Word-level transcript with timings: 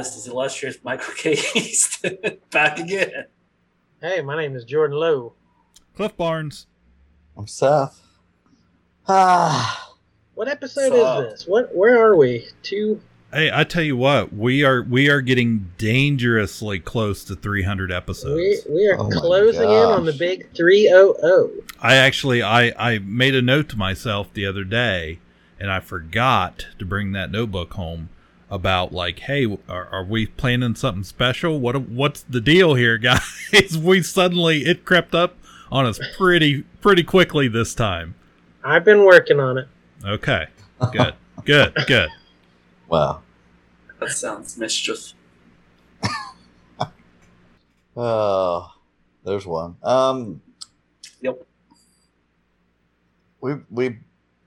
One. 0.00 0.06
Hi, 0.06 0.08
this 0.08 0.16
is 0.16 0.28
illustrious 0.28 0.78
Michael 0.84 1.14
K. 1.16 1.32
Easton 1.54 2.18
back 2.50 2.78
again. 2.78 3.24
Hey, 4.00 4.22
my 4.22 4.36
name 4.36 4.56
is 4.56 4.64
Jordan 4.64 4.96
Lowe. 4.96 5.34
Cliff 5.94 6.16
Barnes. 6.16 6.66
I'm 7.36 7.46
Seth. 7.46 8.00
Ah, 9.08 9.86
What 10.34 10.48
episode 10.48 10.92
Sup? 10.92 11.24
is 11.26 11.32
this? 11.32 11.46
What? 11.46 11.74
Where 11.74 11.98
are 11.98 12.16
we? 12.16 12.48
Two. 12.62 13.02
Hey, 13.32 13.50
I 13.52 13.62
tell 13.64 13.82
you 13.82 13.96
what, 13.96 14.32
we 14.32 14.64
are 14.64 14.82
we 14.82 15.08
are 15.10 15.20
getting 15.20 15.70
dangerously 15.78 16.80
close 16.80 17.22
to 17.24 17.36
300 17.36 17.92
episodes. 17.92 18.66
We 18.66 18.74
we 18.74 18.88
are 18.88 18.98
Oh 18.98 19.10
my 19.10 19.20
closing 19.20 19.68
in 19.68 19.68
on 19.70 20.06
the 20.06 20.12
big 20.12 20.52
three 20.54 20.90
oh 20.92 21.14
oh. 21.22 21.50
I 21.80 21.96
actually 21.96 22.42
I 22.42 22.72
I 22.78 22.98
made 22.98 23.34
a 23.34 23.42
note 23.42 23.68
to 23.70 23.76
myself 23.76 24.32
the 24.32 24.46
other 24.46 24.64
day, 24.64 25.18
and 25.60 25.70
I 25.70 25.78
forgot 25.80 26.68
to 26.78 26.84
bring 26.86 27.12
that 27.12 27.30
notebook 27.30 27.74
home 27.74 28.08
about 28.50 28.92
like, 28.92 29.20
hey, 29.20 29.46
are, 29.68 29.86
are 29.86 30.04
we 30.04 30.26
planning 30.26 30.74
something 30.74 31.04
special? 31.04 31.60
What 31.60 31.80
what's 31.88 32.22
the 32.22 32.40
deal 32.40 32.74
here, 32.74 32.98
guys? 33.52 33.78
we 33.78 34.02
suddenly 34.02 34.64
it 34.66 34.84
crept 34.84 35.14
up 35.14 35.36
on 35.70 35.86
us 35.86 36.00
pretty 36.16 36.62
pretty 36.80 37.02
quickly 37.04 37.48
this 37.48 37.74
time. 37.74 38.14
I've 38.64 38.84
been 38.84 39.04
working 39.04 39.38
on 39.40 39.56
it. 39.58 39.68
Okay, 40.04 40.46
good, 40.92 41.14
good, 41.44 41.74
good. 41.86 42.08
wow. 42.88 43.22
That 44.00 44.10
sounds 44.10 44.56
mischief. 44.58 45.12
Oh, 47.96 48.72
there's 49.24 49.44
one. 49.46 49.76
Um, 49.82 50.40
Yep. 51.20 51.44
we 53.40 53.54
we 53.70 53.98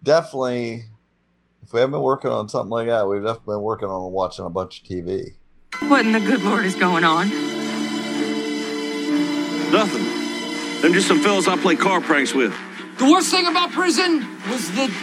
definitely, 0.02 0.76
if 0.76 0.86
we 1.74 1.80
haven't 1.80 1.94
been 1.94 2.02
working 2.02 2.30
on 2.30 2.48
something 2.48 2.70
like 2.70 2.88
that, 2.88 3.08
we've 3.08 3.24
definitely 3.24 3.56
been 3.56 3.64
working 3.64 3.90
on 3.90 4.12
watching 4.12 4.46
a 4.46 4.50
bunch 4.50 4.82
of 4.82 4.88
TV. 4.88 5.34
What 5.88 6.06
in 6.06 6.12
the 6.12 6.20
good 6.20 6.44
Lord 6.44 6.66
is 6.66 6.76
going 6.76 7.04
on? 7.04 7.30
Nothing. 9.72 10.04
Them 10.82 10.94
just 10.94 11.08
some 11.08 11.20
fellas 11.22 11.48
I 11.48 11.58
play 11.58 11.76
car 11.76 12.00
pranks 12.00 12.34
with. 12.34 12.54
The 13.00 13.06
worst 13.06 13.32
thing 13.32 13.48
about 13.48 13.72
prison 13.72 14.20
was 14.52 14.72
the 14.74 14.94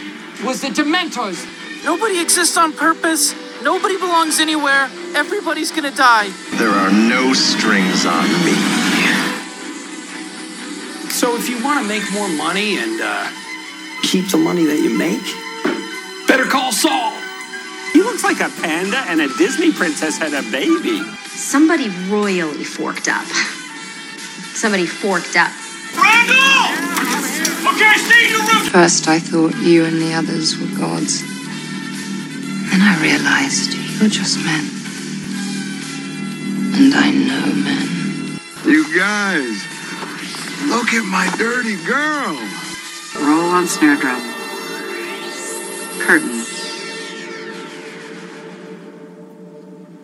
was 0.45 0.61
the 0.61 0.69
Dementors. 0.69 1.45
Nobody 1.83 2.19
exists 2.21 2.55
on 2.55 2.71
purpose. 2.71 3.35
Nobody 3.63 3.97
belongs 3.97 4.39
anywhere. 4.39 4.89
Everybody's 5.13 5.71
gonna 5.71 5.91
die. 5.91 6.29
There 6.53 6.69
are 6.69 6.91
no 6.91 7.33
strings 7.33 8.05
on 8.05 8.27
me. 8.45 8.53
So 11.11 11.35
if 11.35 11.49
you 11.49 11.61
want 11.63 11.81
to 11.81 11.87
make 11.87 12.03
more 12.13 12.29
money 12.29 12.77
and 12.77 13.01
uh, 13.01 13.29
keep 14.03 14.29
the 14.29 14.37
money 14.37 14.65
that 14.65 14.79
you 14.79 14.97
make, 14.97 15.21
better 16.31 16.45
call 16.45 16.71
Saul. 16.71 17.11
He 17.91 18.01
looks 18.01 18.23
like 18.23 18.39
a 18.39 18.47
panda 18.61 19.03
and 19.09 19.19
a 19.19 19.27
Disney 19.37 19.73
princess 19.73 20.17
had 20.17 20.31
a 20.31 20.41
baby. 20.49 21.03
Somebody 21.27 21.89
royally 22.07 22.63
forked 22.63 23.09
up. 23.09 23.25
Somebody 24.55 24.85
forked 24.85 25.35
up. 25.35 25.51
Randall! 25.91 26.71
Okay, 27.67 27.93
stay 27.99 28.31
in 28.31 28.47
room! 28.47 28.63
First, 28.71 29.09
I 29.09 29.19
thought 29.19 29.57
you 29.57 29.83
and 29.83 30.01
the 30.01 30.13
others 30.13 30.57
were 30.57 30.71
gods. 30.79 31.19
Then 32.71 32.79
I 32.79 32.97
realized 33.03 33.75
you're 33.99 34.09
just 34.09 34.37
men. 34.39 34.63
And 36.79 36.93
I 36.95 37.11
know 37.11 37.45
men. 37.59 38.39
You 38.63 38.87
guys, 38.97 39.67
look 40.69 40.93
at 40.93 41.03
my 41.03 41.27
dirty 41.37 41.75
girl. 41.83 42.39
Roll 43.19 43.51
on 43.51 43.67
snare 43.67 43.97
drum. 43.97 44.40
Curtain. 46.05 46.43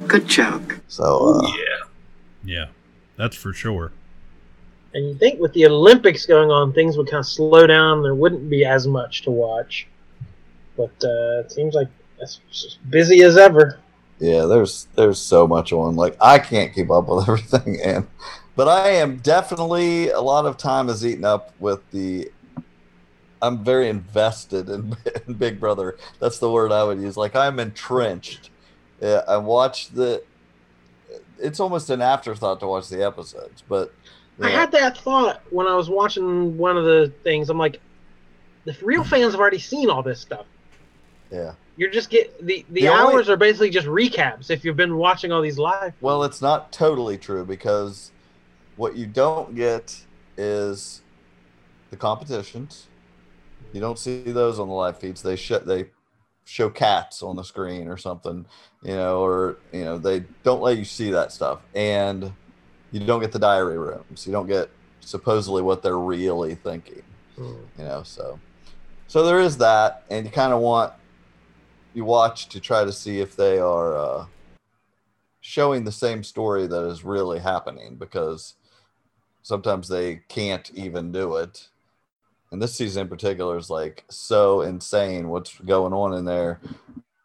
Good 0.07 0.27
joke. 0.27 0.79
So 0.87 1.35
uh, 1.35 1.47
Yeah. 1.57 1.63
Yeah, 2.43 2.65
that's 3.17 3.35
for 3.35 3.51
sure. 3.53 3.91
And 4.93 5.05
you 5.05 5.15
think 5.15 5.39
with 5.41 5.51
the 5.53 5.65
Olympics 5.65 6.25
going 6.25 6.49
on, 6.49 6.71
things 6.71 6.97
would 6.97 7.07
kind 7.07 7.19
of 7.19 7.25
slow 7.25 7.67
down. 7.67 8.01
There 8.03 8.15
wouldn't 8.15 8.49
be 8.49 8.63
as 8.63 8.87
much 8.87 9.23
to 9.23 9.31
watch. 9.31 9.87
But 10.77 10.93
uh, 11.03 11.41
it 11.41 11.51
seems 11.51 11.73
like 11.75 11.89
it's 12.19 12.39
just 12.51 12.79
busy 12.89 13.21
as 13.23 13.37
ever. 13.37 13.79
yeah, 14.19 14.45
there's 14.45 14.87
there's 14.95 15.19
so 15.19 15.45
much 15.47 15.73
on. 15.73 15.95
Like 15.95 16.15
I 16.21 16.39
can't 16.39 16.73
keep 16.73 16.89
up 16.89 17.07
with 17.09 17.27
everything, 17.29 17.79
and 17.83 18.07
but 18.55 18.67
I 18.67 18.89
am 18.91 19.17
definitely 19.17 20.09
a 20.09 20.21
lot 20.21 20.45
of 20.45 20.57
time 20.57 20.87
is 20.89 21.05
eaten 21.05 21.25
up 21.25 21.53
with 21.59 21.81
the. 21.91 22.31
I'm 23.41 23.63
very 23.63 23.89
invested 23.89 24.69
in, 24.69 24.95
in 25.27 25.33
Big 25.35 25.59
Brother. 25.59 25.97
That's 26.19 26.39
the 26.39 26.51
word 26.51 26.71
I 26.71 26.83
would 26.83 26.99
use. 27.01 27.17
Like 27.17 27.35
I'm 27.35 27.59
entrenched. 27.59 28.49
Yeah, 29.01 29.21
I 29.27 29.37
watch 29.37 29.89
the. 29.89 30.23
It's 31.39 31.59
almost 31.59 31.89
an 31.91 32.01
afterthought 32.01 32.59
to 32.61 32.67
watch 32.67 32.89
the 32.89 33.05
episodes, 33.05 33.63
but 33.69 33.93
I 34.41 34.49
had 34.49 34.71
that 34.71 34.97
thought 34.97 35.41
when 35.51 35.67
I 35.67 35.75
was 35.75 35.89
watching 35.89 36.57
one 36.57 36.77
of 36.77 36.85
the 36.85 37.11
things. 37.23 37.49
I'm 37.51 37.59
like, 37.59 37.79
the 38.65 38.75
real 38.81 39.03
fans 39.13 39.33
have 39.33 39.39
already 39.39 39.59
seen 39.59 39.89
all 39.89 40.01
this 40.03 40.19
stuff. 40.19 40.45
yeah. 41.31 41.53
You're 41.79 41.91
just 41.91 42.09
get 42.09 42.43
the 42.43 42.65
the, 42.71 42.81
The 42.81 42.87
only- 42.89 43.13
hours 43.13 43.29
are 43.29 43.37
basically 43.37 43.69
just 43.69 43.85
recaps 43.85 44.49
if 44.49 44.65
you've 44.65 44.75
been 44.75 44.97
watching 44.97 45.31
all 45.31 45.43
these 45.43 45.59
live. 45.59 45.93
Well, 46.01 46.23
it's 46.23 46.41
not 46.41 46.71
totally 46.71 47.19
true 47.19 47.45
because 47.45 48.11
what 48.77 48.95
you 48.95 49.05
don't 49.05 49.55
get 49.55 50.03
is 50.37 51.01
the 51.91 51.95
competitions. 51.97 52.86
You 53.73 53.81
don't 53.81 53.99
see 53.99 54.23
those 54.23 54.59
on 54.59 54.67
the 54.67 54.73
live 54.73 54.97
feeds. 54.97 55.21
They 55.21 55.35
show 55.35 55.59
they 55.59 55.85
show 56.45 56.69
cats 56.69 57.21
on 57.21 57.35
the 57.35 57.43
screen 57.43 57.87
or 57.87 57.97
something, 57.97 58.45
you 58.83 58.93
know, 58.93 59.21
or 59.21 59.57
you 59.71 59.83
know 59.83 59.97
they 59.97 60.23
don't 60.43 60.61
let 60.61 60.77
you 60.77 60.85
see 60.85 61.11
that 61.11 61.31
stuff, 61.31 61.59
and 61.75 62.31
you 62.91 62.99
don't 63.05 63.21
get 63.21 63.31
the 63.31 63.39
diary 63.39 63.77
rooms. 63.77 64.25
You 64.25 64.31
don't 64.31 64.47
get 64.47 64.69
supposedly 65.01 65.61
what 65.61 65.81
they're 65.83 65.99
really 65.99 66.55
thinking, 66.55 67.03
Hmm. 67.35 67.55
you 67.77 67.83
know. 67.83 68.03
So, 68.03 68.39
so 69.07 69.23
there 69.23 69.39
is 69.39 69.57
that, 69.57 70.03
and 70.09 70.25
you 70.25 70.31
kind 70.31 70.53
of 70.53 70.61
want 70.61 70.93
you 71.93 72.05
watch 72.05 72.47
to 72.49 72.59
try 72.59 72.83
to 72.83 72.91
see 72.91 73.19
if 73.19 73.35
they 73.35 73.59
are. 73.59 73.97
Uh, 73.97 74.25
showing 75.39 75.85
the 75.85 75.91
same 75.93 76.25
story 76.25 76.67
that 76.67 76.83
is 76.87 77.05
really 77.05 77.39
happening 77.39 77.95
because 77.95 78.55
sometimes 79.43 79.87
they 79.87 80.17
can't 80.27 80.69
even 80.73 81.09
do 81.09 81.37
it. 81.37 81.69
And 82.51 82.61
this 82.61 82.75
season 82.75 83.03
in 83.03 83.07
particular 83.07 83.57
is 83.57 83.69
like 83.69 84.05
so 84.09 84.61
insane 84.61 85.29
what's 85.29 85.57
going 85.59 85.93
on 85.93 86.13
in 86.13 86.25
there, 86.25 86.61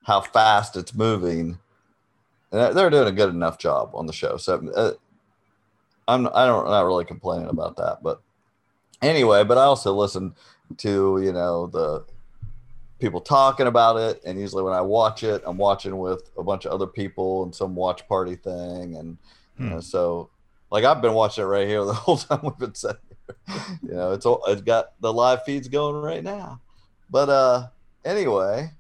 how 0.04 0.20
fast 0.20 0.76
it's 0.76 0.94
moving. 0.94 1.58
And 2.50 2.76
they're- 2.76 2.90
doing 2.90 3.08
a 3.08 3.12
good 3.12 3.30
enough 3.30 3.56
job 3.58 3.90
on 3.94 4.06
the 4.06 4.12
show. 4.12 4.36
So 4.36 4.68
uh, 4.74 4.92
I'm 6.08 6.26
I 6.34 6.46
don't 6.46 6.66
not 6.66 6.84
really 6.84 7.04
complaining 7.04 7.48
about 7.48 7.76
that, 7.76 8.02
but 8.02 8.20
anyway, 9.00 9.44
but 9.44 9.56
I 9.58 9.62
also 9.62 9.94
listen 9.94 10.34
to, 10.78 11.20
you 11.22 11.32
know, 11.32 11.66
the 11.68 12.04
people 12.98 13.20
talking 13.20 13.66
about 13.66 13.96
it 13.96 14.22
and 14.24 14.38
usually 14.38 14.62
when 14.62 14.72
i 14.72 14.80
watch 14.80 15.24
it 15.24 15.42
i'm 15.44 15.56
watching 15.56 15.98
with 15.98 16.30
a 16.38 16.42
bunch 16.44 16.64
of 16.64 16.70
other 16.70 16.86
people 16.86 17.42
and 17.42 17.52
some 17.52 17.74
watch 17.74 18.06
party 18.06 18.36
thing 18.36 18.94
and 18.94 19.18
you 19.58 19.66
know 19.66 19.80
so 19.80 20.30
like 20.70 20.84
i've 20.84 21.02
been 21.02 21.12
watching 21.12 21.42
it 21.42 21.48
right 21.48 21.66
here 21.66 21.84
the 21.84 21.92
whole 21.92 22.16
time 22.16 22.38
we've 22.44 22.56
been 22.58 22.72
sitting 22.76 23.00
you 23.82 23.94
know 23.94 24.12
it's 24.12 24.26
all 24.26 24.42
it's 24.46 24.62
got 24.62 24.92
the 25.00 25.12
live 25.12 25.42
feeds 25.44 25.68
going 25.68 25.96
right 26.02 26.22
now 26.24 26.60
but 27.10 27.28
uh 27.28 27.66
anyway 28.04 28.70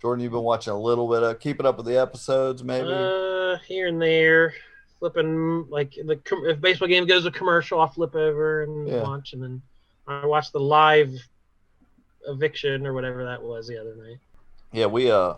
jordan 0.00 0.22
you've 0.22 0.32
been 0.32 0.42
watching 0.42 0.72
a 0.72 0.78
little 0.80 1.08
bit 1.08 1.22
of 1.22 1.38
keeping 1.40 1.66
up 1.66 1.76
with 1.76 1.86
the 1.86 1.98
episodes 2.00 2.62
maybe 2.64 2.86
Uh, 2.86 3.58
here 3.66 3.88
and 3.88 4.00
there, 4.00 4.54
flipping 4.98 5.66
like 5.68 5.92
the 5.92 6.20
if 6.46 6.60
baseball 6.60 6.88
game 6.88 7.06
goes 7.06 7.26
a 7.26 7.30
commercial, 7.30 7.80
I'll 7.80 7.88
flip 7.88 8.14
over 8.14 8.62
and 8.62 8.86
Yeah. 8.88 9.02
watch, 9.02 9.32
and 9.32 9.42
then 9.42 9.62
I 10.06 10.26
watch 10.26 10.52
the 10.52 10.60
live 10.60 11.10
eviction 12.26 12.86
or 12.86 12.92
whatever 12.94 13.24
that 13.24 13.42
was 13.42 13.66
the 13.66 13.78
other 13.78 13.94
night. 13.96 14.18
yeah 14.72 14.86
we 14.86 15.10
uh 15.10 15.34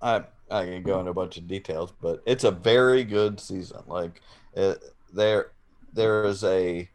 i 0.00 0.22
i 0.50 0.64
can 0.64 0.82
go 0.82 0.98
into 0.98 1.10
a 1.10 1.14
bunch 1.14 1.36
of 1.36 1.46
details 1.46 1.92
but 2.00 2.22
it's 2.26 2.44
a 2.44 2.50
very 2.50 3.04
good 3.04 3.38
season 3.40 3.82
like 3.86 4.20
it, 4.54 4.82
there 5.12 5.52
there 5.92 6.24
is 6.24 6.42
a 6.44 6.88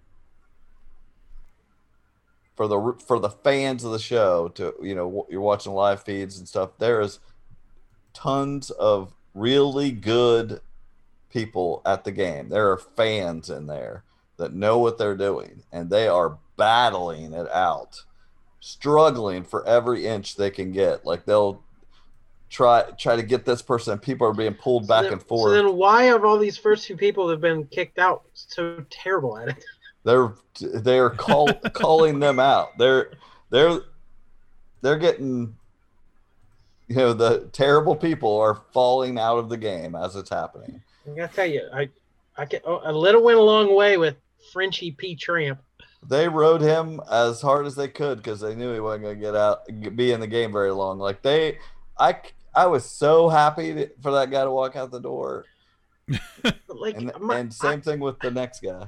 for 2.59 2.67
the 2.67 2.94
for 3.07 3.19
the 3.19 3.29
fans 3.29 3.85
of 3.85 3.94
the 3.94 4.00
show 4.00 4.50
to 4.50 4.73
you 4.81 4.94
know 4.94 5.25
you're 5.29 5.39
watching 5.39 5.71
live 5.71 6.03
feeds 6.03 6.38
and 6.38 6.45
stuff 6.45 6.71
there 6.77 7.00
is 7.00 7.19
tons 8.13 8.69
of 8.71 9.13
really 9.33 9.91
good 9.91 10.59
people 11.29 11.81
at 11.85 12.03
the 12.03 12.11
game. 12.11 12.50
There 12.50 12.69
are 12.69 12.77
fans 12.77 13.50
in 13.50 13.65
there 13.67 14.03
that 14.35 14.53
know 14.53 14.77
what 14.77 14.97
they're 14.97 15.15
doing 15.15 15.63
and 15.71 15.89
they 15.89 16.09
are 16.09 16.38
battling 16.57 17.31
it 17.31 17.50
out, 17.50 18.03
struggling 18.59 19.45
for 19.45 19.65
every 19.65 20.05
inch 20.05 20.35
they 20.35 20.50
can 20.50 20.73
get. 20.73 21.05
Like 21.05 21.25
they'll 21.25 21.63
try 22.50 22.91
try 22.97 23.15
to 23.15 23.23
get 23.23 23.45
this 23.45 23.62
person 23.62 23.94
and 23.94 24.01
people 24.01 24.27
are 24.27 24.33
being 24.33 24.53
pulled 24.53 24.85
back 24.85 25.03
then, 25.03 25.13
and 25.13 25.23
forth. 25.23 25.51
So 25.51 25.63
then, 25.63 25.77
why 25.77 26.09
are 26.09 26.25
all 26.25 26.38
these 26.38 26.57
first 26.57 26.88
few 26.88 26.97
people 26.97 27.27
that 27.27 27.35
have 27.35 27.41
been 27.41 27.67
kicked 27.67 28.00
out 28.00 28.23
so 28.33 28.83
terrible 28.89 29.38
at 29.38 29.47
it? 29.47 29.63
They're 30.04 30.34
they're 30.60 31.10
call, 31.10 31.54
calling 31.74 32.19
them 32.19 32.40
out. 32.40 32.78
They're 32.78 33.12
they're 33.50 33.80
they're 34.81 34.98
getting 34.98 35.56
you 36.88 36.96
know 36.96 37.13
the 37.13 37.50
terrible 37.51 37.96
people 37.96 38.38
are 38.40 38.62
falling 38.74 39.19
out 39.19 39.38
of 39.38 39.50
the 39.50 39.57
game 39.57 39.96
as 39.96 40.16
it's 40.16 40.30
happening. 40.30 40.81
I 41.06 41.16
gotta 41.16 41.34
tell 41.34 41.46
you, 41.46 41.68
I 41.74 41.90
I 42.38 42.46
get 42.46 42.63
oh, 42.66 42.81
a 42.84 42.94
little 42.94 43.24
went 43.24 43.38
a 43.38 43.42
long 43.42 43.75
way 43.75 43.98
with 43.98 44.16
Frenchie 44.51 44.92
P. 44.92 45.16
Tramp. 45.16 45.60
They 46.07 46.30
rode 46.30 46.62
him 46.62 47.01
as 47.12 47.42
hard 47.42 47.66
as 47.66 47.75
they 47.75 47.90
could 47.90 48.19
because 48.19 48.40
they 48.40 48.56
knew 48.56 48.74
he 48.74 48.80
wasn't 48.80 49.04
going 49.04 49.16
to 49.16 49.22
get 49.22 49.36
out, 49.36 49.63
be 49.98 50.13
in 50.13 50.22
the 50.22 50.28
game 50.28 50.51
very 50.54 50.72
long. 50.72 50.98
Like 50.98 51.22
they, 51.22 51.57
I, 52.00 52.16
I 52.56 52.68
was 52.68 52.86
so 52.86 53.28
happy 53.28 53.74
to, 53.74 53.90
for 54.01 54.12
that 54.13 54.31
guy 54.31 54.46
to 54.46 54.51
walk 54.51 54.78
out 54.78 54.92
the 54.92 55.01
door. 55.01 55.46
like, 56.69 56.96
and, 56.96 57.12
my, 57.19 57.40
and 57.40 57.54
same 57.54 57.80
I, 57.80 57.81
thing 57.81 58.00
with 58.00 58.18
the 58.19 58.31
next 58.31 58.62
guy. 58.62 58.88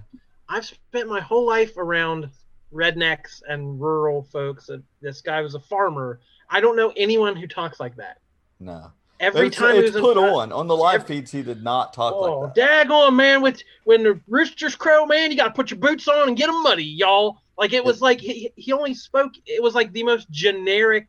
I've 0.52 0.66
spent 0.66 1.08
my 1.08 1.22
whole 1.22 1.46
life 1.46 1.78
around 1.78 2.30
rednecks 2.74 3.42
and 3.48 3.80
rural 3.80 4.22
folks. 4.22 4.68
And 4.68 4.84
this 5.02 5.22
guy 5.22 5.42
was 5.42 5.56
a 5.56 5.60
farmer. 5.60 6.20
I 6.50 6.60
don't 6.60 6.76
know 6.76 6.92
anyone 6.98 7.38
who 7.38 7.48
talks 7.48 7.80
like 7.80 7.96
that. 7.96 8.18
No. 8.60 8.92
Every 9.22 9.48
it's, 9.48 9.58
time 9.58 9.76
it's 9.76 9.92
put 9.92 10.18
on 10.18 10.52
on 10.52 10.68
the 10.68 10.76
live 10.76 11.04
every, 11.04 11.18
feeds, 11.18 11.32
he 11.32 11.42
did 11.44 11.64
not 11.64 11.94
talk 11.94 12.14
oh, 12.16 12.40
like 12.40 12.56
that. 12.56 12.88
Oh, 12.88 12.90
daggone 12.90 13.16
man, 13.16 13.42
with 13.42 13.62
when 13.86 14.04
the 14.04 14.20
roosters 14.28 14.76
crow, 14.76 15.06
man, 15.06 15.32
you 15.32 15.38
got 15.38 15.46
to 15.46 15.54
put 15.54 15.70
your 15.72 15.80
boots 15.80 16.08
on 16.08 16.28
and 16.28 16.36
get 16.36 16.48
them 16.48 16.64
muddy, 16.64 16.84
y'all. 16.84 17.42
Like 17.58 17.72
it 17.72 17.86
was 17.86 17.98
it, 17.98 18.02
like 18.02 18.20
he, 18.20 18.52
he 18.56 18.74
only 18.74 18.96
spoke. 18.96 19.34
It 19.46 19.62
was 19.62 19.76
like 19.76 19.94
the 19.94 20.04
most 20.04 20.30
generic, 20.32 21.08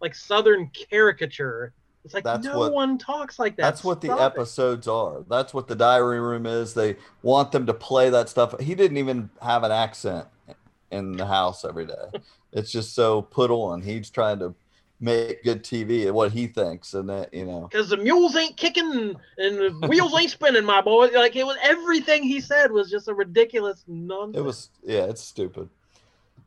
like 0.00 0.14
Southern 0.14 0.70
caricature. 0.70 1.74
It's 2.04 2.14
like 2.14 2.24
that's 2.24 2.46
no 2.46 2.58
what, 2.58 2.72
one 2.72 2.98
talks 2.98 3.38
like 3.38 3.56
that. 3.56 3.62
That's 3.62 3.84
what 3.84 4.02
Stop 4.02 4.18
the 4.18 4.24
episodes 4.24 4.86
it. 4.86 4.90
are. 4.90 5.24
That's 5.28 5.52
what 5.52 5.68
the 5.68 5.74
diary 5.74 6.20
room 6.20 6.46
is. 6.46 6.72
They 6.72 6.96
want 7.22 7.52
them 7.52 7.66
to 7.66 7.74
play 7.74 8.08
that 8.10 8.28
stuff. 8.28 8.58
He 8.58 8.74
didn't 8.74 8.96
even 8.96 9.28
have 9.42 9.64
an 9.64 9.72
accent 9.72 10.26
in 10.90 11.12
the 11.12 11.26
house 11.26 11.64
every 11.64 11.86
day. 11.86 12.20
it's 12.52 12.72
just 12.72 12.94
so 12.94 13.22
put 13.22 13.50
on. 13.50 13.82
He's 13.82 14.08
trying 14.08 14.38
to 14.38 14.54
make 15.00 15.42
good 15.44 15.62
TV 15.62 16.06
and 16.06 16.14
what 16.14 16.32
he 16.32 16.46
thinks, 16.46 16.94
and 16.94 17.08
that 17.08 17.32
you 17.32 17.44
know, 17.44 17.68
because 17.70 17.88
the 17.90 17.96
mules 17.96 18.36
ain't 18.36 18.56
kicking 18.56 19.16
and 19.38 19.58
the 19.58 19.86
wheels 19.88 20.14
ain't 20.18 20.30
spinning, 20.30 20.64
my 20.64 20.80
boy. 20.80 21.08
Like 21.08 21.36
it 21.36 21.44
was 21.44 21.56
everything 21.62 22.22
he 22.22 22.40
said 22.40 22.72
was 22.72 22.90
just 22.90 23.08
a 23.08 23.14
ridiculous 23.14 23.84
nonsense. 23.86 24.36
It 24.36 24.44
was 24.44 24.70
yeah, 24.84 25.04
it's 25.04 25.22
stupid. 25.22 25.68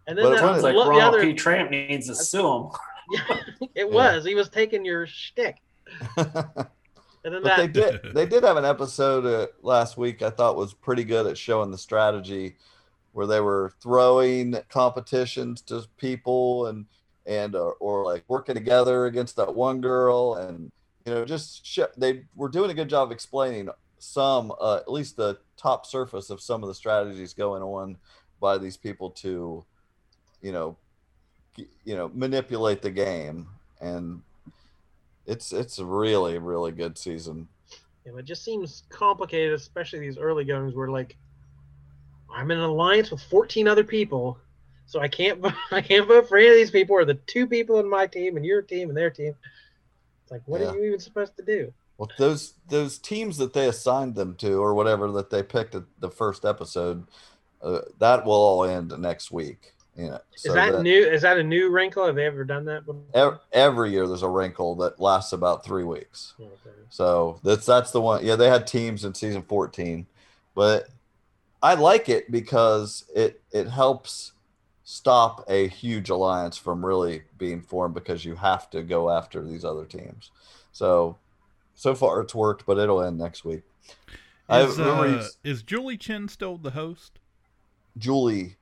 And 0.07 0.17
then 0.17 0.31
that, 0.31 0.39
sounds 0.39 0.63
like 0.63 0.75
Ronald 0.75 1.01
other, 1.01 1.21
P. 1.21 1.33
Tramp 1.33 1.71
needs 1.71 2.07
to 2.07 2.15
sue 2.15 2.45
him. 2.45 2.71
Yeah, 3.11 3.67
it 3.75 3.89
was. 3.89 4.25
He 4.25 4.35
was 4.35 4.49
taking 4.49 4.85
your 4.85 5.05
shtick. 5.07 5.57
and 6.17 7.33
then 7.33 7.43
but 7.43 7.43
that, 7.43 7.57
they 7.57 7.67
did 7.67 8.01
they 8.13 8.25
did 8.25 8.43
have 8.43 8.57
an 8.57 8.65
episode 8.65 9.25
uh, 9.25 9.47
last 9.61 9.97
week 9.97 10.21
I 10.21 10.29
thought 10.29 10.55
was 10.55 10.73
pretty 10.73 11.03
good 11.03 11.27
at 11.27 11.37
showing 11.37 11.71
the 11.71 11.77
strategy 11.77 12.55
where 13.11 13.27
they 13.27 13.41
were 13.41 13.73
throwing 13.81 14.55
competitions 14.69 15.61
to 15.61 15.85
people 15.97 16.67
and 16.67 16.85
and 17.25 17.55
or, 17.55 17.73
or 17.75 18.05
like 18.05 18.23
working 18.27 18.55
together 18.55 19.05
against 19.05 19.35
that 19.37 19.53
one 19.53 19.81
girl 19.81 20.35
and 20.35 20.71
you 21.05 21.13
know 21.13 21.25
just 21.25 21.65
sh- 21.65 21.79
they 21.97 22.23
were 22.35 22.49
doing 22.49 22.71
a 22.71 22.73
good 22.73 22.89
job 22.89 23.11
explaining 23.11 23.69
some 23.99 24.51
uh, 24.59 24.77
at 24.77 24.91
least 24.91 25.15
the 25.15 25.37
top 25.55 25.85
surface 25.85 26.29
of 26.29 26.41
some 26.41 26.61
of 26.61 26.67
the 26.67 26.75
strategies 26.75 27.33
going 27.33 27.63
on 27.63 27.97
by 28.41 28.57
these 28.57 28.75
people 28.75 29.09
to 29.09 29.63
you 30.41 30.51
know 30.51 30.75
you 31.57 31.95
know 31.95 32.09
manipulate 32.13 32.81
the 32.81 32.91
game 32.91 33.47
and 33.81 34.21
it's 35.25 35.53
it's 35.53 35.79
a 35.79 35.85
really 35.85 36.37
really 36.37 36.71
good 36.71 36.97
season 36.97 37.47
yeah, 38.05 38.17
it 38.17 38.25
just 38.25 38.43
seems 38.43 38.83
complicated 38.89 39.53
especially 39.53 39.99
these 39.99 40.17
early 40.17 40.43
goings 40.43 40.73
where 40.73 40.89
like 40.89 41.15
i'm 42.33 42.51
in 42.51 42.57
an 42.57 42.63
alliance 42.63 43.11
with 43.11 43.21
14 43.21 43.67
other 43.67 43.83
people 43.83 44.37
so 44.85 44.99
I 44.99 45.07
can't 45.07 45.43
I 45.71 45.81
can't 45.81 46.07
vote 46.07 46.27
for 46.27 46.37
any 46.37 46.49
of 46.49 46.55
these 46.55 46.71
people 46.71 46.95
or 46.95 47.05
the 47.05 47.15
two 47.15 47.47
people 47.47 47.79
in 47.79 47.89
my 47.89 48.07
team 48.07 48.37
and 48.37 48.45
your 48.45 48.61
team 48.61 48.89
and 48.89 48.97
their 48.97 49.09
team. 49.09 49.35
It's 50.23 50.31
like 50.31 50.41
what 50.45 50.61
yeah. 50.61 50.69
are 50.69 50.77
you 50.77 50.83
even 50.85 50.99
supposed 50.99 51.35
to 51.37 51.43
do? 51.43 51.73
Well, 51.97 52.09
those 52.17 52.53
those 52.69 52.97
teams 52.97 53.37
that 53.37 53.53
they 53.53 53.67
assigned 53.67 54.15
them 54.15 54.35
to 54.35 54.61
or 54.61 54.73
whatever 54.73 55.11
that 55.13 55.29
they 55.29 55.43
picked 55.43 55.75
at 55.75 55.83
the 55.99 56.09
first 56.09 56.45
episode, 56.45 57.05
uh, 57.61 57.79
that 57.99 58.25
will 58.25 58.33
all 58.33 58.63
end 58.63 58.93
next 58.99 59.31
week. 59.31 59.72
You 59.95 60.09
know, 60.09 60.19
so 60.35 60.49
is 60.49 60.55
that, 60.55 60.71
that, 60.71 60.81
new? 60.81 61.03
Is 61.03 61.21
that 61.21 61.37
a 61.37 61.43
new 61.43 61.69
wrinkle? 61.69 62.05
Have 62.07 62.15
they 62.15 62.25
ever 62.25 62.43
done 62.43 62.65
that? 62.65 62.85
Before? 62.85 63.03
Every, 63.13 63.37
every 63.51 63.91
year 63.91 64.07
there's 64.07 64.23
a 64.23 64.29
wrinkle 64.29 64.75
that 64.77 64.99
lasts 64.99 65.33
about 65.33 65.63
three 65.63 65.83
weeks. 65.83 66.33
Okay. 66.39 66.75
So 66.89 67.39
that's 67.43 67.65
that's 67.67 67.91
the 67.91 68.01
one. 68.01 68.25
Yeah, 68.25 68.35
they 68.35 68.49
had 68.49 68.65
teams 68.65 69.05
in 69.05 69.13
season 69.13 69.43
14, 69.43 70.07
but 70.55 70.87
I 71.61 71.75
like 71.75 72.09
it 72.09 72.31
because 72.31 73.05
it 73.15 73.41
it 73.51 73.67
helps 73.67 74.31
stop 74.83 75.45
a 75.47 75.67
huge 75.67 76.09
alliance 76.09 76.57
from 76.57 76.85
really 76.85 77.23
being 77.37 77.61
formed 77.61 77.93
because 77.93 78.25
you 78.25 78.35
have 78.35 78.69
to 78.71 78.81
go 78.81 79.09
after 79.09 79.43
these 79.43 79.63
other 79.63 79.85
teams. 79.85 80.31
So, 80.71 81.17
so 81.75 81.95
far 81.95 82.21
it's 82.21 82.35
worked, 82.35 82.65
but 82.65 82.77
it'll 82.77 83.01
end 83.01 83.17
next 83.17 83.45
week. 83.45 83.61
Is, 84.49 84.77
uh, 84.79 85.25
is 85.43 85.63
Julie 85.63 85.97
Chen 85.97 86.27
still 86.27 86.57
the 86.57 86.71
host? 86.71 87.19
Julie 87.97 88.57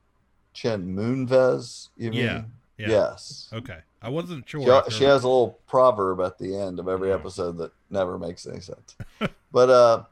Chen 0.54 0.96
Moonves, 0.96 1.90
you 1.98 2.12
mean? 2.12 2.20
Yeah, 2.20 2.44
yeah. 2.78 2.90
Yes. 2.90 3.50
Okay. 3.54 3.78
I 4.02 4.10
wasn't 4.10 4.50
sure. 4.50 4.84
She, 4.90 4.98
she, 4.98 5.04
has 5.04 5.24
a 5.24 5.28
little 5.28 5.60
proverb 5.68 6.22
at 6.22 6.40
the 6.40 6.58
end 6.58 6.80
of 6.80 6.88
every 6.88 7.12
episode 7.12 7.58
that 7.60 7.72
never 7.90 8.18
makes 8.18 8.48
any 8.48 8.60
sense. 8.60 8.96
but 9.52 9.70
uh 9.70 10.04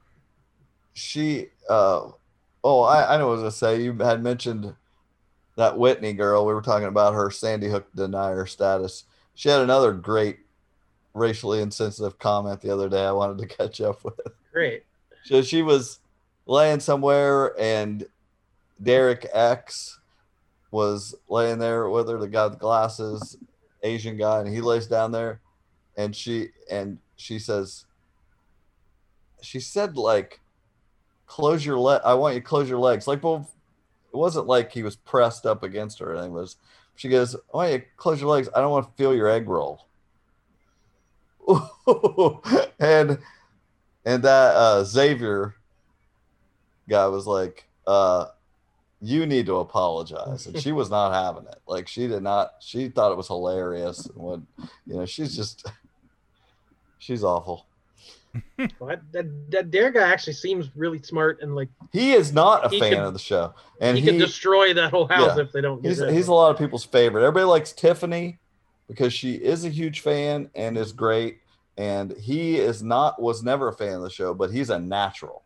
she 0.93 1.47
uh 1.67 2.09
oh 2.63 2.81
I, 2.81 3.15
I 3.15 3.17
know 3.17 3.27
what 3.27 3.39
I 3.39 3.43
was 3.43 3.59
gonna 3.59 3.77
say. 3.77 3.83
You 3.83 3.93
had 3.93 4.21
mentioned 4.21 4.75
that 5.55 5.77
Whitney 5.77 6.13
girl, 6.13 6.45
we 6.45 6.53
were 6.53 6.61
talking 6.61 6.87
about 6.87 7.15
her 7.15 7.31
Sandy 7.31 7.67
Hook 7.67 7.87
denier 7.95 8.45
status. 8.45 9.05
She 9.33 9.49
had 9.49 9.61
another 9.61 9.91
great 9.91 10.39
racially 11.13 11.61
insensitive 11.61 12.19
comment 12.19 12.61
the 12.61 12.71
other 12.71 12.89
day 12.89 13.05
I 13.05 13.11
wanted 13.11 13.39
to 13.39 13.55
catch 13.57 13.81
up 13.81 14.03
with. 14.03 14.19
Great. 14.53 14.83
So 15.25 15.41
she 15.41 15.61
was 15.61 15.99
laying 16.45 16.79
somewhere 16.79 17.59
and 17.59 18.05
Derek 18.81 19.27
X 19.33 19.98
was 20.71 21.15
laying 21.27 21.59
there 21.59 21.89
with 21.89 22.07
her, 22.09 22.17
the 22.17 22.27
guy 22.27 22.47
with 22.47 22.59
glasses, 22.59 23.37
Asian 23.83 24.17
guy, 24.17 24.39
and 24.39 24.47
he 24.47 24.61
lays 24.61 24.87
down 24.87 25.11
there 25.11 25.41
and 25.99 26.15
she 26.15 26.47
and 26.71 26.97
she 27.17 27.37
says 27.37 27.85
she 29.41 29.59
said 29.59 29.97
like 29.97 30.39
close 31.27 31.65
your 31.65 31.77
leg 31.77 32.01
I 32.05 32.13
want 32.13 32.35
you 32.35 32.39
to 32.39 32.45
close 32.45 32.69
your 32.69 32.79
legs. 32.79 33.05
Like 33.05 33.21
well 33.21 33.49
it 34.11 34.17
wasn't 34.17 34.47
like 34.47 34.71
he 34.71 34.81
was 34.81 34.95
pressed 34.95 35.45
up 35.45 35.61
against 35.61 35.99
her. 35.99 36.15
It 36.15 36.31
was 36.31 36.55
she 36.95 37.07
goes, 37.09 37.35
"Oh, 37.53 37.61
yeah, 37.61 37.77
close 37.95 38.19
your 38.19 38.29
legs. 38.29 38.49
I 38.53 38.59
don't 38.59 38.71
want 38.71 38.85
to 38.87 38.97
feel 38.97 39.15
your 39.15 39.29
egg 39.29 39.47
roll." 39.47 39.85
and 42.79 43.19
and 44.05 44.23
that 44.23 44.55
uh, 44.55 44.83
Xavier 44.83 45.55
guy 46.89 47.07
was 47.07 47.27
like, 47.27 47.67
uh, 47.87 48.25
"You 49.01 49.25
need 49.25 49.45
to 49.47 49.57
apologize," 49.57 50.47
and 50.47 50.59
she 50.59 50.71
was 50.71 50.89
not 50.89 51.13
having 51.13 51.47
it. 51.47 51.59
Like 51.67 51.87
she 51.87 52.07
did 52.07 52.23
not. 52.23 52.55
She 52.59 52.89
thought 52.89 53.11
it 53.11 53.17
was 53.17 53.27
hilarious, 53.27 54.05
and 54.05 54.17
when 54.17 54.47
you 54.85 54.95
know, 54.95 55.05
she's 55.05 55.35
just 55.35 55.71
she's 56.99 57.23
awful 57.23 57.65
well, 58.79 58.95
that, 59.11 59.51
that 59.51 59.71
Dare 59.71 59.91
guy 59.91 60.07
actually 60.07 60.33
seems 60.33 60.69
really 60.75 61.01
smart 61.01 61.41
and 61.41 61.55
like 61.55 61.69
he 61.91 62.11
is 62.13 62.31
not 62.31 62.65
a 62.65 62.79
fan 62.79 63.03
of 63.03 63.13
the 63.13 63.19
show, 63.19 63.53
and 63.81 63.97
he, 63.97 64.03
he 64.03 64.09
can 64.09 64.19
destroy 64.19 64.73
that 64.73 64.91
whole 64.91 65.07
house 65.07 65.35
yeah, 65.35 65.43
if 65.43 65.51
they 65.51 65.61
don't. 65.61 65.83
he's, 65.83 65.99
he's 65.99 66.27
a 66.27 66.33
lot 66.33 66.51
of 66.51 66.57
people's 66.57 66.85
favorite. 66.85 67.23
Everybody 67.23 67.45
likes 67.45 67.71
Tiffany 67.71 68.37
because 68.87 69.13
she 69.13 69.33
is 69.33 69.65
a 69.65 69.69
huge 69.69 70.01
fan 70.01 70.49
and 70.53 70.77
is 70.77 70.91
great, 70.91 71.39
and 71.77 72.11
he 72.17 72.57
is 72.57 72.83
not 72.83 73.19
was 73.21 73.43
never 73.43 73.69
a 73.69 73.73
fan 73.73 73.93
of 73.93 74.01
the 74.01 74.09
show, 74.09 74.33
but 74.33 74.51
he's 74.51 74.69
a 74.69 74.77
natural 74.77 75.43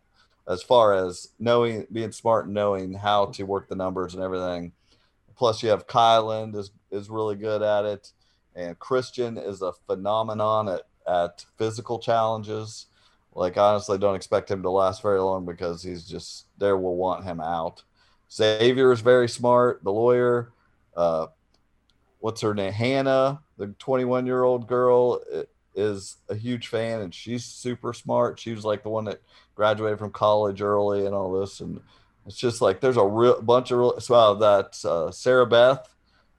as 0.48 0.62
far 0.62 0.94
as 0.94 1.30
knowing, 1.40 1.88
being 1.92 2.12
smart, 2.12 2.46
and 2.46 2.54
knowing 2.54 2.94
how 2.94 3.28
to 3.28 3.44
work 3.44 3.68
the 3.70 3.76
numbers 3.76 4.14
and 4.14 4.24
everything. 4.24 4.74
Plus, 5.36 5.64
you 5.64 5.70
have 5.70 5.88
Kyland 5.88 6.56
is 6.56 6.72
is 6.92 7.10
really 7.10 7.36
good 7.36 7.62
at 7.62 7.86
it, 7.86 8.12
and 8.56 8.78
Christian 8.80 9.38
is 9.38 9.62
a 9.62 9.74
phenomenon 9.88 10.70
at 10.70 10.82
at 11.08 11.46
physical 11.58 12.00
challenges. 12.00 12.88
Like 13.34 13.58
honestly, 13.58 13.98
don't 13.98 14.16
expect 14.16 14.52
him 14.52 14.62
to 14.62 14.70
last 14.70 15.02
very 15.02 15.20
long 15.20 15.46
because 15.46 15.82
he's 15.82 16.06
just 16.06 16.46
there. 16.58 16.78
Will 16.78 16.96
want 16.96 17.24
him 17.24 17.40
out. 17.40 17.84
Xavier 18.32 18.92
is 18.92 19.02
very 19.02 19.30
smart. 19.30 19.84
The 19.84 19.92
lawyer, 19.92 20.52
uh, 20.96 21.28
what's 22.20 22.42
her 22.42 22.54
name? 22.54 22.74
Hannah, 22.74 23.42
the 23.58 23.68
21 23.80 24.26
year 24.26 24.44
old 24.44 24.68
girl, 24.68 25.22
is 25.76 26.18
a 26.30 26.36
huge 26.36 26.68
fan 26.68 27.02
and 27.02 27.14
she's 27.14 27.46
super 27.46 27.94
smart. 27.94 28.40
She 28.40 28.52
was 28.54 28.66
like 28.66 28.84
the 28.84 28.90
one 28.90 29.06
that 29.06 29.22
graduated 29.56 30.00
from 30.00 30.12
college 30.12 30.62
early 30.62 31.06
and 31.06 31.14
all 31.16 31.32
this, 31.40 31.60
and 31.60 31.80
it's 32.26 32.38
just 32.38 32.62
like 32.62 32.80
there's 32.80 32.98
a 32.98 33.06
real 33.06 33.42
bunch 33.42 33.72
of 33.72 33.80
real. 33.80 34.00
So 34.00 34.16
uh, 34.16 34.34
that 34.36 34.86
uh, 34.86 35.12
Sarah 35.12 35.46
Beth 35.46 35.88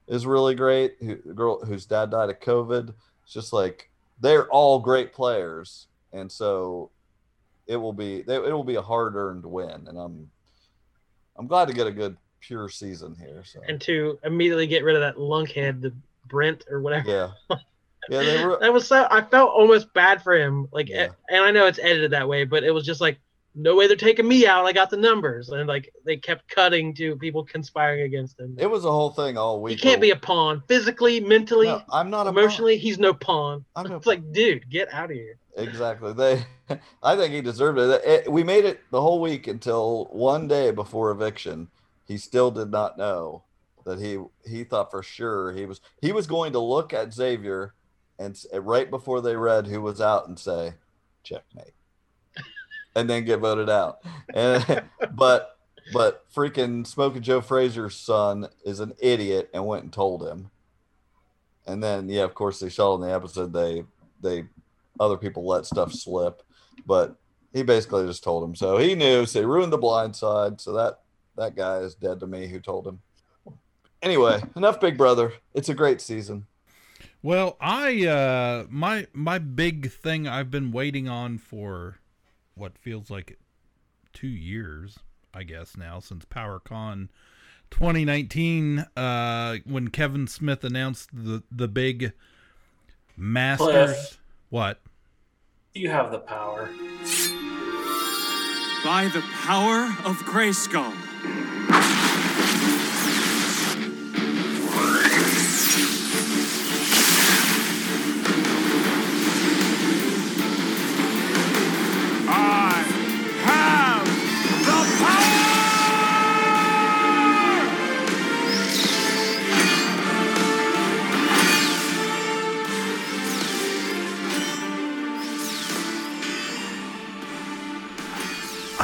is 0.07 0.25
really 0.25 0.55
great. 0.55 0.95
Who, 0.99 1.17
the 1.25 1.33
girl 1.33 1.63
whose 1.65 1.85
dad 1.85 2.11
died 2.11 2.29
of 2.29 2.39
COVID. 2.39 2.93
It's 3.23 3.33
just 3.33 3.53
like 3.53 3.89
they're 4.19 4.47
all 4.49 4.79
great 4.79 5.13
players, 5.13 5.87
and 6.13 6.31
so 6.31 6.91
it 7.67 7.77
will 7.77 7.93
be 7.93 8.23
it 8.27 8.53
will 8.53 8.63
be 8.63 8.75
a 8.75 8.81
hard 8.81 9.15
earned 9.15 9.45
win, 9.45 9.87
and 9.87 9.97
I'm 9.97 10.29
I'm 11.37 11.47
glad 11.47 11.67
to 11.67 11.73
get 11.73 11.87
a 11.87 11.91
good 11.91 12.17
pure 12.39 12.69
season 12.69 13.15
here. 13.19 13.43
So 13.43 13.59
And 13.67 13.81
to 13.81 14.19
immediately 14.23 14.67
get 14.67 14.83
rid 14.83 14.95
of 14.95 15.01
that 15.01 15.17
lunkhead, 15.17 15.81
the 15.81 15.93
Brent 16.27 16.63
or 16.69 16.81
whatever. 16.81 17.09
yeah, 17.49 17.57
yeah, 18.09 18.23
they 18.23 18.45
were. 18.45 18.57
That 18.61 18.73
was 18.73 18.87
so. 18.87 19.07
I 19.09 19.21
felt 19.21 19.51
almost 19.51 19.93
bad 19.93 20.21
for 20.21 20.33
him. 20.37 20.67
Like, 20.71 20.89
Yeah. 20.89 21.09
and 21.29 21.43
I 21.43 21.51
know 21.51 21.65
it's 21.67 21.79
edited 21.79 22.11
that 22.11 22.27
way, 22.27 22.43
but 22.45 22.63
it 22.63 22.71
was 22.71 22.85
just 22.85 23.01
like, 23.01 23.19
no 23.57 23.73
way 23.75 23.87
they're 23.87 23.95
taking 23.95 24.27
me 24.27 24.45
out. 24.45 24.65
I 24.65 24.73
got 24.73 24.89
the 24.89 24.97
numbers, 24.97 25.47
and 25.49 25.65
like 25.67 25.89
they 26.05 26.17
kept 26.17 26.47
cutting 26.49 26.93
to 26.95 27.15
people 27.15 27.43
conspiring 27.45 28.01
against 28.01 28.37
him. 28.39 28.55
It 28.59 28.69
was 28.69 28.83
a 28.83 28.91
whole 28.91 29.11
thing 29.11 29.37
all 29.37 29.61
week. 29.61 29.77
He 29.79 29.81
can't 29.81 30.01
be 30.01 30.11
a 30.11 30.15
pawn 30.17 30.61
physically, 30.67 31.21
mentally, 31.21 31.67
No, 31.67 31.81
I'm 31.89 32.09
not 32.09 32.27
a 32.27 32.33
pawn. 32.33 32.37
emotionally. 32.37 32.77
He's 32.77 32.99
no 32.99 33.13
pawn. 33.13 33.63
I'm 33.75 33.89
it's 33.93 34.05
like, 34.07 34.33
dude, 34.33 34.69
get 34.69 34.93
out 34.93 35.05
of 35.09 35.15
here. 35.15 35.37
Exactly. 35.55 36.11
They, 36.11 36.43
I 37.01 37.15
think 37.15 37.33
he 37.33 37.39
deserved 37.39 37.79
it. 37.79 38.01
it. 38.03 38.29
We 38.31 38.43
made 38.43 38.65
it 38.65 38.81
the 38.91 39.01
whole 39.01 39.21
week 39.21 39.47
until 39.47 40.09
one 40.11 40.49
day 40.49 40.71
before 40.71 41.11
eviction. 41.11 41.69
He 42.07 42.17
still 42.17 42.51
did 42.51 42.71
not 42.71 42.97
know 42.97 43.43
that 43.85 43.99
he 43.99 44.17
he 44.45 44.63
thought 44.65 44.91
for 44.91 45.01
sure 45.01 45.53
he 45.53 45.65
was 45.65 45.79
he 46.01 46.11
was 46.11 46.27
going 46.27 46.51
to 46.53 46.59
look 46.59 46.91
at 46.91 47.13
Xavier 47.13 47.73
and 48.19 48.39
eh, 48.51 48.59
right 48.61 48.89
before 48.89 49.21
they 49.21 49.35
read 49.35 49.67
who 49.67 49.81
was 49.81 50.01
out 50.01 50.27
and 50.27 50.37
say 50.37 50.73
checkmate, 51.23 51.73
and 52.95 53.09
then 53.09 53.25
get 53.25 53.39
voted 53.39 53.69
out. 53.69 53.99
And 54.33 54.83
but 55.11 55.57
but 55.93 56.25
freaking 56.33 56.85
Smoking 56.85 57.21
Joe 57.21 57.41
Frazier's 57.41 57.95
son 57.95 58.47
is 58.65 58.79
an 58.79 58.93
idiot 58.99 59.49
and 59.53 59.65
went 59.65 59.83
and 59.83 59.93
told 59.93 60.25
him. 60.27 60.49
And 61.67 61.83
then 61.83 62.09
yeah, 62.09 62.23
of 62.23 62.33
course 62.33 62.59
they 62.59 62.69
saw 62.69 62.95
in 62.95 63.01
the 63.01 63.13
episode 63.13 63.53
they 63.53 63.83
they 64.21 64.45
other 64.99 65.17
people 65.17 65.45
let 65.45 65.65
stuff 65.65 65.91
slip, 65.91 66.41
but 66.85 67.15
he 67.53 67.63
basically 67.63 68.05
just 68.05 68.23
told 68.23 68.43
him. 68.43 68.55
So 68.55 68.77
he 68.77 68.95
knew. 68.95 69.25
So 69.25 69.39
he 69.39 69.45
ruined 69.45 69.73
the 69.73 69.77
blind 69.77 70.15
side. 70.15 70.59
So 70.61 70.73
that 70.73 70.99
that 71.37 71.55
guy 71.55 71.77
is 71.77 71.95
dead 71.95 72.19
to 72.19 72.27
me 72.27 72.47
who 72.47 72.59
told 72.59 72.87
him. 72.87 73.01
Anyway, 74.01 74.41
enough 74.55 74.79
Big 74.79 74.97
Brother. 74.97 75.33
It's 75.53 75.69
a 75.69 75.73
great 75.73 76.01
season. 76.01 76.45
Well, 77.25 77.57
I 77.59 78.05
uh 78.05 78.65
my 78.69 79.07
my 79.11 79.39
big 79.39 79.91
thing 79.91 80.27
I've 80.27 80.51
been 80.51 80.71
waiting 80.71 81.09
on 81.09 81.39
for 81.39 81.97
what 82.53 82.77
feels 82.77 83.09
like 83.09 83.39
2 84.13 84.27
years, 84.27 84.99
I 85.33 85.41
guess 85.41 85.75
now 85.75 85.99
since 85.99 86.23
PowerCon 86.25 87.09
2019 87.71 88.85
uh 88.95 89.55
when 89.65 89.87
Kevin 89.87 90.27
Smith 90.27 90.63
announced 90.63 91.09
the 91.11 91.41
the 91.51 91.67
big 91.67 92.13
Masters 93.17 93.67
Cliff. 93.67 94.21
what? 94.49 94.81
You 95.73 95.89
have 95.89 96.11
the 96.11 96.19
power. 96.19 96.69
By 98.85 99.09
the 99.11 99.23
power 99.41 99.85
of 100.07 100.17
Grayskull. 100.27 100.93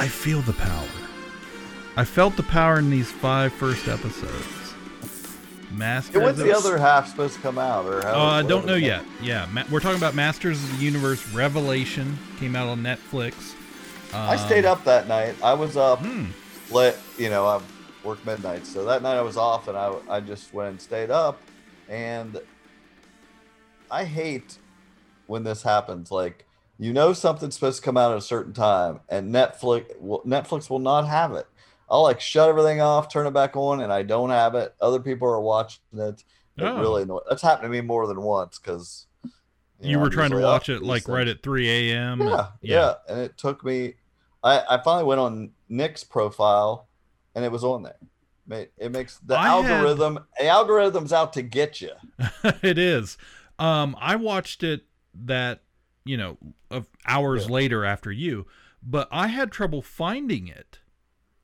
I 0.01 0.07
feel 0.07 0.41
the 0.41 0.53
power. 0.53 0.87
I 1.95 2.05
felt 2.05 2.35
the 2.35 2.43
power 2.43 2.79
in 2.79 2.89
these 2.89 3.11
five 3.11 3.53
first 3.53 3.87
episodes. 3.87 4.47
Masters 5.71 6.21
When's 6.23 6.37
the 6.39 6.51
other 6.55 6.77
half 6.77 7.07
supposed 7.09 7.35
to 7.35 7.41
come 7.41 7.57
out? 7.57 7.85
Or 7.85 8.01
how, 8.01 8.19
Uh, 8.19 8.23
I 8.31 8.41
don't 8.41 8.65
know 8.65 8.75
yet. 8.75 9.03
Yeah, 9.21 9.47
ma- 9.51 9.63
we're 9.69 9.79
talking 9.79 9.97
about 9.99 10.15
Masters 10.15 10.61
of 10.63 10.77
the 10.77 10.83
Universe 10.83 11.25
Revelation 11.29 12.17
came 12.39 12.55
out 12.55 12.67
on 12.67 12.81
Netflix. 12.81 13.53
I 14.13 14.35
stayed 14.35 14.65
Um, 14.65 14.73
up 14.73 14.83
that 14.85 15.07
night. 15.07 15.35
I 15.43 15.53
was 15.53 15.77
up 15.77 15.99
Hmm. 15.99 16.25
late. 16.71 16.95
You 17.17 17.29
know, 17.29 17.45
I 17.45 17.61
work 18.03 18.25
midnight, 18.25 18.65
so 18.65 18.83
that 18.85 19.01
night 19.03 19.15
I 19.17 19.21
was 19.21 19.37
off, 19.37 19.67
and 19.67 19.77
I 19.77 19.93
I 20.09 20.19
just 20.19 20.53
went 20.53 20.69
and 20.71 20.81
stayed 20.81 21.11
up. 21.11 21.39
And 21.87 22.39
I 23.89 24.03
hate 24.03 24.57
when 25.27 25.43
this 25.43 25.61
happens. 25.63 26.11
Like 26.11 26.45
you 26.81 26.91
know 26.93 27.13
something's 27.13 27.53
supposed 27.53 27.77
to 27.79 27.85
come 27.85 27.95
out 27.97 28.11
at 28.11 28.17
a 28.17 28.21
certain 28.21 28.53
time, 28.53 29.01
and 29.07 29.33
Netflix 29.33 29.97
will, 29.99 30.21
Netflix 30.23 30.69
will 30.69 30.79
not 30.79 31.07
have 31.07 31.31
it. 31.33 31.45
I'll 31.89 32.03
like 32.03 32.19
shut 32.19 32.49
everything 32.49 32.81
off, 32.81 33.07
turn 33.11 33.27
it 33.27 33.33
back 33.33 33.55
on, 33.55 33.81
and 33.81 33.93
I 33.93 34.01
don't 34.03 34.29
have 34.31 34.55
it. 34.55 34.73
Other 34.81 34.99
people 34.99 35.27
are 35.27 35.39
watching 35.41 35.81
it. 35.93 36.23
It 36.57 36.63
Oh. 36.63 36.79
really 36.79 37.03
annoys. 37.03 37.21
That's 37.29 37.41
happened 37.41 37.65
to 37.65 37.69
me 37.69 37.81
more 37.81 38.07
than 38.07 38.21
once 38.21 38.57
because 38.59 39.05
You 39.79 39.99
were 39.99 40.09
trying 40.09 40.31
to 40.31 40.39
watch 40.39 40.69
it 40.69 40.81
like 40.83 41.07
right 41.07 41.27
at 41.27 41.43
3 41.43 41.69
a.m. 41.91 42.21
yeah, 42.21 42.47
yeah, 42.61 42.93
and 43.07 43.19
it 43.19 43.37
took 43.37 43.63
me. 43.63 43.95
I 44.43 44.61
I 44.69 44.81
finally 44.83 45.03
went 45.05 45.19
on 45.21 45.51
Nick's 45.69 46.03
profile, 46.03 46.87
and 47.35 47.45
it 47.45 47.51
was 47.51 47.63
on 47.63 47.83
there. 47.83 47.95
Ma- 48.47 48.65
It 48.77 48.91
makes 48.91 49.17
the 49.19 49.37
I 49.37 49.43
had- 49.61 49.71
algorithm. 49.71 50.19
The 50.39 50.47
algorithm's 50.47 51.13
out 51.13 51.33
to 51.33 51.41
get 51.43 51.79
you. 51.79 51.91
it 52.63 52.77
is. 52.79 53.17
Um, 53.59 53.95
I 53.99 54.15
watched 54.15 54.63
it 54.63 54.85
that 55.25 55.61
you 56.05 56.17
know 56.17 56.37
of 56.69 56.87
hours 57.05 57.49
later 57.49 57.85
after 57.85 58.11
you, 58.11 58.47
but 58.81 59.07
I 59.11 59.27
had 59.27 59.51
trouble 59.51 59.81
finding 59.81 60.47
it. 60.47 60.79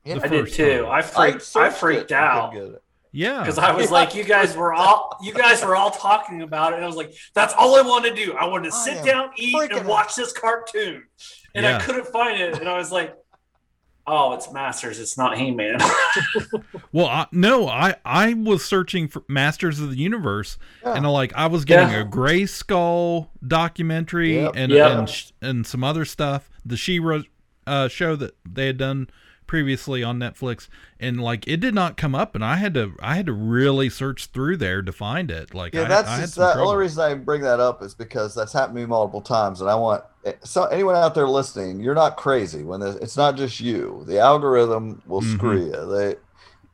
Yeah, 0.03 0.15
the 0.15 0.25
I 0.25 0.27
did 0.27 0.47
too. 0.53 0.81
time. 0.83 0.91
I 0.91 1.01
freaked. 1.01 1.35
I, 1.35 1.39
searched 1.39 1.77
freaked 1.77 2.11
it, 2.11 2.17
out 2.17 2.53
get 2.53 2.63
it. 2.63 2.83
Yeah, 3.11 3.39
because 3.39 3.57
I 3.57 3.71
was 3.71 3.89
like, 3.89 4.13
you 4.15 4.23
guys 4.23 4.55
were 4.55 4.73
all 4.73 5.17
you 5.21 5.33
guys 5.33 5.63
were 5.63 5.75
all 5.75 5.91
talking 5.91 6.41
about 6.41 6.73
it, 6.73 6.75
and 6.75 6.83
I 6.83 6.87
was 6.87 6.97
like, 6.97 7.13
that's 7.33 7.53
all 7.53 7.75
I 7.75 7.81
wanted 7.81 8.15
to 8.15 8.25
do. 8.25 8.33
I 8.33 8.45
wanted 8.45 8.65
to 8.65 8.75
sit 8.75 9.03
down, 9.03 9.31
eat, 9.37 9.55
and 9.71 9.87
watch 9.87 10.15
this 10.15 10.33
cartoon, 10.33 11.03
and 11.55 11.63
Yeah. 11.63 11.77
I 11.77 11.81
couldn't 11.81 12.07
find 12.07 12.39
it, 12.39 12.59
and 12.59 12.69
I 12.69 12.77
was 12.77 12.91
like, 12.91 13.15
oh, 14.07 14.33
it's 14.33 14.51
Masters. 14.51 14.99
It's 14.99 15.17
not 15.17 15.37
He 15.37 15.51
Man. 15.51 15.79
Well, 16.91 17.07
I, 17.07 17.27
no, 17.31 17.67
I 17.67 17.95
I 18.05 18.33
was 18.33 18.63
searching 18.65 19.07
for 19.07 19.23
Masters 19.27 19.79
of 19.79 19.89
the 19.91 19.97
Universe, 19.97 20.57
Yeah. 20.83 20.93
and 20.95 21.05
like 21.11 21.33
I 21.35 21.47
was 21.47 21.65
getting 21.65 21.89
Yeah. 21.93 22.01
a 22.01 22.05
Grayskull 22.05 23.27
documentary 23.45 24.35
Yep. 24.35 24.51
and 24.55 24.71
Yep. 24.71 24.91
and 24.97 25.31
and 25.41 25.67
some 25.67 25.83
other 25.83 26.05
stuff. 26.05 26.49
The 26.65 26.77
She-Ra 26.77 27.21
uh, 27.67 27.87
show 27.89 28.15
that 28.15 28.35
they 28.49 28.67
had 28.67 28.77
done 28.77 29.09
previously 29.47 30.03
on 30.03 30.19
Netflix, 30.19 30.67
and 30.99 31.21
like 31.21 31.47
it 31.47 31.57
did 31.57 31.73
not 31.73 31.97
come 31.97 32.13
up, 32.13 32.35
and 32.35 32.43
I 32.45 32.57
had 32.57 32.73
to 32.75 32.93
I 33.01 33.15
had 33.15 33.25
to 33.27 33.33
really 33.33 33.89
search 33.89 34.27
through 34.27 34.57
there 34.57 34.81
to 34.81 34.91
find 34.91 35.31
it. 35.31 35.53
Like 35.53 35.73
Yeah, 35.73 35.83
I, 35.83 35.87
that's 35.87 36.09
I 36.09 36.15
had 36.15 36.21
just, 36.21 36.33
some 36.35 36.43
the 36.45 36.53
trouble. 36.53 36.69
only 36.71 36.81
reason 36.83 37.03
I 37.03 37.13
bring 37.15 37.41
that 37.41 37.59
up 37.59 37.81
is 37.81 37.93
because 37.95 38.35
that's 38.35 38.53
happened 38.53 38.75
to 38.75 38.81
me 38.81 38.87
multiple 38.87 39.21
times, 39.21 39.61
and 39.61 39.69
I 39.69 39.75
want 39.75 40.03
so 40.43 40.65
anyone 40.65 40.95
out 40.95 41.15
there 41.15 41.27
listening, 41.27 41.79
you're 41.79 41.95
not 41.95 42.17
crazy 42.17 42.63
when 42.63 42.81
this, 42.81 42.95
it's 42.97 43.15
not 43.17 43.37
just 43.37 43.59
you. 43.61 44.03
The 44.07 44.19
algorithm 44.19 45.01
will 45.07 45.21
Mhm. 45.21 45.33
screw 45.37 45.65
you. 45.65 45.85
They, 45.95 46.15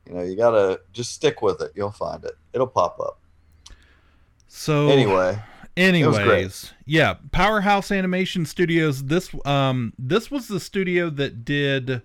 you 0.07 0.15
know, 0.17 0.23
you 0.23 0.35
gotta 0.35 0.81
just 0.91 1.13
stick 1.13 1.41
with 1.41 1.61
it. 1.61 1.71
You'll 1.75 1.91
find 1.91 2.23
it. 2.25 2.33
It'll 2.51 2.67
pop 2.67 2.99
up. 2.99 3.19
So 4.47 4.89
Anyway. 4.89 5.39
Anyways, 5.75 6.71
yeah, 6.85 7.15
Powerhouse 7.31 7.91
Animation 7.91 8.45
Studios. 8.45 9.05
This 9.05 9.33
um 9.43 9.93
this 9.97 10.29
was 10.29 10.47
the 10.47 10.59
studio 10.59 11.09
that 11.09 11.43
did 11.43 12.03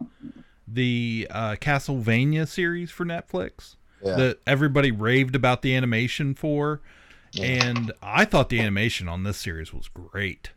the 0.70 1.26
uh, 1.30 1.52
Castlevania 1.60 2.46
series 2.46 2.90
for 2.90 3.04
Netflix 3.04 3.76
yeah, 4.04 4.16
that 4.16 4.38
everybody 4.46 4.90
raved 4.90 5.34
about 5.34 5.62
the 5.62 5.74
animation 5.74 6.34
for, 6.34 6.80
Yeah. 7.32 7.44
and 7.44 7.92
I 8.02 8.24
thought 8.24 8.48
the 8.48 8.60
animation 8.60 9.08
on 9.08 9.22
this 9.24 9.36
series 9.38 9.72
was 9.72 9.88
great. 9.88 10.50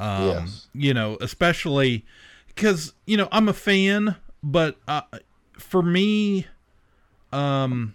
Um, 0.00 0.26
Yes. 0.26 0.66
you 0.72 0.92
know, 0.94 1.16
especially 1.20 2.04
because 2.48 2.94
you 3.06 3.16
know 3.16 3.28
I'm 3.32 3.48
a 3.48 3.52
fan, 3.54 4.16
but 4.42 4.76
uh, 4.86 5.02
for 5.58 5.82
me, 5.82 6.46
um, 7.32 7.94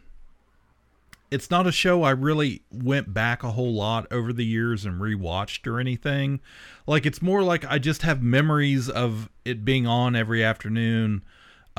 it's 1.31 1.51
not 1.51 1.67
a 1.67 1.71
show 1.71 2.03
I 2.03 2.11
really 2.11 2.63
went 2.71 3.13
back 3.13 3.43
a 3.43 3.51
whole 3.51 3.73
lot 3.73 4.07
over 4.11 4.33
the 4.33 4.45
years 4.45 4.83
and 4.85 4.99
rewatched 4.99 5.67
or 5.67 5.79
anything. 5.79 6.39
Like 6.87 7.05
it's 7.05 7.21
more 7.21 7.43
like 7.43 7.63
I 7.69 7.77
just 7.77 8.01
have 8.01 8.23
memories 8.23 8.89
of 8.89 9.29
it 9.45 9.63
being 9.63 9.85
on 9.85 10.15
every 10.15 10.43
afternoon. 10.43 11.23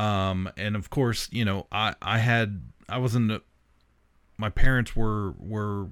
Um, 0.00 0.50
and 0.56 0.76
of 0.76 0.88
course, 0.88 1.28
you 1.30 1.44
know, 1.44 1.66
I 1.70 1.94
I 2.00 2.18
had 2.18 2.62
I 2.88 2.96
was 2.96 3.14
in 3.14 3.26
the, 3.26 3.42
my 4.38 4.48
parents 4.48 4.96
were 4.96 5.32
were 5.32 5.88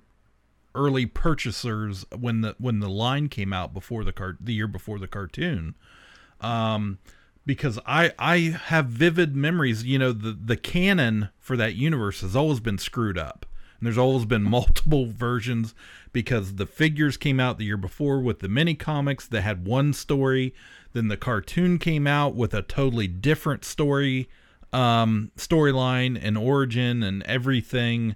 early 0.74 1.04
purchasers 1.04 2.06
when 2.18 2.40
the 2.40 2.54
when 2.58 2.80
the 2.80 2.88
line 2.88 3.28
came 3.28 3.52
out 3.52 3.74
before 3.74 4.04
the 4.04 4.12
cart 4.12 4.38
the 4.40 4.54
year 4.54 4.66
before 4.66 4.98
the 4.98 5.08
cartoon. 5.08 5.74
Um, 6.40 6.98
because 7.44 7.78
I 7.84 8.12
I 8.18 8.58
have 8.66 8.86
vivid 8.86 9.36
memories. 9.36 9.84
You 9.84 9.98
know, 9.98 10.12
the 10.12 10.32
the 10.32 10.56
canon 10.56 11.28
for 11.38 11.58
that 11.58 11.74
universe 11.74 12.22
has 12.22 12.34
always 12.34 12.60
been 12.60 12.78
screwed 12.78 13.18
up, 13.18 13.44
and 13.78 13.86
there's 13.86 13.98
always 13.98 14.24
been 14.24 14.42
multiple 14.58 15.04
versions 15.04 15.74
because 16.12 16.54
the 16.54 16.66
figures 16.66 17.18
came 17.18 17.38
out 17.38 17.58
the 17.58 17.66
year 17.66 17.76
before 17.76 18.20
with 18.20 18.38
the 18.38 18.48
mini 18.48 18.74
comics 18.74 19.26
that 19.26 19.42
had 19.42 19.66
one 19.66 19.92
story, 19.92 20.54
then 20.92 21.08
the 21.08 21.16
cartoon 21.16 21.78
came 21.78 22.06
out 22.06 22.34
with 22.34 22.54
a 22.54 22.62
totally 22.62 23.06
different 23.06 23.64
story 23.64 24.28
um 24.72 25.30
storyline 25.36 26.18
and 26.20 26.36
origin 26.36 27.02
and 27.02 27.22
everything. 27.22 28.14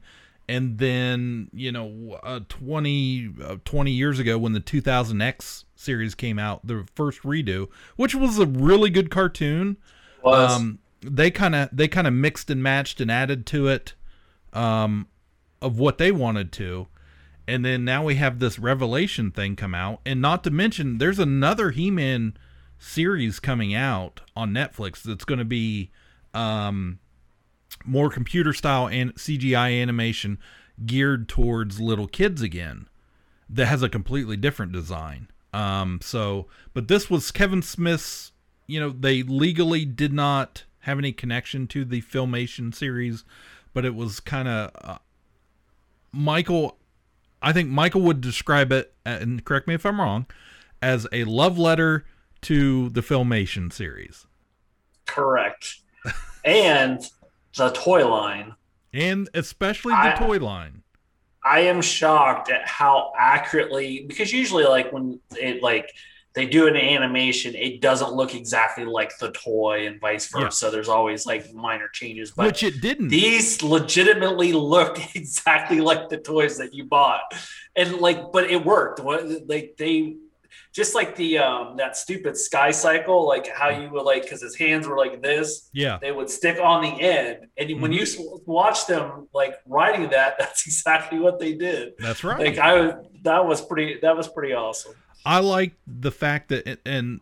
And 0.49 0.79
then 0.79 1.49
you 1.53 1.73
know 1.73 2.19
uh, 2.23 2.41
20 2.49 3.31
uh, 3.43 3.57
20 3.65 3.91
years 3.91 4.19
ago 4.19 4.37
when 4.37 4.53
the 4.53 4.61
2000x 4.61 5.65
series 5.75 6.15
came 6.15 6.39
out 6.39 6.65
the 6.65 6.87
first 6.95 7.23
redo 7.23 7.69
which 7.97 8.15
was 8.15 8.39
a 8.39 8.47
really 8.47 8.91
good 8.91 9.11
cartoon. 9.11 9.77
Was. 10.23 10.53
um 10.53 10.79
they 11.01 11.31
kind 11.31 11.55
of 11.55 11.69
they 11.73 11.89
kind 11.89 12.07
of 12.07 12.13
mixed 12.13 12.51
and 12.51 12.63
matched 12.63 13.01
and 13.01 13.11
added 13.11 13.47
to 13.47 13.69
it 13.69 13.95
um 14.53 15.07
of 15.63 15.79
what 15.79 15.99
they 15.99 16.13
wanted 16.13 16.53
to. 16.53 16.89
And 17.47 17.65
then 17.65 17.85
now 17.85 18.05
we 18.05 18.17
have 18.17 18.39
this 18.39 18.59
revelation 18.59 19.31
thing 19.31 19.57
come 19.57 19.75
out. 19.75 20.01
And 20.05 20.21
not 20.21 20.45
to 20.45 20.51
mention 20.51 20.99
there's 20.99 21.19
another 21.19 21.71
he-man 21.71 22.37
series 22.83 23.39
coming 23.39 23.75
out 23.75 24.21
on 24.35 24.51
netflix 24.51 25.03
that's 25.03 25.25
going 25.25 25.39
to 25.39 25.45
be 25.45 25.91
um 26.35 26.99
more 27.85 28.11
computer 28.11 28.53
style 28.53 28.89
and 28.89 29.15
CGI 29.15 29.81
animation 29.81 30.39
geared 30.87 31.29
towards 31.29 31.81
little 31.81 32.07
kids 32.07 32.43
again 32.43 32.89
that 33.49 33.67
has 33.67 33.83
a 33.83 33.89
completely 33.89 34.37
different 34.37 34.73
design. 34.73 35.29
Um 35.53 36.01
so 36.03 36.47
but 36.75 36.89
this 36.89 37.11
was 37.11 37.31
Kevin 37.31 37.63
Smith's, 37.63 38.33
you 38.67 38.81
know, 38.81 38.91
they 38.91 39.23
legally 39.23 39.85
did 39.85 40.13
not 40.13 40.65
have 40.81 40.99
any 40.99 41.13
connection 41.13 41.67
to 41.69 41.85
the 41.85 42.03
filmation 42.03 42.75
series, 42.75 43.25
but 43.73 43.85
it 43.85 43.95
was 43.95 44.21
kind 44.21 44.49
of 44.49 44.71
uh, 44.83 44.99
Michael 46.13 46.79
I 47.41 47.53
think 47.53 47.69
Michael 47.69 48.03
would 48.03 48.21
describe 48.21 48.73
it 48.73 48.95
and 49.05 49.45
correct 49.45 49.67
me 49.67 49.75
if 49.75 49.85
I'm 49.85 50.01
wrong 50.01 50.27
as 50.81 51.07
a 51.13 51.25
love 51.25 51.59
letter 51.59 52.05
to 52.43 52.89
the 52.91 53.01
filmation 53.01 53.73
series. 53.73 54.27
Correct. 55.07 55.77
and 56.45 57.01
the 57.57 57.71
toy 57.71 58.09
line. 58.09 58.55
And 58.93 59.29
especially 59.35 59.93
the 59.95 60.15
I- 60.15 60.17
toy 60.19 60.39
line. 60.39 60.83
I 61.45 61.61
am 61.61 61.83
shocked 61.83 62.51
at 62.51 62.69
how 62.69 63.13
accurately 63.19 64.05
because 64.07 64.33
usually 64.33 64.63
like 64.65 64.93
when 64.93 65.19
it 65.37 65.61
like 65.61 65.91
they 66.35 66.47
do 66.47 66.69
an 66.69 66.77
animation, 66.77 67.55
it 67.57 67.81
doesn't 67.81 68.13
look 68.13 68.35
exactly 68.37 68.85
like 68.85 69.19
the 69.19 69.33
toy 69.33 69.87
and 69.89 70.01
vice 70.01 70.33
Yeah. 70.33 70.45
versa. 70.45 70.71
There's 70.71 70.89
always 70.89 71.27
like 71.27 71.53
minor 71.53 71.89
changes, 71.89 72.31
but 72.31 72.47
Which 72.47 72.63
it 72.63 72.81
didn't. 72.81 73.09
these 73.09 73.61
legitimately 73.61 74.53
looked 74.53 75.01
exactly 75.17 75.81
like 75.81 76.09
the 76.11 76.17
toys 76.19 76.59
that 76.59 76.73
you 76.75 76.85
bought, 76.85 77.23
and 77.75 77.97
like, 77.99 78.31
but 78.33 78.49
it 78.49 78.65
worked. 78.65 79.01
What 79.01 79.49
like 79.49 79.75
they 79.77 80.15
just 80.73 80.95
like 80.95 81.17
the 81.17 81.39
um 81.39 81.77
that 81.77 81.97
stupid 81.97 82.37
sky 82.37 82.71
cycle, 82.71 83.27
like 83.27 83.47
how 83.49 83.69
you 83.69 83.89
would 83.91 84.03
like 84.05 84.23
because 84.23 84.41
his 84.43 84.57
hands 84.57 84.87
were 84.87 84.97
like 84.97 85.23
this, 85.23 85.69
Yeah. 85.73 85.99
they 86.01 86.13
would 86.13 86.31
stick 86.31 86.59
on 86.61 86.83
the 86.83 87.01
end, 87.01 87.47
and 87.57 87.81
when 87.83 87.93
you 87.93 88.03
s- 88.03 88.17
watch 88.47 88.87
them 88.87 89.29
like 89.35 89.55
riding 89.67 90.09
that, 90.11 90.37
that's 90.39 90.67
exactly 90.67 91.19
what 91.19 91.39
they 91.39 91.55
did. 91.55 91.95
That's 91.99 92.23
right. 92.25 92.39
Like 92.39 92.59
I 92.59 92.81
was, 92.81 92.95
that 93.23 93.45
was 93.47 93.61
pretty, 93.65 93.99
that 94.03 94.17
was 94.17 94.29
pretty 94.29 94.53
awesome. 94.55 94.95
I 95.25 95.39
like 95.39 95.75
the 95.87 96.11
fact 96.11 96.49
that 96.49 96.81
in 96.87 97.21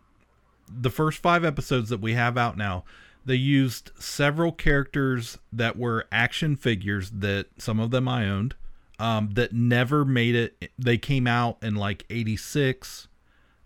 the 0.67 0.89
first 0.89 1.19
five 1.19 1.43
episodes 1.45 1.89
that 1.89 1.99
we 2.01 2.13
have 2.13 2.37
out 2.37 2.57
now, 2.57 2.83
they 3.25 3.35
used 3.35 3.91
several 3.99 4.51
characters 4.51 5.37
that 5.53 5.77
were 5.77 6.07
action 6.11 6.55
figures 6.55 7.11
that 7.11 7.45
some 7.59 7.79
of 7.79 7.91
them 7.91 8.07
I 8.07 8.27
owned, 8.27 8.55
um, 8.97 9.29
that 9.33 9.53
never 9.53 10.03
made 10.03 10.33
it. 10.33 10.71
They 10.79 10.97
came 10.97 11.27
out 11.27 11.57
in 11.61 11.75
like 11.75 12.05
86, 12.09 13.07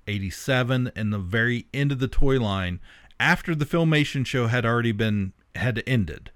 87, 0.07 0.91
and 0.95 1.11
the 1.11 1.19
very 1.19 1.67
end 1.73 1.91
of 1.91 1.99
the 1.99 2.07
toy 2.07 2.39
line 2.39 2.79
after 3.19 3.55
the 3.55 3.65
filmation 3.65 4.25
show 4.25 4.47
had 4.47 4.65
already 4.65 4.91
been 4.91 5.33
had 5.55 5.81
ended 5.87 6.31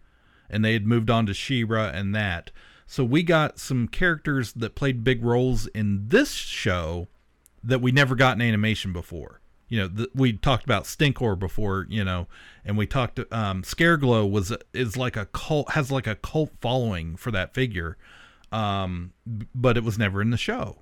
and 0.50 0.66
they 0.66 0.74
had 0.74 0.86
moved 0.86 1.10
on 1.10 1.26
to 1.28 1.34
She-Ra 1.34 1.92
and 1.94 2.16
that. 2.16 2.52
So 2.88 3.04
we 3.04 3.22
got 3.22 3.60
some 3.60 3.88
characters 3.88 4.54
that 4.54 4.76
played 4.76 5.04
big 5.04 5.24
roles 5.24 5.68
in 5.68 6.08
this 6.08 6.32
show 6.32 7.08
that 7.64 7.82
we 7.82 7.92
never 7.92 8.16
got 8.16 8.36
in 8.36 8.42
animation 8.42 8.92
before. 8.92 9.42
You 9.68 9.88
know, 9.88 10.08
we 10.16 10.34
talked 10.34 10.64
about 10.64 10.86
Stinkor 10.86 11.38
before, 11.38 11.86
you 11.90 12.04
know, 12.04 12.28
and 12.66 12.76
we 12.76 12.88
talked 12.88 13.20
um 13.32 13.62
Scareglow 13.62 14.30
was 14.30 14.52
is 14.74 14.98
like 14.98 15.16
a 15.16 15.28
cult 15.28 15.72
has 15.72 15.92
like 15.92 16.08
a 16.08 16.16
cult 16.16 16.52
following 16.60 17.16
for 17.16 17.30
that 17.30 17.54
figure. 17.54 17.96
Um 18.52 19.14
but 19.54 19.78
it 19.78 19.84
was 19.84 20.00
never 20.00 20.24
in 20.24 20.32
the 20.32 20.38
show. 20.38 20.80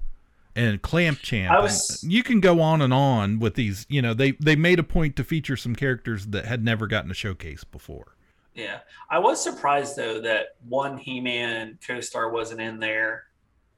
And 0.57 0.81
Clamp 0.81 1.19
Champ, 1.19 1.53
I 1.53 1.59
was- 1.59 2.03
you 2.03 2.23
can 2.23 2.39
go 2.39 2.61
on 2.61 2.81
and 2.81 2.91
on 2.91 3.37
with 3.39 3.53
these. 3.53 3.85
You 3.89 4.01
know, 4.01 4.13
they 4.13 4.31
they 4.31 4.55
made 4.55 4.79
a 4.79 4.83
point 4.83 5.15
to 5.17 5.23
feature 5.23 5.55
some 5.55 5.75
characters 5.75 6.27
that 6.27 6.45
had 6.45 6.63
never 6.63 6.87
gotten 6.87 7.11
a 7.11 7.13
showcase 7.13 7.63
before. 7.63 8.15
Yeah, 8.55 8.79
I 9.11 9.19
was 9.19 9.41
surprised 9.41 9.95
though 9.95 10.19
that 10.21 10.55
one 10.67 10.97
He-Man 10.97 11.77
co-star 11.85 12.31
wasn't 12.31 12.59
in 12.59 12.79
there, 12.79 13.25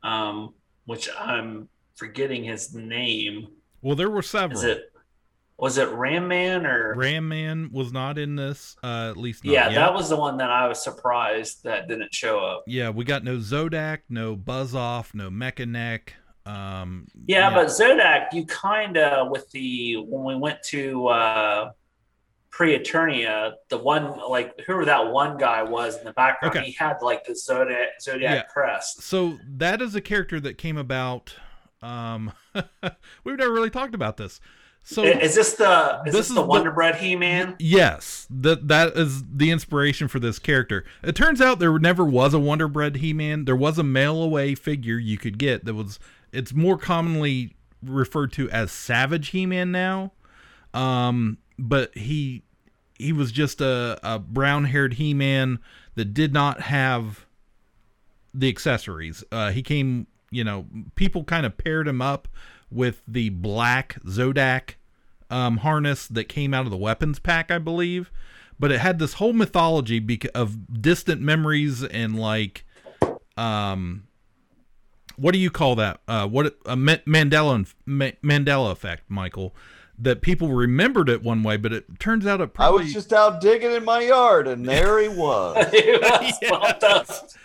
um, 0.03 0.53
which 0.85 1.09
I'm 1.19 1.67
forgetting 1.95 2.45
his 2.45 2.73
name. 2.73 3.49
Well, 3.81 3.97
there 3.97 4.09
were 4.09 4.21
several. 4.21 4.61
It 4.61 4.93
was 5.57 5.77
it 5.77 5.89
Ram 5.89 6.29
Man 6.29 6.65
or 6.65 6.95
Ram 6.95 7.27
Man 7.27 7.71
was 7.73 7.91
not 7.91 8.17
in 8.17 8.37
this, 8.37 8.77
uh, 8.81 9.09
at 9.09 9.17
least 9.17 9.43
not 9.43 9.51
yeah, 9.51 9.67
yet. 9.67 9.75
that 9.75 9.93
was 9.93 10.07
the 10.07 10.15
one 10.15 10.37
that 10.37 10.49
I 10.49 10.69
was 10.69 10.81
surprised 10.81 11.65
that 11.65 11.89
didn't 11.89 12.15
show 12.15 12.39
up. 12.39 12.63
Yeah, 12.65 12.89
we 12.89 13.03
got 13.03 13.25
no 13.25 13.35
Zodak, 13.35 13.99
no 14.07 14.37
Buzz 14.37 14.73
Off, 14.73 15.13
no 15.13 15.29
Mechaneck. 15.29 16.11
Um, 16.49 17.07
Yeah, 17.27 17.53
but 17.53 17.67
Zodak, 17.67 18.33
you 18.33 18.45
kind 18.45 18.97
of 18.97 19.29
with 19.29 19.49
the 19.51 19.97
when 19.97 20.23
we 20.23 20.35
went 20.35 20.61
to 20.63 21.07
uh, 21.07 21.71
pre-Eternia, 22.49 23.53
the 23.69 23.77
one 23.77 24.17
like 24.29 24.59
whoever 24.65 24.85
that 24.85 25.11
one 25.11 25.37
guy 25.37 25.63
was 25.63 25.97
in 25.97 26.03
the 26.05 26.13
background, 26.13 26.55
Okay. 26.57 26.65
he 26.65 26.71
had 26.73 26.97
like 27.01 27.23
the 27.25 27.35
Zodiac 27.35 28.01
Zodiac 28.01 28.35
Yeah. 28.35 28.43
crest. 28.43 29.01
so 29.03 29.37
that 29.47 29.81
is 29.81 29.95
a 29.95 30.01
character 30.01 30.39
that 30.39 30.57
came 30.57 30.77
about. 30.77 31.35
Um, 31.81 32.33
we've 33.23 33.37
never 33.37 33.53
really 33.53 33.69
talked 33.69 33.95
about 33.95 34.17
this. 34.17 34.41
So 34.83 35.03
is 35.03 35.35
this 35.35 35.53
the 35.53 36.01
is 36.07 36.13
this 36.13 36.13
this, 36.13 36.29
is 36.29 36.35
the 36.35 36.41
the- 36.41 36.47
Wonder 36.47 36.71
Bread 36.71 36.95
He-Man? 36.95 37.55
Yes, 37.59 38.25
that 38.29 38.67
that 38.69 38.97
is 38.97 39.23
the 39.31 39.51
inspiration 39.51 40.07
for 40.07 40.19
this 40.19 40.39
character. 40.39 40.83
It 41.03 41.15
turns 41.15 41.41
out 41.41 41.59
there 41.59 41.77
never 41.77 42.03
was 42.03 42.33
a 42.33 42.39
Wonder 42.39 42.67
Bread 42.67 42.97
He-Man. 42.97 43.45
There 43.45 43.55
was 43.55 43.77
a 43.77 43.83
mail 43.83 44.21
away 44.23 44.55
figure 44.55 44.97
you 44.97 45.17
could 45.17 45.37
get 45.37 45.65
that 45.65 45.75
was 45.75 45.99
it's 46.31 46.53
more 46.53 46.77
commonly 46.77 47.55
referred 47.83 48.31
to 48.33 48.49
as 48.49 48.71
Savage 48.71 49.29
He-Man 49.29 49.71
now. 49.71 50.11
Um, 50.73 51.37
but 51.57 51.95
he 51.97 52.43
he 52.93 53.13
was 53.13 53.31
just 53.31 53.61
a, 53.61 53.97
a 54.03 54.19
brown-haired 54.19 54.95
He-Man 54.95 55.59
that 55.95 56.13
did 56.13 56.33
not 56.33 56.61
have 56.61 57.25
the 58.33 58.49
accessories. 58.49 59.23
Uh, 59.31 59.51
he 59.51 59.63
came, 59.63 60.07
you 60.29 60.43
know, 60.43 60.65
people 60.95 61.23
kind 61.23 61.45
of 61.45 61.57
paired 61.57 61.87
him 61.87 62.01
up 62.01 62.27
with 62.69 63.01
the 63.07 63.29
black 63.29 63.97
Zodak 64.03 64.75
um, 65.29 65.57
harness 65.57 66.07
that 66.07 66.25
came 66.25 66.53
out 66.53 66.65
of 66.65 66.71
the 66.71 66.77
weapons 66.77 67.19
pack, 67.19 67.49
I 67.49 67.57
believe. 67.57 68.11
But 68.59 68.71
it 68.73 68.79
had 68.79 68.99
this 68.99 69.13
whole 69.13 69.33
mythology 69.33 69.99
bec- 69.99 70.35
of 70.35 70.81
distant 70.81 71.21
memories 71.21 71.83
and 71.83 72.19
like, 72.19 72.65
um, 73.37 74.03
what 75.19 75.33
do 75.33 75.39
you 75.39 75.49
call 75.49 75.75
that? 75.75 76.01
Uh, 76.07 76.27
what 76.27 76.57
a 76.65 76.75
Mandela 76.75 77.71
Mandela 77.87 78.71
effect, 78.71 79.03
Michael. 79.09 79.55
That 80.01 80.21
people 80.21 80.47
remembered 80.53 81.09
it 81.09 81.21
one 81.23 81.43
way, 81.43 81.57
but 81.57 81.73
it 81.73 81.99
turns 81.99 82.25
out 82.25 82.39
it 82.39 82.43
I 82.43 82.47
probably 82.47 82.85
was 82.85 82.93
just 82.93 83.11
out 83.11 83.41
digging 83.41 83.71
in 83.73 83.83
my 83.83 83.99
yard, 84.01 84.47
and 84.47 84.65
there 84.69 84.99
he 84.99 85.09
was. 85.09 85.57
It 85.73 86.01
was 86.49 87.35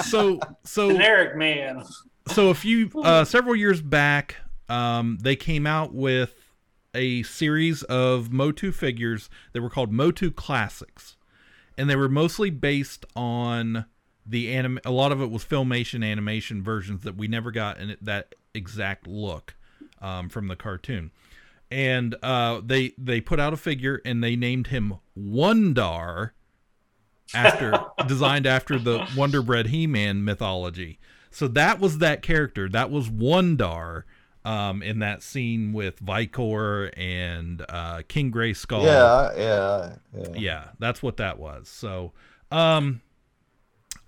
so 0.06 0.38
so 0.64 0.90
generic 0.90 1.36
man. 1.36 1.84
so 2.26 2.48
a 2.50 2.54
few 2.54 2.90
uh 3.02 3.24
several 3.24 3.54
years 3.54 3.80
back 3.80 4.36
um 4.68 5.18
they 5.22 5.36
came 5.36 5.66
out 5.66 5.94
with 5.94 6.34
a 6.94 7.22
series 7.22 7.84
of 7.84 8.32
motu 8.32 8.72
figures 8.72 9.30
that 9.52 9.62
were 9.62 9.70
called 9.70 9.92
motu 9.92 10.30
classics 10.32 11.16
and 11.76 11.88
they 11.88 11.94
were 11.96 12.08
mostly 12.08 12.50
based 12.50 13.06
on 13.14 13.84
the 14.28 14.52
anim 14.52 14.78
a 14.84 14.90
lot 14.90 15.10
of 15.12 15.22
it 15.22 15.30
was 15.30 15.44
filmation 15.44 16.04
animation 16.04 16.62
versions 16.62 17.02
that 17.02 17.16
we 17.16 17.26
never 17.26 17.50
got 17.50 17.78
in 17.78 17.90
it, 17.90 18.04
that 18.04 18.34
exact 18.54 19.06
look 19.06 19.54
um, 20.02 20.28
from 20.28 20.48
the 20.48 20.56
cartoon 20.56 21.10
and 21.70 22.14
uh 22.22 22.60
they 22.64 22.92
they 22.98 23.20
put 23.20 23.40
out 23.40 23.52
a 23.52 23.56
figure 23.56 24.00
and 24.04 24.22
they 24.22 24.36
named 24.36 24.68
him 24.68 24.94
wondar 25.18 26.30
after 27.34 27.78
designed 28.06 28.46
after 28.46 28.78
the 28.78 29.06
Wonder 29.16 29.42
Bread 29.42 29.66
He-Man 29.66 30.24
mythology. 30.24 30.98
So 31.30 31.46
that 31.48 31.78
was 31.78 31.98
that 31.98 32.22
character. 32.22 32.70
That 32.70 32.90
was 32.90 33.10
Wondar. 33.10 34.04
um, 34.44 34.82
in 34.82 35.00
that 35.00 35.22
scene 35.22 35.74
with 35.74 36.02
Vikor 36.02 36.90
and 36.96 37.64
uh, 37.68 38.00
King 38.08 38.32
Grayskull. 38.32 38.82
Yeah, 38.82 39.32
yeah, 39.36 39.96
yeah. 40.16 40.28
Yeah, 40.34 40.64
that's 40.78 41.02
what 41.02 41.18
that 41.18 41.38
was. 41.38 41.68
So, 41.68 42.12
um, 42.50 43.02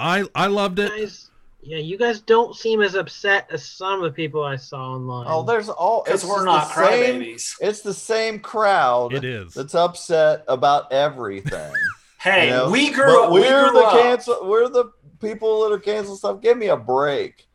I 0.01 0.25
I 0.35 0.47
loved 0.47 0.79
it. 0.79 0.91
Guys, 0.91 1.31
yeah, 1.63 1.79
you 1.79 1.99
guys 1.99 2.21
don't 2.21 2.57
seem 2.57 2.81
as 2.81 2.95
upset 2.95 3.47
as 3.51 3.65
some 3.65 4.03
of 4.03 4.05
the 4.05 4.13
people 4.17 4.43
I 4.43 4.57
saw 4.57 4.95
online. 4.95 5.27
Oh, 5.29 5.43
there's 5.43 5.69
all 5.69 6.03
'Cause 6.05 6.23
it's 6.23 6.25
we're 6.25 6.45
not 6.45 6.69
the 6.75 6.75
same, 6.87 7.21
crybabies. 7.21 7.55
It's 7.61 7.81
the 7.83 7.93
same 7.95 8.41
crowd. 8.41 9.13
It 9.13 9.25
is. 9.25 9.55
That's 9.55 9.75
upset 9.75 10.45
about 10.49 10.93
everything. 10.93 11.73
Hey, 12.23 12.49
you 12.49 12.51
know? 12.51 12.71
we 12.71 12.91
grew 12.91 13.07
But 13.07 13.25
up. 13.25 13.33
we 13.33 13.41
We're 13.41 13.71
grew 13.71 13.81
the 13.81 13.87
up. 13.87 13.93
cancel. 14.03 14.47
We're 14.47 14.69
the 14.69 14.93
people 15.23 15.63
that 15.63 15.73
are 15.75 15.79
cancel 15.79 16.17
stuff. 16.17 16.43
Give 16.43 16.59
me 16.59 16.67
a 16.67 16.77
break. 16.77 17.49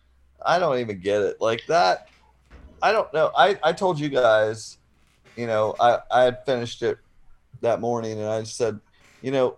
I 0.43 0.57
don't 0.57 0.79
even 0.79 0.99
get 0.99 1.21
it. 1.21 1.39
Like 1.39 1.61
that. 1.67 2.07
I 2.81 2.91
don't 2.91 3.13
know. 3.13 3.31
I 3.37 3.59
I 3.61 3.73
told 3.73 3.99
you 3.99 4.09
guys, 4.09 4.79
you 5.35 5.45
know, 5.45 5.75
I 5.79 5.99
I 6.09 6.23
had 6.23 6.43
finished 6.47 6.81
it 6.81 6.97
that 7.61 7.79
morning, 7.79 8.13
and 8.19 8.27
I 8.27 8.41
said, 8.41 8.79
you 9.21 9.29
know, 9.29 9.57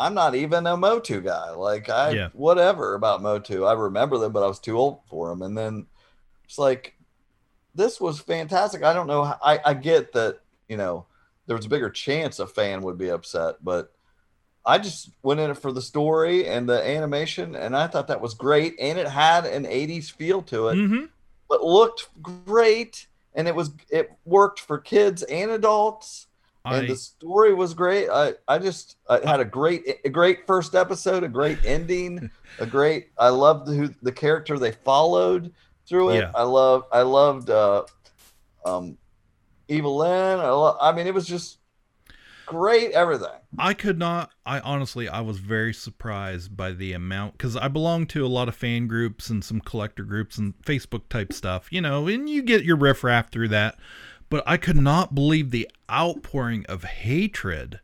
I'm 0.00 0.14
not 0.14 0.34
even 0.34 0.66
a 0.66 0.76
Motu 0.76 1.20
guy. 1.20 1.50
Like 1.50 1.88
I 1.88 2.10
Yeah. 2.10 2.28
whatever 2.32 2.94
about 2.94 3.22
Motu. 3.22 3.64
I 3.64 3.74
remember 3.74 4.18
them, 4.18 4.32
but 4.32 4.42
I 4.42 4.48
was 4.48 4.58
too 4.58 4.76
old 4.78 5.00
for 5.08 5.28
them. 5.28 5.42
And 5.42 5.56
then 5.56 5.86
it's 6.44 6.58
like 6.58 6.96
this 7.74 8.00
was 8.00 8.18
fantastic. 8.18 8.82
I 8.82 8.92
don't 8.92 9.06
know. 9.06 9.24
How, 9.24 9.38
I 9.42 9.60
I 9.64 9.74
get 9.74 10.12
that 10.14 10.40
you 10.68 10.76
know 10.76 11.06
there 11.46 11.56
was 11.56 11.66
a 11.66 11.70
bigger 11.70 11.90
chance 11.90 12.38
a 12.38 12.46
fan 12.46 12.82
would 12.82 12.98
be 12.98 13.10
upset, 13.10 13.56
but 13.62 13.92
I 14.64 14.78
just 14.78 15.10
went 15.22 15.40
in 15.40 15.50
it 15.50 15.58
for 15.58 15.72
the 15.72 15.82
story 15.82 16.46
and 16.46 16.68
the 16.68 16.82
animation, 16.86 17.54
and 17.56 17.76
I 17.76 17.86
thought 17.86 18.08
that 18.08 18.20
was 18.20 18.34
great. 18.34 18.74
And 18.80 18.98
it 18.98 19.08
had 19.08 19.46
an 19.46 19.64
'80s 19.64 20.10
feel 20.10 20.42
to 20.42 20.68
it, 20.68 20.76
Mm-hmm. 20.76 21.04
but 21.48 21.62
looked 21.64 22.08
great, 22.22 23.06
and 23.34 23.46
it 23.48 23.54
was 23.54 23.70
it 23.90 24.10
worked 24.24 24.60
for 24.60 24.78
kids 24.78 25.22
and 25.24 25.50
adults. 25.50 26.26
And 26.64 26.74
I 26.74 26.86
the 26.86 26.96
story 26.96 27.54
was 27.54 27.72
great. 27.72 28.08
I, 28.10 28.34
I 28.46 28.58
just 28.58 28.96
I 29.08 29.26
had 29.26 29.40
a 29.40 29.44
great 29.44 30.00
a 30.04 30.08
great 30.10 30.46
first 30.46 30.74
episode, 30.74 31.24
a 31.24 31.28
great 31.28 31.58
ending, 31.64 32.30
a 32.58 32.66
great. 32.66 33.08
I 33.18 33.30
loved 33.30 33.68
who 33.68 33.94
the 34.02 34.12
character 34.12 34.58
they 34.58 34.72
followed 34.72 35.52
through 35.86 36.10
it. 36.10 36.18
Yeah. 36.18 36.32
I 36.34 36.42
love 36.42 36.84
I 36.92 37.02
loved 37.02 37.50
uh, 37.50 37.84
um, 38.66 38.98
Evil-Lyn. 39.68 40.38
I, 40.38 40.50
lo- 40.50 40.76
I 40.80 40.92
mean, 40.92 41.06
it 41.06 41.14
was 41.14 41.26
just 41.26 41.58
great. 42.44 42.92
Everything. 42.92 43.28
I 43.58 43.74
could 43.74 43.98
not. 43.98 44.30
I 44.44 44.60
honestly, 44.60 45.08
I 45.08 45.20
was 45.22 45.38
very 45.38 45.72
surprised 45.72 46.56
by 46.56 46.72
the 46.72 46.92
amount 46.92 47.32
because 47.32 47.56
I 47.56 47.68
belong 47.68 48.06
to 48.08 48.24
a 48.24 48.28
lot 48.28 48.48
of 48.48 48.54
fan 48.54 48.86
groups 48.86 49.30
and 49.30 49.42
some 49.42 49.60
collector 49.60 50.04
groups 50.04 50.36
and 50.38 50.54
Facebook 50.62 51.08
type 51.08 51.32
stuff, 51.32 51.68
you 51.72 51.80
know, 51.80 52.06
and 52.06 52.28
you 52.28 52.42
get 52.42 52.64
your 52.64 52.76
riffraff 52.76 53.30
through 53.32 53.48
that. 53.48 53.76
But 54.30 54.42
I 54.46 54.56
could 54.56 54.76
not 54.76 55.14
believe 55.14 55.50
the 55.50 55.68
outpouring 55.90 56.64
of 56.66 56.84
hatred 56.84 57.80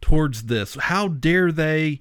towards 0.00 0.44
this. 0.44 0.76
How 0.76 1.08
dare 1.08 1.52
they? 1.52 2.00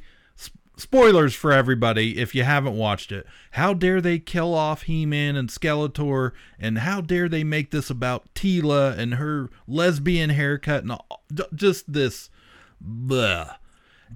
Spoilers 0.78 1.36
for 1.36 1.52
everybody 1.52 2.18
if 2.20 2.34
you 2.34 2.44
haven't 2.44 2.78
watched 2.78 3.12
it. 3.12 3.26
How 3.52 3.74
dare 3.74 4.00
they 4.00 4.18
kill 4.18 4.54
off 4.54 4.84
He-Man 4.84 5.36
and 5.36 5.50
Skeletor, 5.50 6.32
and 6.58 6.78
how 6.78 7.02
dare 7.02 7.28
they 7.28 7.44
make 7.44 7.72
this 7.72 7.90
about 7.90 8.34
Teela 8.34 8.98
and 8.98 9.16
her 9.16 9.50
lesbian 9.68 10.30
haircut 10.30 10.84
and 10.84 10.94
all, 10.94 11.24
just 11.54 11.92
this 11.92 12.30
Bleh. 12.82 13.56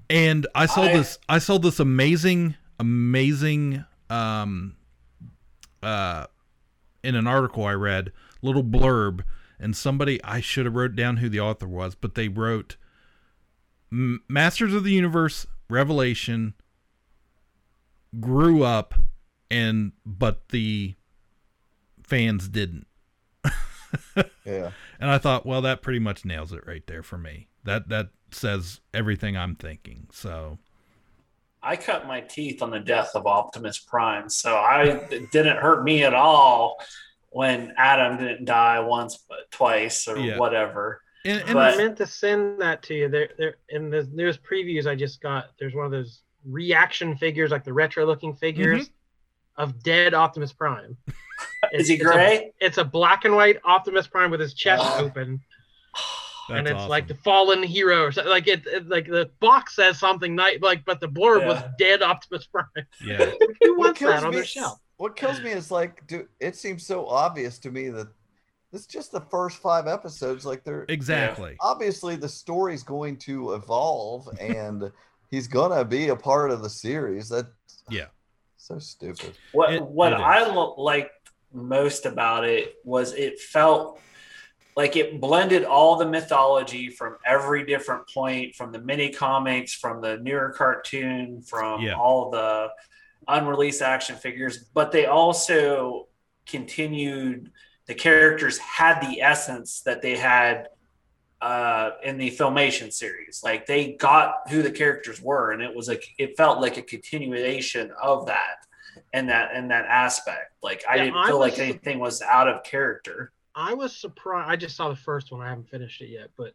And 0.09 0.47
I 0.55 0.65
saw 0.67 0.83
I- 0.83 0.93
this 0.93 1.19
I 1.27 1.39
saw 1.39 1.57
this 1.57 1.81
amazing 1.81 2.55
amazing 2.79 3.83
um 4.09 4.75
uh 5.81 6.27
in 7.03 7.15
an 7.15 7.27
article 7.27 7.65
I 7.65 7.73
read, 7.73 8.13
little 8.41 8.63
blurb 8.63 9.23
and 9.59 9.75
somebody 9.75 10.23
I 10.23 10.39
should 10.39 10.65
have 10.65 10.75
wrote 10.75 10.95
down 10.95 11.17
who 11.17 11.29
the 11.29 11.39
author 11.39 11.67
was, 11.67 11.95
but 11.95 12.15
they 12.15 12.27
wrote 12.27 12.77
Masters 13.91 14.73
of 14.73 14.83
the 14.83 14.91
Universe 14.91 15.45
Revelation 15.69 16.55
grew 18.19 18.63
up 18.63 18.95
and 19.49 19.91
but 20.05 20.49
the 20.49 20.95
fans 22.03 22.47
didn't. 22.49 22.87
Yeah. 24.43 24.71
And 24.99 25.11
I 25.11 25.19
thought, 25.19 25.45
well, 25.45 25.61
that 25.61 25.81
pretty 25.81 25.99
much 25.99 26.25
nails 26.25 26.51
it 26.51 26.65
right 26.65 26.85
there 26.87 27.03
for 27.03 27.17
me. 27.17 27.47
That 27.63 27.89
that 27.89 28.09
says 28.31 28.81
everything 28.93 29.37
I'm 29.37 29.55
thinking. 29.55 30.07
So 30.11 30.57
I 31.61 31.75
cut 31.75 32.07
my 32.07 32.21
teeth 32.21 32.61
on 32.61 32.71
the 32.71 32.79
death 32.79 33.11
of 33.15 33.27
Optimus 33.27 33.79
Prime, 33.79 34.29
so 34.29 34.55
I 34.55 34.83
it 35.11 35.31
didn't 35.31 35.57
hurt 35.57 35.83
me 35.83 36.03
at 36.03 36.13
all 36.13 36.77
when 37.33 37.73
Adam 37.77 38.17
didn't 38.17 38.45
die 38.45 38.79
once, 38.79 39.17
but 39.27 39.49
twice 39.51 40.07
or 40.07 40.17
Yeah. 40.17 40.37
whatever. 40.37 41.01
and, 41.25 41.41
and 41.41 41.53
But- 41.53 41.73
I 41.73 41.77
meant 41.77 41.97
to 41.97 42.05
send 42.07 42.61
that 42.61 42.83
to 42.83 42.93
you. 42.93 43.09
There, 43.09 43.29
there 43.37 43.55
in 43.69 43.89
the 43.89 44.03
newest 44.11 44.41
previews 44.43 44.85
I 44.87 44.95
just 44.95 45.21
got. 45.21 45.51
There's 45.59 45.73
one 45.73 45.85
of 45.85 45.91
those 45.91 46.21
reaction 46.45 47.15
figures, 47.17 47.49
like 47.51 47.63
the 47.63 47.71
retro-looking 47.73 48.35
figures 48.35 48.89
mm-hmm. 48.89 49.61
of 49.63 49.81
dead 49.83 50.13
Optimus 50.13 50.51
Prime. 50.53 50.97
Is 51.71 51.87
he 51.87 51.93
It's- 51.95 52.01
it's 52.01 52.01
a- 52.01 52.03
gray? 52.03 52.51
It's 52.59 52.77
a 52.77 52.83
black 52.83 53.23
and 53.25 53.35
white 53.35 53.57
Optimus 53.63 54.05
Prime 54.05 54.31
with 54.31 54.41
his 54.41 54.53
chest 54.53 54.83
Oh. 54.85 55.05
open, 55.05 55.39
that's 56.49 56.59
and 56.59 56.67
it's 56.67 56.75
awesome. 56.75 56.89
like 56.89 57.07
the 57.07 57.15
fallen 57.15 57.63
hero 57.63 58.01
or 58.03 58.11
something. 58.11 58.29
Like 58.29 58.47
it, 58.49 58.67
it- 58.67 58.89
like 58.89 59.07
the 59.07 59.31
box 59.39 59.75
says 59.77 59.97
something 59.99 60.35
nice, 60.35 60.59
like 60.61 60.83
but 60.85 60.99
the 60.99 61.07
blurb 61.07 61.45
was 61.47 61.63
dead 61.79 62.01
Optimus 62.03 62.45
Prime. 62.47 62.67
yeah. 63.03 63.31
Who 63.61 63.77
wants 63.79 64.01
that 64.01 64.23
on 64.25 64.33
their 64.33 64.43
shelf? 64.45 64.79
What 64.97 65.15
kills 65.15 65.41
me 65.41 65.51
is 65.51 65.71
like, 65.71 66.05
do 66.07 66.27
it 66.39 66.55
seems 66.55 66.85
so 66.85 67.07
obvious 67.07 67.57
to 67.59 67.71
me 67.71 67.89
that 67.89 68.07
it's 68.71 68.85
just 68.85 69.11
the 69.11 69.21
first 69.21 69.57
five 69.57 69.87
episodes. 69.87 70.45
Like 70.45 70.63
they're 70.63 70.85
Exactly. 70.89 71.55
obviously 71.59 72.15
the 72.15 72.29
story's 72.29 72.83
going 72.83 73.17
to 73.17 73.53
evolve 73.53 74.27
and 74.39 74.91
he's 75.29 75.47
gonna 75.47 75.83
be 75.83 76.09
a 76.09 76.15
part 76.15 76.51
of 76.51 76.61
the 76.61 76.69
series. 76.69 77.29
That 77.29 77.47
Yeah. 77.89 78.05
so 78.57 78.79
stupid. 78.79 79.33
What 79.51 79.73
It- 79.73 79.83
what 79.83 80.13
it 80.13 80.17
is. 80.17 80.21
I 80.21 80.43
lo- 80.47 80.75
liked 80.77 81.11
most 81.51 82.05
about 82.05 82.45
it 82.45 82.75
was 82.83 83.13
it 83.13 83.39
felt 83.39 83.99
like 84.75 84.95
it 84.95 85.21
blended 85.21 85.63
all 85.65 85.97
the 85.97 86.05
mythology 86.07 86.89
from 86.89 87.15
every 87.27 87.63
different 87.63 88.09
point, 88.11 88.55
from 88.55 88.71
the 88.71 88.79
mini 88.79 89.11
comics, 89.11 89.71
from 89.73 90.01
the 90.01 90.17
newer 90.17 90.51
cartoon, 90.57 91.43
from 91.43 91.81
Yeah. 91.81 91.93
all 91.95 92.31
the 92.31 92.69
unreleased 93.27 93.81
action 93.81 94.15
figures, 94.15 94.65
but 94.73 94.91
they 94.91 95.05
also 95.05 96.07
continued. 96.47 97.51
The 97.87 97.95
characters 97.95 98.57
had 98.59 99.01
the 99.01 99.21
essence 99.21 99.81
that 99.81 100.01
they 100.01 100.17
had 100.17 100.69
uh, 101.41 101.91
in 102.03 102.17
the 102.17 102.31
filmation 102.31 102.93
series. 102.93 103.41
Like 103.43 103.65
they 103.65 103.93
got 103.93 104.35
who 104.49 104.61
the 104.61 104.71
characters 104.71 105.21
were, 105.21 105.51
and 105.51 105.61
it 105.61 105.75
was 105.75 105.87
like 105.87 106.05
it 106.17 106.37
felt 106.37 106.61
like 106.61 106.77
a 106.77 106.81
continuation 106.81 107.91
of 108.01 108.27
that 108.27 108.57
and 109.13 109.29
that 109.29 109.51
and 109.53 109.71
that 109.71 109.85
aspect. 109.85 110.53
Like 110.63 110.83
I 110.89 110.97
Yeah, 110.97 111.03
didn't 111.05 111.13
I 111.13 111.25
feel 111.25 111.39
like 111.39 111.59
anything 111.59 111.99
was 111.99 112.21
out 112.21 112.47
of 112.47 112.63
character. 112.63 113.33
I 113.55 113.73
was 113.73 113.95
surprised. 113.95 114.49
I 114.49 114.55
just 114.55 114.75
saw 114.75 114.89
the 114.89 114.95
first 114.95 115.31
one. 115.31 115.41
I 115.41 115.49
haven't 115.49 115.69
finished 115.69 116.01
it 116.01 116.07
yet, 116.09 116.29
but 116.37 116.53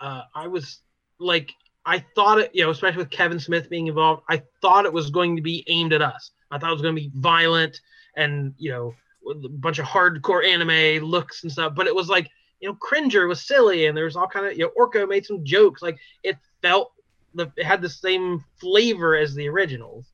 uh, 0.00 0.22
I 0.34 0.48
was 0.48 0.80
like, 1.18 1.52
I 1.84 2.04
thought 2.14 2.38
it, 2.38 2.50
you 2.54 2.62
know, 2.64 2.70
especially 2.70 2.98
with 2.98 3.10
Kevin 3.10 3.40
Smith 3.40 3.68
being 3.68 3.88
involved, 3.88 4.22
I 4.28 4.42
thought 4.60 4.84
it 4.86 4.92
was 4.92 5.10
going 5.10 5.36
to 5.36 5.42
be 5.42 5.64
aimed 5.68 5.92
at 5.92 6.02
us. 6.02 6.30
I 6.50 6.58
thought 6.58 6.70
it 6.70 6.74
was 6.74 6.82
going 6.82 6.94
to 6.94 7.00
be 7.02 7.10
violent 7.14 7.80
and 8.16 8.54
you 8.58 8.70
know, 8.70 8.94
a 9.30 9.48
bunch 9.48 9.78
of 9.78 9.86
hardcore 9.86 10.44
anime 10.46 11.04
looks 11.04 11.42
and 11.42 11.50
stuff. 11.52 11.74
But 11.74 11.86
it 11.86 11.94
was 11.94 12.08
like, 12.08 12.28
you 12.60 12.68
know, 12.68 12.74
Cringer 12.80 13.26
was 13.26 13.46
silly, 13.46 13.86
and 13.86 13.96
there 13.96 14.04
was 14.04 14.14
all 14.16 14.28
kind 14.28 14.46
of, 14.46 14.52
you 14.56 14.64
know, 14.64 14.70
Orko 14.78 15.08
made 15.08 15.24
some 15.26 15.44
jokes. 15.44 15.82
Like 15.82 15.98
it 16.22 16.36
felt 16.60 16.92
the 17.34 17.50
it 17.56 17.64
had 17.64 17.80
the 17.82 17.88
same 17.88 18.44
flavor 18.60 19.16
as 19.16 19.34
the 19.34 19.48
originals, 19.48 20.06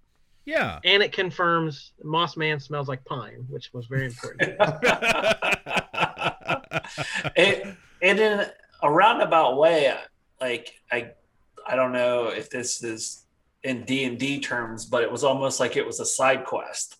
Yeah. 0.46 0.78
and 0.84 1.02
it 1.02 1.12
confirms 1.12 1.92
Moss 2.02 2.36
Man 2.36 2.60
smells 2.60 2.88
like 2.88 3.04
pine, 3.04 3.44
which 3.50 3.70
was 3.74 3.86
very 3.86 4.06
important. 4.06 4.56
it, 7.36 7.76
and 8.02 8.18
in 8.18 8.46
a 8.82 8.90
roundabout 8.90 9.58
way, 9.58 9.92
like 10.40 10.74
I, 10.92 11.10
I 11.68 11.76
don't 11.76 11.92
know 11.92 12.28
if 12.28 12.50
this 12.50 12.82
is 12.82 13.24
in 13.62 13.84
D 13.84 14.04
and 14.04 14.18
D 14.18 14.40
terms, 14.40 14.86
but 14.86 15.02
it 15.02 15.10
was 15.12 15.24
almost 15.24 15.60
like 15.60 15.76
it 15.76 15.86
was 15.86 16.00
a 16.00 16.06
side 16.06 16.44
quest. 16.44 16.96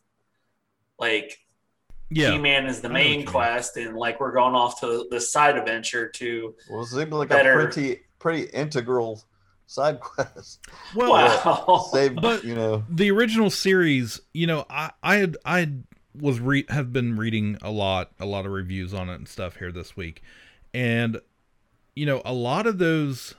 Like 0.99 1.39
yeah. 2.11 2.33
He-Man 2.33 2.67
is 2.67 2.81
the 2.81 2.89
I 2.89 2.93
know 2.93 2.95
main 2.95 3.17
mean. 3.19 3.27
quest, 3.27 3.77
and 3.77 3.97
like 3.97 4.19
we're 4.21 4.33
going 4.33 4.55
off 4.55 4.81
to 4.81 5.07
the 5.11 5.21
side 5.21 5.57
adventure 5.57 6.09
to 6.09 6.55
Well, 6.71 6.83
it 6.83 6.87
seemed 6.87 7.13
like 7.13 7.29
Better. 7.29 7.61
a 7.61 7.65
pretty 7.65 8.01
pretty 8.19 8.43
integral 8.45 9.23
side 9.67 10.01
quest. 10.01 10.61
Well, 10.95 11.13
wow. 11.13 11.89
Save, 11.93 12.17
But- 12.17 12.45
you 12.45 12.55
know, 12.55 12.85
the 12.89 13.11
original 13.11 13.51
series, 13.51 14.21
you 14.33 14.47
know, 14.47 14.65
I 14.71 14.91
I 15.03 15.17
had 15.17 15.37
I 15.45 15.59
had- 15.61 15.85
was 16.19 16.41
re- 16.41 16.65
have 16.71 16.93
been 16.93 17.15
reading 17.17 17.57
a 17.63 17.71
lot 17.71 18.11
a 18.19 18.27
lot 18.27 18.45
of 18.45 18.51
reviews 18.53 18.93
on 18.93 19.09
it 19.09 19.15
and 19.15 19.29
stuff 19.29 19.57
here 19.57 19.71
this 19.71 19.97
week. 19.97 20.23
And 20.75 21.21
you 21.95 22.07
know, 22.07 22.23
a 22.25 22.33
lot 22.33 22.67
of 22.67 22.79
those 22.79 23.35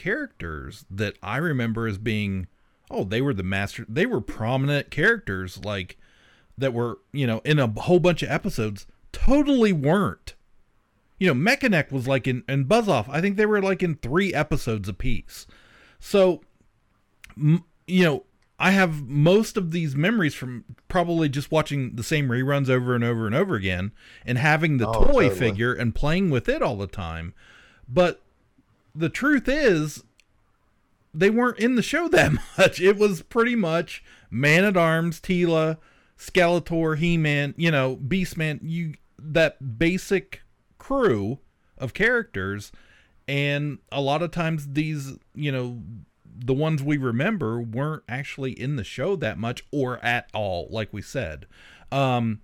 characters 0.00 0.84
that 0.90 1.16
I 1.22 1.36
remember 1.36 1.86
as 1.86 1.98
being 1.98 2.46
oh, 2.90 3.04
they 3.04 3.20
were 3.20 3.34
the 3.34 3.42
master 3.42 3.84
they 3.88 4.06
were 4.06 4.20
prominent 4.20 4.90
characters 4.90 5.60
like 5.64 5.96
that 6.58 6.72
were, 6.74 6.98
you 7.12 7.26
know, 7.26 7.40
in 7.44 7.58
a 7.58 7.66
whole 7.82 8.00
bunch 8.00 8.22
of 8.22 8.30
episodes. 8.30 8.86
totally 9.12 9.72
weren't. 9.72 10.34
You 11.18 11.32
know, 11.32 11.34
Mechaneck 11.50 11.92
was 11.92 12.08
like 12.08 12.26
in 12.26 12.42
and 12.48 12.66
Buzz 12.68 12.88
Off. 12.88 13.08
I 13.08 13.20
think 13.20 13.36
they 13.36 13.46
were 13.46 13.60
like 13.62 13.82
in 13.82 13.96
three 13.96 14.32
episodes 14.34 14.88
apiece. 14.88 15.46
So, 15.98 16.40
m- 17.36 17.64
you 17.86 18.04
know, 18.04 18.24
I 18.58 18.70
have 18.72 19.06
most 19.08 19.56
of 19.56 19.70
these 19.70 19.94
memories 19.96 20.34
from 20.34 20.64
probably 20.88 21.28
just 21.28 21.50
watching 21.50 21.96
the 21.96 22.02
same 22.02 22.28
reruns 22.28 22.68
over 22.68 22.94
and 22.94 23.04
over 23.04 23.26
and 23.26 23.34
over 23.34 23.54
again, 23.54 23.92
and 24.26 24.36
having 24.38 24.76
the 24.78 24.88
Oh, 24.88 24.92
toy 25.04 25.28
totally. 25.28 25.30
figure 25.30 25.72
and 25.74 25.94
playing 25.94 26.30
with 26.30 26.48
it 26.48 26.60
all 26.62 26.76
the 26.76 26.86
time. 26.86 27.32
But 27.88 28.22
the 28.94 29.08
truth 29.08 29.48
is, 29.48 30.04
they 31.12 31.30
weren't 31.30 31.58
in 31.58 31.74
the 31.74 31.82
show 31.82 32.08
that 32.10 32.32
much. 32.58 32.80
It 32.80 32.96
was 32.96 33.22
pretty 33.22 33.56
much 33.56 34.02
Man 34.30 34.64
at 34.64 34.76
Arms, 34.76 35.20
Teela, 35.20 35.78
Skeletor, 36.18 36.98
He 36.98 37.16
Man, 37.16 37.54
you 37.56 37.70
know, 37.70 37.96
Beastman, 37.96 38.60
you 38.62 38.94
that 39.18 39.78
basic 39.78 40.42
crew 40.78 41.38
of 41.78 41.94
characters. 41.94 42.72
And 43.28 43.78
a 43.92 44.00
lot 44.00 44.22
of 44.22 44.30
times 44.30 44.72
these, 44.72 45.16
you 45.34 45.52
know, 45.52 45.82
the 46.24 46.54
ones 46.54 46.82
we 46.82 46.96
remember 46.96 47.60
weren't 47.60 48.02
actually 48.08 48.52
in 48.52 48.76
the 48.76 48.84
show 48.84 49.14
that 49.16 49.38
much 49.38 49.64
or 49.70 49.98
at 50.04 50.28
all, 50.32 50.68
like 50.70 50.92
we 50.92 51.02
said. 51.02 51.46
Um 51.92 52.40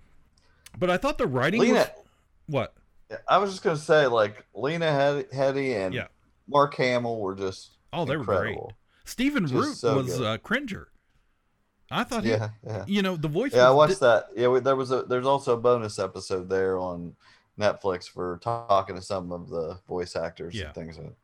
but 0.77 0.89
I 0.89 0.97
thought 0.97 1.17
the 1.17 1.27
writing 1.27 1.73
was 1.73 1.87
what? 2.45 2.73
I 3.27 3.37
was 3.39 3.51
just 3.51 3.63
gonna 3.63 3.77
say, 3.77 4.05
like 4.07 4.45
Lena 4.53 5.23
Headey 5.33 5.75
and 5.75 5.93
Yeah. 5.93 6.07
Mark 6.47 6.75
Hamill 6.75 7.19
were 7.19 7.35
just 7.35 7.71
Oh, 7.93 8.05
they 8.05 8.17
were 8.17 8.23
great. 8.25 8.57
Stephen 9.05 9.43
Just 9.47 9.53
Root 9.53 9.75
so 9.77 9.95
was 9.97 10.19
uh, 10.19 10.37
Cringer. 10.39 10.89
I 11.89 12.03
thought 12.03 12.23
he, 12.25 12.31
Yeah, 12.31 12.49
yeah. 12.65 12.83
you 12.87 13.01
know, 13.01 13.15
the 13.15 13.29
voice. 13.29 13.53
Yeah, 13.53 13.67
I 13.67 13.71
watched 13.71 14.01
that. 14.01 14.25
Yeah, 14.35 14.49
we, 14.49 14.59
there 14.59 14.75
was 14.75 14.91
a 14.91 15.03
there's 15.03 15.25
also 15.25 15.53
a 15.53 15.57
bonus 15.57 15.99
episode 15.99 16.49
there 16.49 16.77
on 16.77 17.15
Netflix 17.59 18.09
for 18.09 18.39
talking 18.43 18.95
to 18.95 19.01
some 19.01 19.31
of 19.31 19.49
the 19.49 19.79
voice 19.87 20.15
actors 20.15 20.53
Yeah. 20.53 20.65
and 20.65 20.75
things. 20.75 20.97
Like 20.97 21.15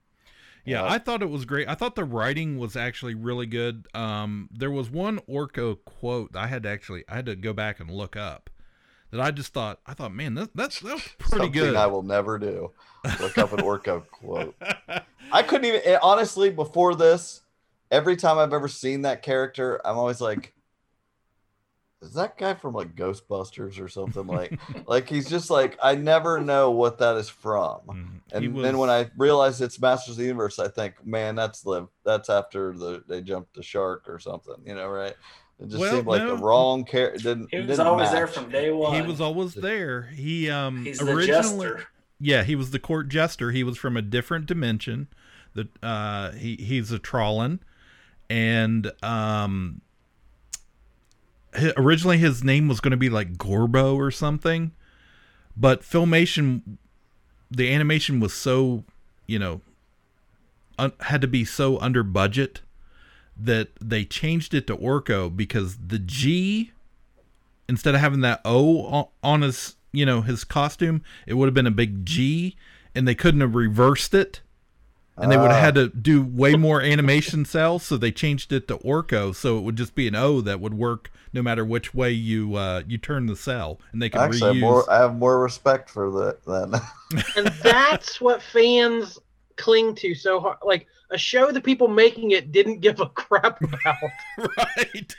Yeah, 0.66 0.84
Uh, 0.84 0.94
I 0.94 0.98
thought 1.00 1.22
it 1.22 1.30
was 1.30 1.44
great. 1.44 1.68
I 1.68 1.76
thought 1.76 1.96
the 1.96 2.06
writing 2.06 2.58
was 2.58 2.78
actually 2.78 3.14
really 3.16 3.46
good. 3.46 3.88
Um, 3.94 4.48
there 4.52 4.72
was 4.72 4.90
one 4.90 5.20
Orko 5.30 5.78
quote 5.84 6.36
I 6.36 6.48
had 6.48 6.64
to 6.64 6.70
actually 6.70 7.04
I 7.10 7.16
had 7.16 7.26
to 7.26 7.36
go 7.36 7.52
back 7.52 7.82
and 7.82 7.92
look 7.92 8.16
up 8.16 8.50
that 9.14 9.22
I 9.22 9.30
just 9.30 9.54
thought 9.54 9.80
I 9.86 9.94
thought 9.94 10.12
man 10.12 10.34
that, 10.36 10.56
that's 10.56 10.80
that 10.80 10.96
was 10.96 11.08
pretty 11.20 11.30
something 11.30 11.52
good. 11.52 11.76
I 11.76 11.86
will 11.86 12.02
never 12.02 12.40
do. 12.40 12.72
Look 13.20 13.38
up 13.38 13.54
an 13.54 13.60
Orko 13.60 14.08
quote. 14.12 14.56
I 15.32 15.44
couldn't 15.44 15.66
even 15.66 15.82
eh, 15.86 16.00
honestly 16.02 16.50
before 16.50 16.96
this. 16.96 17.42
Every 17.92 18.16
time 18.16 18.40
I've 18.40 18.54
ever 18.54 18.68
seen 18.68 19.04
that 19.04 19.22
character, 19.22 19.80
I'm 19.86 20.00
always 20.00 20.20
like, 20.20 20.56
"Is 22.02 22.16
that 22.16 22.40
guy 22.40 22.56
from 22.56 22.74
like 22.74 22.96
Ghostbusters 22.96 23.80
or 23.80 23.88
something?" 23.88 24.26
Like, 24.26 24.60
like 24.88 25.08
he's 25.08 25.30
just 25.30 25.52
like 25.52 25.78
I 25.82 25.94
never 25.94 26.42
know 26.42 26.72
what 26.72 26.98
that 26.98 27.16
is 27.18 27.30
from. 27.30 27.82
Mm-hmm. 27.88 28.18
And 28.32 28.66
then 28.66 28.80
when 28.80 28.90
I 28.90 29.12
realize 29.16 29.62
it's 29.62 29.80
Masters 29.80 30.16
of 30.16 30.18
the 30.18 30.24
Universe, 30.24 30.58
I 30.58 30.70
think, 30.70 31.06
man, 31.06 31.36
that's 31.36 31.62
the 31.62 31.88
that's 32.04 32.32
after 32.32 32.74
the 32.74 33.04
they 33.08 33.22
jumped 33.22 33.54
the 33.54 33.62
shark 33.62 34.10
or 34.10 34.18
something, 34.18 34.56
you 34.66 34.74
know, 34.74 34.88
right? 34.88 35.14
It 35.64 35.70
just 35.70 35.80
Well, 35.80 35.94
seemed 35.96 36.08
like 36.08 36.22
no. 36.22 36.36
the 36.36 36.44
wrong 36.44 36.84
character. 36.84 37.20
Didn't 37.20 37.48
He 37.50 37.58
was 37.58 37.68
didn't 37.68 37.88
always 37.88 38.12
there 38.12 38.28
from 38.28 38.50
day 38.52 38.70
one. 38.70 38.94
he 38.96 39.02
was 39.02 39.20
always 39.22 39.54
there. 39.56 40.04
He 40.14 40.50
um 40.50 40.84
He's 40.86 41.00
the 41.00 41.06
originally 41.12 41.68
jester. 41.68 41.88
yeah 42.20 42.44
he 42.44 42.56
was 42.56 42.72
the 42.72 42.80
court 42.80 43.08
jester. 43.10 43.52
He 43.52 43.64
was 43.64 43.78
from 43.78 43.96
a 43.98 44.02
different 44.02 44.46
dimension. 44.46 45.08
That 45.56 45.70
uh 45.84 46.32
he 46.34 46.56
he's 46.58 46.92
a 46.92 47.00
Trollan, 47.00 47.60
and 48.30 48.92
um 49.04 49.82
hi- 51.56 51.74
originally 51.78 52.18
his 52.18 52.44
name 52.44 52.68
was 52.68 52.80
going 52.80 52.92
to 52.92 52.98
be 52.98 53.10
like 53.10 53.38
Gorpo 53.38 53.96
or 53.96 54.12
something, 54.12 54.72
but 55.56 55.82
filmation, 55.82 56.62
the 57.52 57.72
animation 57.74 58.20
was 58.20 58.34
so 58.34 58.84
you 59.28 59.40
know 59.40 59.62
un- 60.80 60.94
had 61.02 61.22
to 61.22 61.28
be 61.28 61.46
so 61.46 61.80
under 61.80 62.04
budget 62.04 62.62
that 63.38 63.70
they 63.82 64.06
changed 64.06 64.54
it 64.54 64.68
to 64.68 64.76
Orko 64.78 65.36
because 65.36 65.78
the 65.88 66.00
G 66.00 66.72
instead 67.70 67.96
of 67.96 68.02
having 68.02 68.22
that 68.22 68.42
O 68.46 68.86
on, 68.86 69.06
on 69.24 69.42
his 69.42 69.76
you 69.92 70.06
know 70.06 70.22
his 70.22 70.44
costume, 70.44 71.02
it 71.28 71.36
would 71.36 71.48
have 71.48 71.54
been 71.54 71.68
a 71.68 71.72
big 71.72 72.06
G, 72.06 72.56
and 72.96 73.08
they 73.08 73.16
couldn't 73.16 73.42
have 73.42 73.56
reversed 73.56 74.14
it. 74.14 74.42
And 75.16 75.32
they 75.32 75.38
would 75.38 75.52
have 75.52 75.60
Ah. 75.60 75.66
had 75.66 75.76
to 75.76 75.90
do 75.90 76.24
way 76.24 76.56
more 76.56 76.82
animation 76.82 77.46
cells, 77.56 77.84
so 77.84 77.98
they 77.98 78.12
changed 78.12 78.52
it 78.52 78.68
to 78.70 78.78
Orko, 78.78 79.36
so 79.36 79.60
it 79.60 79.62
would 79.62 79.76
just 79.76 79.94
be 79.94 80.08
an 80.08 80.16
O 80.16 80.42
that 80.42 80.60
would 80.60 80.74
work 80.74 81.12
no 81.32 81.44
matter 81.44 81.64
which 81.64 81.94
way 81.94 82.12
you 82.12 82.56
uh, 82.56 82.82
you 82.88 82.98
turn 82.98 83.28
the 83.28 83.36
cell, 83.36 83.80
and 83.92 84.02
they 84.02 84.10
could 84.10 84.22
Actually, 84.22 84.50
I 84.50 84.54
have 84.54 84.62
more, 84.62 84.92
I 84.92 84.98
have 84.98 85.16
more 85.16 85.40
respect 85.40 85.92
for 85.92 86.10
that 86.12 86.44
than 86.46 86.82
and 87.38 87.48
that's 87.62 88.20
what 88.20 88.42
fans 88.42 89.20
cling 89.56 89.96
to 89.96 90.16
so 90.16 90.40
hard. 90.40 90.58
Like 90.64 90.88
a 91.12 91.18
show 91.18 91.52
that 91.52 91.64
people 91.64 91.88
making 91.88 92.32
it 92.32 92.52
didn't 92.52 92.80
give 92.80 93.00
a 93.00 93.06
crap 93.10 93.62
about, 93.62 93.96
right? 94.38 95.16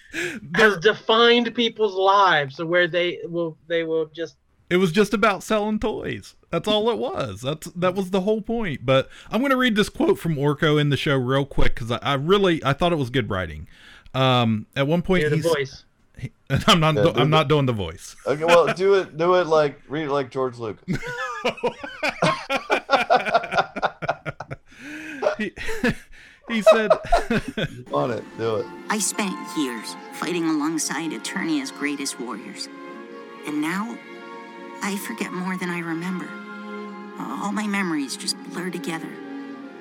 has 0.56 0.78
defined 0.78 1.54
people's 1.54 1.94
lives, 1.94 2.56
so 2.56 2.66
where 2.66 2.88
they 2.88 3.20
will 3.24 3.56
they 3.68 3.84
will 3.84 4.06
just 4.06 4.36
It 4.70 4.76
was 4.78 4.92
just 4.92 5.14
about 5.14 5.42
selling 5.42 5.78
toys. 5.78 6.34
That's 6.50 6.68
all 6.68 6.88
it 6.90 6.98
was. 6.98 7.40
That's 7.42 7.66
that 7.72 7.94
was 7.94 8.10
the 8.10 8.22
whole 8.22 8.40
point. 8.42 8.84
But 8.86 9.08
I'm 9.30 9.40
going 9.40 9.50
to 9.50 9.56
read 9.56 9.76
this 9.76 9.88
quote 9.88 10.18
from 10.18 10.36
Orko 10.36 10.80
in 10.80 10.90
the 10.90 10.96
show 10.96 11.16
real 11.16 11.44
quick 11.44 11.74
because 11.74 11.90
I, 11.90 11.98
I 12.02 12.14
really 12.14 12.64
I 12.64 12.72
thought 12.72 12.92
it 12.92 12.98
was 12.98 13.10
good 13.10 13.30
writing. 13.30 13.66
Um, 14.14 14.66
at 14.76 14.86
one 14.86 15.02
point 15.02 15.22
hear 15.22 15.30
the 15.30 15.36
he's 15.36 15.44
voice. 15.44 15.84
I'm 16.68 16.78
not 16.78 16.94
Yeah, 16.94 17.02
do- 17.02 17.12
do 17.12 17.20
I'm 17.20 17.30
the- 17.30 17.36
not 17.36 17.48
doing 17.48 17.66
the 17.66 17.72
voice. 17.72 18.14
Okay, 18.26 18.44
well, 18.44 18.72
do 18.72 18.94
it, 18.94 19.16
do 19.16 19.34
it 19.34 19.46
like 19.48 19.80
read 19.88 20.04
it 20.04 20.10
like 20.10 20.30
George 20.30 20.58
Lucas. 20.58 21.00
he, 25.38 25.52
he 26.48 26.62
said, 26.62 26.90
On 27.92 28.10
it, 28.10 28.24
do 28.38 28.56
it. 28.56 28.66
I 28.88 28.98
spent 28.98 29.34
years 29.56 29.96
fighting 30.14 30.44
alongside 30.44 31.12
Eternia's 31.12 31.70
greatest 31.70 32.20
warriors. 32.20 32.68
And 33.46 33.60
now, 33.60 33.98
I 34.82 34.96
forget 34.96 35.32
more 35.32 35.56
than 35.56 35.70
I 35.70 35.80
remember. 35.80 36.28
All 37.18 37.52
my 37.52 37.66
memories 37.66 38.16
just 38.16 38.36
blur 38.52 38.70
together. 38.70 39.08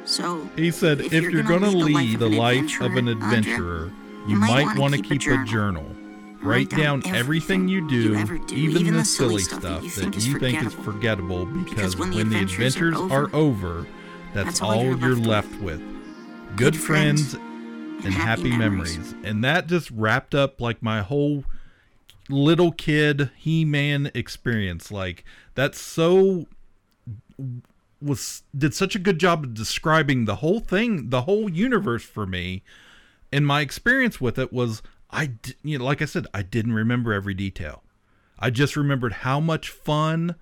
So, 0.05 0.49
he 0.57 0.69
said, 0.69 0.99
if, 0.99 1.13
you're, 1.13 1.43
going 1.43 1.61
to 1.61 1.69
lead 1.69 2.19
the 2.19 2.27
life 2.27 2.81
of 2.81 2.97
an 2.97 3.07
Andrea, 3.07 3.13
adventurer, 3.13 3.85
you, 4.25 4.33
you 4.33 4.35
might 4.35 4.65
might 4.65 4.77
wanna 4.77 4.97
keep 4.97 5.21
keep 5.21 5.31
a 5.31 5.45
journal. 5.45 5.85
Write 6.41 6.69
down 6.69 7.01
everything 7.05 7.69
you 7.69 7.87
do, 7.87 8.17
even, 8.51 8.97
the 8.97 9.05
silly 9.05 9.41
stuff 9.41 9.61
that 9.61 9.81
you 9.81 9.89
think 10.39 10.61
is 10.61 10.73
forgettable, 10.73 11.45
because 11.45 11.95
when 11.95 12.09
the 12.09 12.19
adventures 12.19 12.75
are 12.97 13.33
over, 13.33 13.87
that's 14.33 14.61
all 14.61 14.83
you're 14.83 15.15
left 15.15 15.61
with. 15.61 15.81
Good 16.55 16.75
friends 16.75 17.33
and 17.33 18.13
happy 18.13 18.55
memories. 18.55 19.13
And 19.23 19.43
that 19.43 19.67
just 19.67 19.91
wrapped 19.91 20.33
up 20.35 20.59
like 20.59 20.81
my 20.81 21.01
whole 21.01 21.45
little 22.29 22.71
kid 22.71 23.29
He-Man 23.37 24.11
experience. 24.13 24.91
Like 24.91 25.23
that's 25.55 25.79
so 25.79 26.47
was 28.01 28.43
did 28.57 28.73
such 28.73 28.95
a 28.95 28.99
good 28.99 29.19
job 29.19 29.43
of 29.43 29.53
describing 29.53 30.25
the 30.25 30.37
whole 30.37 30.59
thing, 30.59 31.09
the 31.09 31.21
whole 31.21 31.49
universe 31.49 32.03
for 32.03 32.25
me. 32.25 32.63
And 33.31 33.47
my 33.47 33.61
experience 33.61 34.19
with 34.19 34.37
it 34.37 34.51
was 34.51 34.81
I 35.11 35.31
you 35.63 35.77
know 35.77 35.85
like 35.85 36.01
I 36.01 36.05
said 36.05 36.27
I 36.33 36.41
didn't 36.41 36.73
remember 36.73 37.13
every 37.13 37.33
detail. 37.33 37.83
I 38.39 38.49
just 38.49 38.75
remembered 38.75 39.13
how 39.13 39.39
much 39.39 39.69
fun 39.69 40.35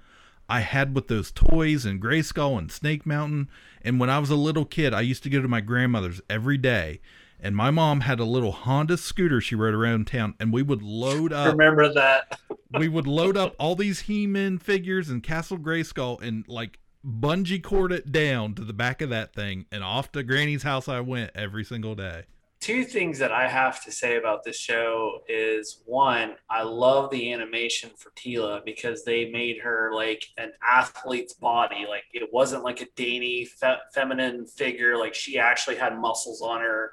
I 0.51 0.59
had 0.59 0.93
with 0.93 1.07
those 1.07 1.31
toys 1.31 1.85
and 1.85 2.01
Grayskull 2.01 2.57
and 2.57 2.69
Snake 2.69 3.05
Mountain. 3.05 3.49
And 3.83 4.01
when 4.01 4.09
I 4.09 4.19
was 4.19 4.29
a 4.29 4.35
little 4.35 4.65
kid, 4.65 4.93
I 4.93 4.99
used 4.99 5.23
to 5.23 5.29
go 5.29 5.41
to 5.41 5.47
my 5.47 5.61
grandmother's 5.61 6.19
every 6.29 6.57
day. 6.57 6.99
And 7.39 7.55
my 7.55 7.71
mom 7.71 8.01
had 8.01 8.19
a 8.19 8.25
little 8.25 8.51
Honda 8.51 8.97
scooter 8.97 9.39
she 9.39 9.55
rode 9.55 9.73
around 9.73 10.07
town, 10.07 10.35
and 10.41 10.51
we 10.51 10.61
would 10.61 10.83
load 10.83 11.31
up. 11.31 11.53
Remember 11.53 11.91
that. 11.93 12.37
we 12.77 12.89
would 12.89 13.07
load 13.07 13.37
up 13.37 13.55
all 13.59 13.75
these 13.75 14.01
He-Man 14.01 14.57
figures 14.57 15.07
and 15.07 15.23
Castle 15.23 15.57
Grayskull, 15.57 16.21
and 16.21 16.45
like 16.49 16.79
bungee 17.03 17.63
cord 17.63 17.93
it 17.93 18.11
down 18.11 18.53
to 18.55 18.65
the 18.65 18.73
back 18.73 19.01
of 19.01 19.09
that 19.09 19.33
thing, 19.33 19.67
and 19.71 19.85
off 19.85 20.11
to 20.11 20.21
Granny's 20.21 20.63
house 20.63 20.89
I 20.89 20.99
went 20.99 21.31
every 21.33 21.63
single 21.63 21.95
day. 21.95 22.25
Two 22.61 22.85
things 22.85 23.17
that 23.17 23.31
I 23.31 23.47
have 23.47 23.83
to 23.85 23.91
say 23.91 24.17
about 24.17 24.43
this 24.43 24.55
show 24.55 25.23
is 25.27 25.81
one, 25.85 26.35
I 26.47 26.61
love 26.61 27.09
the 27.09 27.33
animation 27.33 27.89
for 27.97 28.11
Teela 28.11 28.63
because 28.63 29.03
they 29.03 29.31
made 29.31 29.61
her 29.61 29.91
like 29.95 30.25
an 30.37 30.51
athlete's 30.61 31.33
body. 31.33 31.87
Like 31.89 32.03
it 32.13 32.31
wasn't 32.31 32.63
like 32.63 32.79
a 32.79 32.85
dainty 32.95 33.45
fe- 33.45 33.79
feminine 33.95 34.45
figure. 34.45 34.95
Like 34.95 35.15
she 35.15 35.39
actually 35.39 35.77
had 35.77 35.97
muscles 35.97 36.43
on 36.43 36.61
her, 36.61 36.91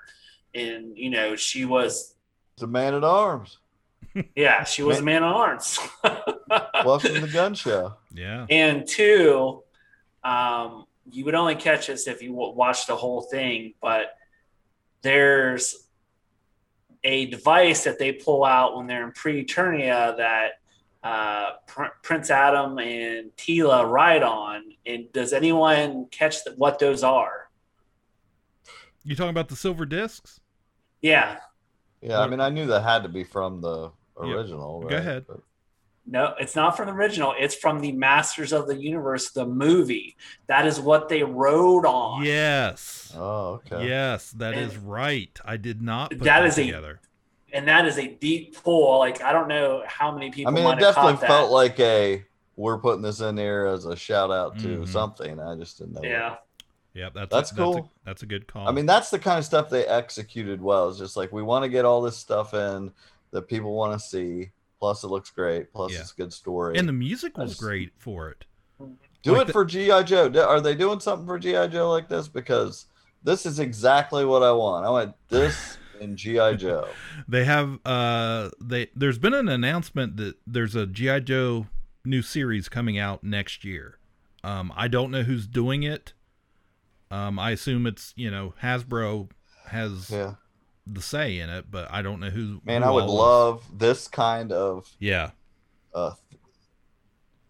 and 0.55 0.97
you 0.97 1.11
know 1.11 1.37
she 1.37 1.67
was 1.67 2.15
It's 2.55 2.63
a 2.63 2.67
man 2.67 2.95
at 2.95 3.05
arms. 3.05 3.59
yeah 4.35 4.65
she 4.65 4.83
was 4.83 5.01
a 5.01 5.03
man 5.03 5.23
at 5.23 5.35
arms. 5.35 5.79
Welcome 6.83 7.13
to 7.13 7.21
the 7.21 7.29
gun 7.31 7.55
show. 7.55 7.95
Yeah. 8.15 8.47
And 8.49 8.87
two, 8.89 9.63
um, 10.25 10.87
you 11.11 11.27
would 11.27 11.35
only 11.35 11.57
catch 11.57 11.89
this 11.89 12.07
if 12.07 12.23
you 12.23 12.33
watched 12.33 12.87
the 12.87 12.97
whole 12.97 13.21
thing, 13.21 13.75
but 13.83 14.15
there's 15.03 15.89
a 17.05 17.27
device 17.27 17.85
that 17.85 17.99
they 17.99 18.13
pull 18.13 18.45
out 18.45 18.77
when 18.77 18.87
they're 18.87 19.05
in 19.05 19.13
pre-Eternia 19.13 20.17
that 20.17 20.53
uh, 21.03 21.51
Pr- 21.67 21.95
Prince 22.03 22.31
Adam 22.31 22.79
and 22.79 23.31
Teela 23.37 23.89
ride 23.89 24.23
on. 24.23 24.65
And 24.85 25.11
does 25.13 25.33
anyone 25.33 26.07
catch 26.11 26.45
the, 26.45 26.53
what 26.57 26.79
those 26.79 27.03
are? 27.05 27.49
You 29.05 29.15
talking 29.15 29.31
about 29.31 29.49
the 29.49 29.57
silver 29.57 29.87
discs? 29.87 30.41
Yeah. 31.01 31.39
Yeah, 32.01 32.21
I 32.21 32.27
mean, 32.29 32.41
I 32.41 32.49
knew 32.51 32.67
that 32.67 32.83
had 32.83 33.05
to 33.05 33.09
be 33.09 33.25
from 33.25 33.61
the 33.61 33.91
original. 34.19 34.81
Go 34.81 34.89
right? 34.89 34.97
ahead. 34.97 35.25
But- 35.29 35.41
No, 36.07 36.35
it's 36.41 36.57
not 36.57 36.77
from 36.77 36.87
the 36.87 36.93
original. 36.93 37.35
It's 37.39 37.55
from 37.55 37.81
the 37.81 37.93
Masters 37.93 38.53
of 38.53 38.67
the 38.67 38.77
Universe, 38.77 39.31
the 39.31 39.47
movie. 39.47 40.17
That 40.49 40.67
is 40.67 40.81
what 40.81 41.09
they 41.09 41.23
rode 41.23 41.87
on. 41.87 42.25
Yes. 42.25 42.98
Oh, 43.17 43.61
okay. 43.67 43.87
Yes, 43.89 44.31
that 44.33 44.55
is 44.55 44.75
And- 44.75 44.89
right. 44.91 45.39
I 45.45 45.57
did 45.57 45.83
not 45.83 46.11
put 46.11 46.19
That 46.21 46.41
that, 46.41 46.47
is 46.47 46.59
a- 46.59 46.65
together. 46.65 47.01
And 47.53 47.67
that 47.67 47.87
is 47.87 47.97
a 47.99 48.07
deep 48.09 48.63
pull. 48.63 48.99
Like 48.99 49.23
I 49.23 49.33
don't 49.33 49.49
know 49.49 49.83
how 49.87 50.13
many 50.13 50.31
people. 50.31 50.53
I 50.53 50.55
mean, 50.55 50.65
might 50.65 50.79
it 50.79 50.81
definitely 50.83 51.13
caught 51.13 51.21
that. 51.23 51.27
felt 51.29 51.51
like 51.51 51.81
a 51.81 52.25
we're 52.57 52.77
putting 52.79 53.03
this 53.03 53.21
in 53.21 53.37
here 53.39 53.67
as 53.67 53.85
a 53.87 53.97
shout 53.97 54.31
out 54.31 54.59
to 54.59 54.81
Mhm. 54.81 54.89
something. 54.89 55.41
I 55.41 55.55
just 55.55 55.79
didn't 55.79 55.95
know. 55.95 56.01
what. 56.01 56.45
yeah. 56.95 57.09
That's 57.15 57.31
That's 57.31 57.53
a, 57.53 57.55
cool. 57.55 57.73
That's 57.75 57.87
a, 57.87 57.91
that's 58.05 58.23
a 58.25 58.27
good 58.27 58.47
call. 58.49 58.69
I 58.69 58.73
mean, 58.73 58.85
that's 58.85 59.09
the 59.11 59.19
kind 59.19 59.39
of 59.39 59.45
stuff 59.45 59.71
they 59.71 59.87
executed 59.87 60.61
well. 60.61 60.89
It's 60.91 60.99
just 60.99 61.17
like 61.17 61.33
we 61.33 61.43
want 61.43 61.63
to 61.63 61.69
get 61.69 61.85
all 61.85 62.03
this 62.03 62.17
stuff 62.17 62.53
in 62.55 62.91
that 63.31 63.43
people 63.43 63.75
want 63.75 63.93
to 63.93 64.05
see. 64.05 64.51
Plus, 64.81 65.03
it 65.05 65.07
looks 65.09 65.31
great. 65.31 65.73
Plus, 65.73 65.93
Yeah. 65.93 66.01
it's 66.01 66.13
a 66.13 66.17
good 66.17 66.33
story. 66.33 66.77
and 66.77 66.87
the 66.89 66.93
music 66.93 67.37
was 67.39 67.51
just- 67.53 67.61
great 67.63 67.93
for 67.97 68.29
it. 68.29 68.45
Do 69.23 69.33
like 69.33 69.43
it 69.43 69.47
the- 69.49 69.53
for 69.53 69.65
GI 69.65 70.03
Joe. 70.05 70.31
Are 70.47 70.61
they 70.61 70.75
doing 70.75 71.01
something 71.01 71.27
for 71.27 71.39
GI 71.39 71.69
Joe 71.69 71.91
like 71.91 72.09
this? 72.09 72.29
Because 72.29 72.87
this 73.23 73.47
is 73.47 73.59
exactly 73.59 74.25
what 74.25 74.43
I 74.43 74.53
want. 74.53 74.87
I 74.87 74.91
want 74.91 75.15
this 75.29 75.79
in 76.01 76.17
GI 76.17 76.57
Joe. 76.57 76.89
They 77.27 77.45
have 77.45 77.79
uh 77.85 78.51
they 78.61 78.89
there's 78.95 79.19
been 79.19 79.35
an 79.35 79.49
announcement 79.49 80.17
that 80.19 80.37
there's 80.47 80.75
a 80.75 80.87
GI 80.87 81.21
Joe 81.23 81.67
new 82.05 82.23
series 82.23 82.69
coming 82.69 82.99
out 82.99 83.23
next 83.25 83.65
year. 83.65 83.99
Um 84.45 84.73
I 84.77 84.89
don't 84.89 85.11
know 85.11 85.23
who's 85.23 85.47
doing 85.47 85.83
it. 85.83 86.13
Um 87.11 87.39
I 87.39 87.51
assume 87.51 87.87
it's, 87.87 88.13
you 88.17 88.31
know, 88.31 88.55
Hasbro 88.63 89.31
has 89.67 90.11
Yeah, 90.11 90.35
the 90.87 91.03
say 91.03 91.39
in 91.39 91.51
it, 91.51 91.71
but 91.71 91.91
I 91.91 92.01
don't 92.03 92.21
know 92.21 92.31
who 92.31 92.61
man, 92.65 92.83
who 92.83 92.89
I 92.89 92.93
would 92.93 93.05
all 93.05 93.09
is. 93.09 93.19
love 93.19 93.79
this 93.79 94.09
kind 94.09 94.53
of 94.53 94.89
Yeah, 94.99 95.31
uh 95.93 96.13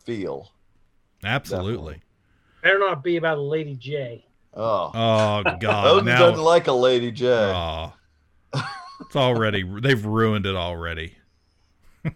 feel. 0.05 0.53
absolutely. 1.25 2.01
Better 2.63 2.79
not 2.79 3.05
be 3.05 3.17
about 3.17 3.39
a 3.39 3.43
Lady 3.43 3.77
J. 3.77 4.25
Oh, 4.55 4.91
Oh 4.95 5.43
god. 5.61 5.87
Odin 5.87 6.07
now 6.07 6.19
doesn't 6.31 6.43
like 6.45 6.67
a 6.67 6.73
Lady 6.73 7.11
J. 7.13 7.27
oh, 7.29 7.93
it's 9.01 9.15
already 9.17 9.63
they've 9.81 10.05
ruined 10.05 10.47
it 10.47 10.57
already. 10.57 11.15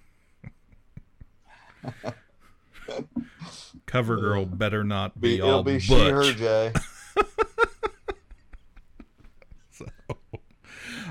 Cover 3.86 4.16
girl 4.16 4.46
better 4.46 4.82
not 4.84 5.20
be, 5.20 5.36
be, 5.36 5.40
all 5.42 5.48
it'll 5.50 5.62
be 5.64 5.74
butch. 5.74 5.82
she, 5.82 6.08
her, 6.08 6.32
Jay. 6.32 6.72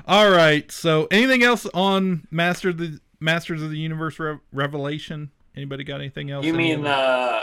All 0.06 0.30
right. 0.30 0.70
So, 0.72 1.06
anything 1.12 1.42
else 1.44 1.64
on 1.74 2.26
Master 2.30 2.72
the 2.72 2.98
Masters 3.20 3.62
of 3.62 3.70
the 3.70 3.78
Universe 3.78 4.18
Re- 4.18 4.38
Revelation? 4.52 5.30
Anybody 5.54 5.84
got 5.84 6.00
anything 6.00 6.30
else? 6.32 6.44
You 6.44 6.54
mean 6.54 6.80
other- 6.84 6.88
uh, 6.88 7.42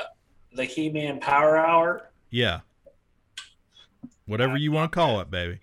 the 0.53 0.65
He-Man 0.65 1.19
Power 1.21 1.55
Hour? 1.57 2.09
yeah, 2.31 2.59
whatever 4.29 4.55
you 4.55 4.71
want 4.71 4.91
to 4.91 4.95
call 4.95 5.19
it, 5.19 5.29
baby. 5.29 5.59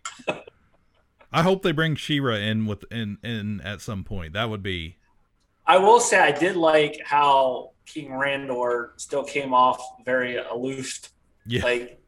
I 1.33 1.42
hope 1.42 1.62
they 1.62 1.72
bring 1.72 1.96
She-Ra 1.96 2.35
in 2.35 2.66
with 2.66 2.85
in 2.90 3.18
in 3.22 3.61
at 3.62 3.81
some 3.81 4.05
point. 4.05 4.33
That 4.33 4.50
would 4.50 4.62
be 4.62 4.96
I 5.66 5.79
will 5.79 6.00
say 6.00 6.18
I 6.18 6.33
did 6.33 6.57
like 6.57 7.00
how 7.05 7.72
King 7.87 8.11
Randor 8.11 8.90
still 8.96 9.24
came 9.24 9.52
off 9.52 9.81
very 10.05 10.37
aloof. 10.37 11.00
yeah 11.46 11.64
Like 11.64 12.00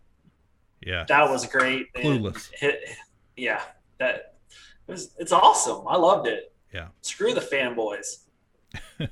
yeah. 0.81 1.05
that 1.09 1.29
was 1.29 1.47
great. 1.47 1.93
Clueless. 1.95 2.51
Yeah, 3.37 3.63
that 3.99 4.35
it 4.87 4.93
was. 4.93 5.15
It's 5.19 5.33
awesome. 5.33 5.87
I 5.87 5.97
loved 5.97 6.27
it. 6.27 6.53
Yeah. 6.73 6.89
Screw 7.03 7.35
the 7.35 7.41
fanboys. 7.41 8.25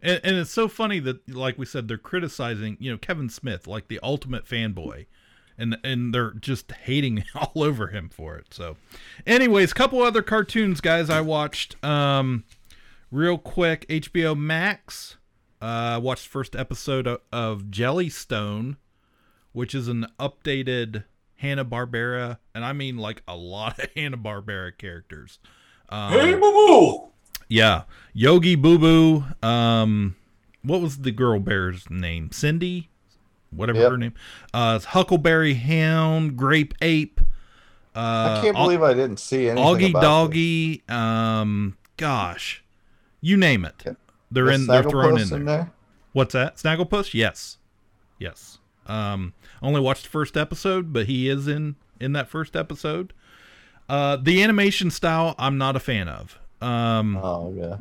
And, 0.00 0.20
and 0.22 0.36
it's 0.36 0.52
so 0.52 0.68
funny 0.68 1.00
that, 1.00 1.28
like 1.28 1.58
we 1.58 1.66
said, 1.66 1.88
they're 1.88 1.98
criticizing, 1.98 2.76
you 2.78 2.90
know, 2.90 2.98
Kevin 2.98 3.28
Smith, 3.28 3.66
like 3.66 3.88
the 3.88 3.98
ultimate 4.00 4.44
fanboy, 4.44 5.06
and 5.58 5.76
and 5.82 6.14
they're 6.14 6.32
just 6.32 6.70
hating 6.72 7.24
all 7.34 7.62
over 7.62 7.88
him 7.88 8.08
for 8.08 8.36
it. 8.36 8.54
So, 8.54 8.76
anyways, 9.26 9.72
couple 9.72 10.02
other 10.02 10.22
cartoons, 10.22 10.80
guys. 10.80 11.10
I 11.10 11.20
watched, 11.20 11.82
um, 11.84 12.44
real 13.10 13.38
quick, 13.38 13.86
HBO 13.88 14.36
Max. 14.38 15.16
Uh, 15.60 15.98
watched 16.00 16.24
the 16.24 16.30
first 16.30 16.54
episode 16.54 17.08
of, 17.08 17.20
of 17.32 17.64
Jellystone, 17.64 18.76
which 19.52 19.74
is 19.74 19.88
an 19.88 20.06
updated 20.20 21.02
Hanna 21.36 21.64
Barbera, 21.64 22.38
and 22.54 22.64
I 22.64 22.72
mean 22.72 22.96
like 22.96 23.22
a 23.26 23.36
lot 23.36 23.78
of 23.78 23.90
Hanna 23.96 24.16
Barbera 24.18 24.76
characters. 24.76 25.40
Um, 25.88 26.12
hey, 26.12 26.34
boo 26.34 26.40
boo. 26.40 27.08
yeah, 27.48 27.82
Yogi 28.12 28.54
Boo 28.54 28.78
Boo. 28.78 29.24
Um, 29.46 30.14
what 30.62 30.80
was 30.80 30.98
the 30.98 31.10
girl 31.10 31.40
bear's 31.40 31.88
name? 31.90 32.30
Cindy, 32.30 32.90
whatever 33.50 33.78
Yep. 33.80 33.90
her 33.90 33.96
name. 33.98 34.14
Uh, 34.54 34.78
Huckleberry 34.80 35.54
Hound, 35.54 36.36
Grape 36.36 36.74
Ape. 36.82 37.20
Uh, 37.96 38.36
I 38.38 38.40
can't 38.42 38.56
believe 38.56 38.82
I 38.82 38.94
didn't 38.94 39.18
see 39.18 39.48
anything 39.48 39.92
Augie 39.92 39.92
Doggie. 39.92 40.82
Um, 40.88 41.76
gosh, 41.96 42.62
you 43.20 43.36
name 43.36 43.64
it. 43.64 43.74
They're 44.30 44.44
The 44.44 44.52
in. 44.52 44.66
They're 44.66 44.82
thrown 44.84 45.18
in 45.20 45.44
there. 45.46 45.72
What's 46.12 46.32
that? 46.34 46.56
Snagglepuss? 46.56 47.14
Yes, 47.14 47.58
yes. 48.18 48.58
Um, 48.86 49.34
only 49.62 49.80
watched 49.80 50.04
the 50.04 50.08
first 50.10 50.36
episode, 50.36 50.92
but 50.92 51.06
he 51.06 51.28
is 51.28 51.48
in 51.48 51.76
in 52.00 52.12
that 52.12 52.28
first 52.28 52.54
episode. 52.56 53.12
Uh, 53.88 54.16
the 54.16 54.42
animation 54.42 54.90
style, 54.90 55.34
I'm 55.38 55.56
not 55.58 55.74
a 55.74 55.80
fan 55.80 56.08
of. 56.08 56.38
Um, 56.60 57.16
Oh 57.16 57.52
yeah. 57.56 57.76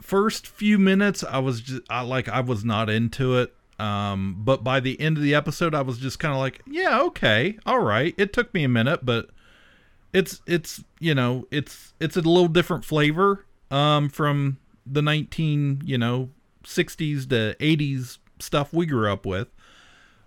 first 0.00 0.46
few 0.46 0.78
minutes 0.78 1.24
i 1.24 1.36
was 1.38 1.60
just 1.60 1.82
i 1.90 2.00
like 2.00 2.28
i 2.28 2.38
was 2.40 2.64
not 2.64 2.88
into 2.88 3.36
it 3.38 3.52
um 3.78 4.36
but 4.38 4.64
by 4.64 4.80
the 4.80 4.98
end 5.00 5.18
of 5.18 5.22
the 5.22 5.34
episode 5.34 5.74
i 5.74 5.82
was 5.82 5.98
just 5.98 6.18
kind 6.18 6.32
of 6.32 6.40
like 6.40 6.62
yeah 6.66 7.00
okay 7.00 7.58
all 7.66 7.80
right. 7.80 8.14
It 8.16 8.32
took 8.32 8.52
me 8.54 8.64
a 8.64 8.68
minute 8.68 9.04
but 9.04 9.28
it's 10.12 10.40
it's 10.46 10.82
you 10.98 11.14
know 11.14 11.46
it's 11.50 11.92
it's 12.00 12.16
a 12.16 12.22
little 12.22 12.48
different 12.48 12.84
flavor 12.84 13.44
um 13.70 14.08
from 14.08 14.58
the 14.86 15.02
19 15.02 15.82
you 15.84 15.98
know 15.98 16.30
60s 16.64 17.28
to 17.28 17.54
80s 17.60 18.18
stuff 18.38 18.72
we 18.72 18.86
grew 18.86 19.12
up 19.12 19.24
with. 19.26 19.48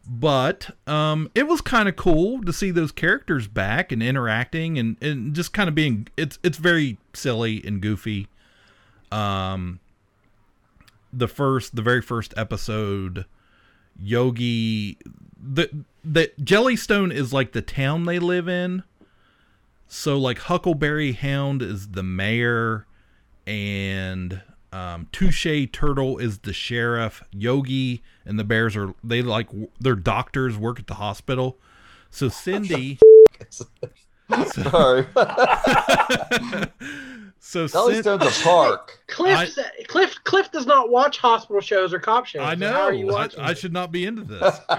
But 0.08 0.78
um 0.88 1.30
it 1.34 1.48
was 1.48 1.62
kind 1.62 1.90
of 1.90 1.96
cool 1.96 2.44
to 2.44 2.54
see 2.54 2.72
those 2.72 2.92
characters 2.92 3.48
back 3.48 3.92
and 3.92 4.02
interacting 4.04 4.78
and, 4.78 4.96
and 5.02 5.34
just 5.34 5.54
kind 5.54 5.68
of 5.68 5.76
being 5.76 6.08
it's 6.18 6.40
it's 6.44 6.58
very 6.58 6.98
silly 7.14 7.64
and 7.66 7.82
goofy. 7.82 8.28
Um 9.12 9.80
the 11.12 11.28
first 11.28 11.76
the 11.76 11.82
very 11.82 12.02
first 12.02 12.34
episode 12.38 13.26
yogi 14.02 14.98
the 15.42 15.86
the 16.04 16.32
jellystone 16.42 17.14
is 17.14 17.34
like 17.34 17.52
the 17.52 17.62
town 17.62 18.06
they 18.06 18.20
live 18.20 18.48
in. 18.48 18.84
So 19.88 20.18
like 20.18 20.40
huckleberry 20.40 21.14
hound 21.14 21.62
is 21.62 21.90
the 21.90 22.04
mayor 22.04 22.86
and 23.48 24.42
um 24.72 25.08
touche 25.12 25.48
turtle 25.72 26.18
is 26.18 26.40
the 26.40 26.54
sheriff. 26.54 27.24
Yogi 27.32 28.04
and 28.26 28.40
the 28.40 28.44
bears 28.44 28.76
are 28.76 28.94
they 29.04 29.22
like 29.22 29.50
they're 29.80 29.96
doctors 29.96 30.58
work 30.58 30.80
at 30.80 30.88
the 30.88 30.96
hospital. 30.96 31.58
So 32.12 32.30
cindy 32.30 33.00
Sorry. 34.48 35.08
so 37.50 37.66
Jellystone's 37.66 38.04
Cin- 38.38 38.48
a 38.48 38.54
park. 38.54 39.00
Cliff, 39.08 39.58
Cliff, 39.88 40.16
Cliff 40.24 40.52
does 40.52 40.68
not 40.68 40.90
watch 40.92 41.18
hospital 41.18 41.62
shows 41.62 41.94
or 41.94 42.00
cop 42.00 42.28
shows. 42.28 42.42
I 42.44 42.54
so 42.54 42.60
know. 42.60 42.72
How 42.74 42.82
are 42.82 42.94
you 42.94 43.10
I, 43.10 43.14
watching? 43.14 43.40
I 43.40 43.52
it? 43.52 43.58
should 43.58 43.74
not 43.74 43.92
be 43.92 44.06
into 44.06 44.24
this. 44.24 44.60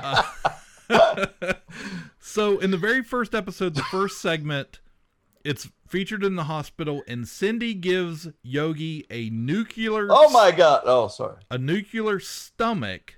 Uh, 0.91 1.27
so, 2.21 2.59
in 2.59 2.71
the 2.73 2.77
very 2.77 3.03
first 3.03 3.33
episode, 3.35 3.75
the 3.75 3.83
first 3.85 4.21
segment, 4.21 4.81
it's 5.45 5.69
featured 5.87 6.25
in 6.25 6.35
the 6.35 6.45
hospital, 6.45 7.03
and 7.07 7.29
Cindy 7.29 7.75
gives 7.75 8.29
Yogi 8.43 9.07
a 9.11 9.31
nuclear. 9.31 10.09
Oh 10.11 10.31
my 10.31 10.51
god. 10.51 10.83
Oh, 10.85 11.07
sorry. 11.09 11.37
A 11.51 11.59
nuclear 11.59 12.19
stomach, 12.19 13.15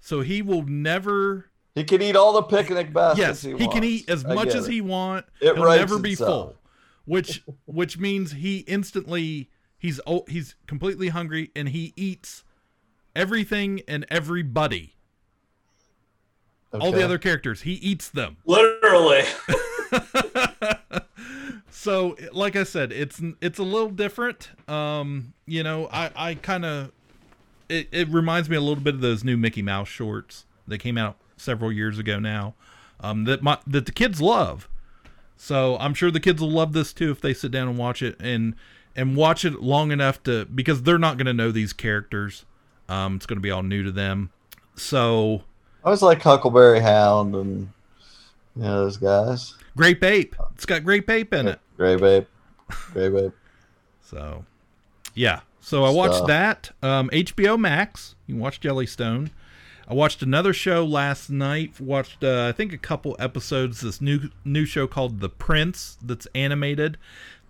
so 0.00 0.20
he 0.20 0.42
will 0.42 0.62
never. 0.62 1.46
He 1.74 1.82
can 1.84 2.02
eat 2.02 2.14
all 2.14 2.34
the 2.34 2.42
picnic 2.42 2.92
baskets 2.92 3.18
Yes, 3.18 3.42
he, 3.42 3.48
he, 3.48 3.54
wants. 3.54 3.74
can 3.74 3.84
eat 3.84 4.08
as 4.10 4.24
I 4.24 4.34
much 4.34 4.54
as 4.54 4.68
it. 4.68 4.72
he 4.72 4.80
want. 4.80 5.26
It 5.40 5.56
He'll 5.56 5.64
never 5.70 5.98
be 5.98 6.12
itself. 6.12 6.28
full, 6.52 6.56
which 7.04 7.42
which 7.66 7.98
means 7.98 8.32
he 8.32 8.58
instantly 8.60 9.50
he's 9.78 10.00
oh, 10.06 10.24
he's 10.28 10.54
completely 10.66 11.08
hungry 11.08 11.50
and 11.54 11.70
he 11.70 11.92
eats 11.96 12.44
everything 13.14 13.82
and 13.86 14.06
everybody. 14.10 14.94
All 16.72 16.90
the 16.90 17.04
other 17.04 17.18
characters, 17.18 17.62
he 17.62 17.72
eats 17.74 18.08
them. 18.08 18.38
Literally. 18.46 19.24
So, 21.82 22.16
like 22.32 22.54
I 22.54 22.62
said, 22.62 22.92
it's 22.92 23.20
it's 23.40 23.58
a 23.58 23.64
little 23.64 23.90
different. 23.90 24.50
Um, 24.68 25.32
you 25.46 25.64
know, 25.64 25.88
I 25.90 26.10
I 26.14 26.34
kind 26.36 26.64
of 26.64 26.92
it, 27.68 27.88
it 27.90 28.08
reminds 28.08 28.48
me 28.48 28.56
a 28.56 28.60
little 28.60 28.84
bit 28.84 28.94
of 28.94 29.00
those 29.00 29.24
new 29.24 29.36
Mickey 29.36 29.62
Mouse 29.62 29.88
shorts 29.88 30.44
that 30.68 30.78
came 30.78 30.96
out 30.96 31.16
several 31.36 31.72
years 31.72 31.98
ago 31.98 32.20
now. 32.20 32.54
Um, 33.00 33.24
that 33.24 33.42
my 33.42 33.58
that 33.66 33.86
the 33.86 33.90
kids 33.90 34.20
love. 34.20 34.68
So 35.42 35.76
I'm 35.78 35.92
sure 35.92 36.12
the 36.12 36.20
kids 36.20 36.40
will 36.40 36.52
love 36.52 36.72
this 36.72 36.92
too 36.92 37.10
if 37.10 37.20
they 37.20 37.34
sit 37.34 37.50
down 37.50 37.66
and 37.66 37.76
watch 37.76 38.00
it 38.00 38.14
and 38.20 38.54
and 38.94 39.16
watch 39.16 39.44
it 39.44 39.60
long 39.60 39.90
enough 39.90 40.22
to 40.22 40.44
because 40.44 40.84
they're 40.84 40.98
not 40.98 41.16
going 41.16 41.26
to 41.26 41.32
know 41.32 41.50
these 41.50 41.72
characters. 41.72 42.44
Um, 42.88 43.16
it's 43.16 43.26
going 43.26 43.38
to 43.38 43.42
be 43.42 43.50
all 43.50 43.64
new 43.64 43.82
to 43.82 43.90
them. 43.90 44.30
So 44.76 45.42
I 45.84 45.90
was 45.90 46.00
like 46.00 46.22
Huckleberry 46.22 46.78
Hound 46.78 47.34
and 47.34 47.68
you 48.54 48.62
know 48.62 48.84
those 48.84 48.98
guys. 48.98 49.56
Grape 49.76 50.04
Ape. 50.04 50.36
It's 50.54 50.64
got 50.64 50.84
Grape 50.84 51.10
Ape 51.10 51.34
in 51.34 51.48
it. 51.48 51.58
Grape 51.76 52.02
Ape. 52.02 52.28
Grape 52.92 53.14
Ape. 53.16 53.32
So 54.00 54.44
yeah. 55.16 55.40
So 55.60 55.82
I 55.82 55.90
watched 55.90 56.18
Stuff. 56.18 56.28
that. 56.28 56.70
Um, 56.84 57.10
HBO 57.10 57.58
Max. 57.58 58.14
You 58.28 58.36
can 58.36 58.40
watch 58.40 58.60
Jellystone. 58.60 59.30
I 59.88 59.94
watched 59.94 60.22
another 60.22 60.52
show 60.52 60.84
last 60.84 61.30
night. 61.30 61.80
Watched 61.80 62.22
uh, 62.22 62.46
I 62.48 62.52
think 62.52 62.72
a 62.72 62.78
couple 62.78 63.16
episodes. 63.18 63.80
This 63.80 64.00
new 64.00 64.30
new 64.44 64.64
show 64.64 64.86
called 64.86 65.20
The 65.20 65.28
Prince 65.28 65.98
that's 66.02 66.26
animated, 66.34 66.98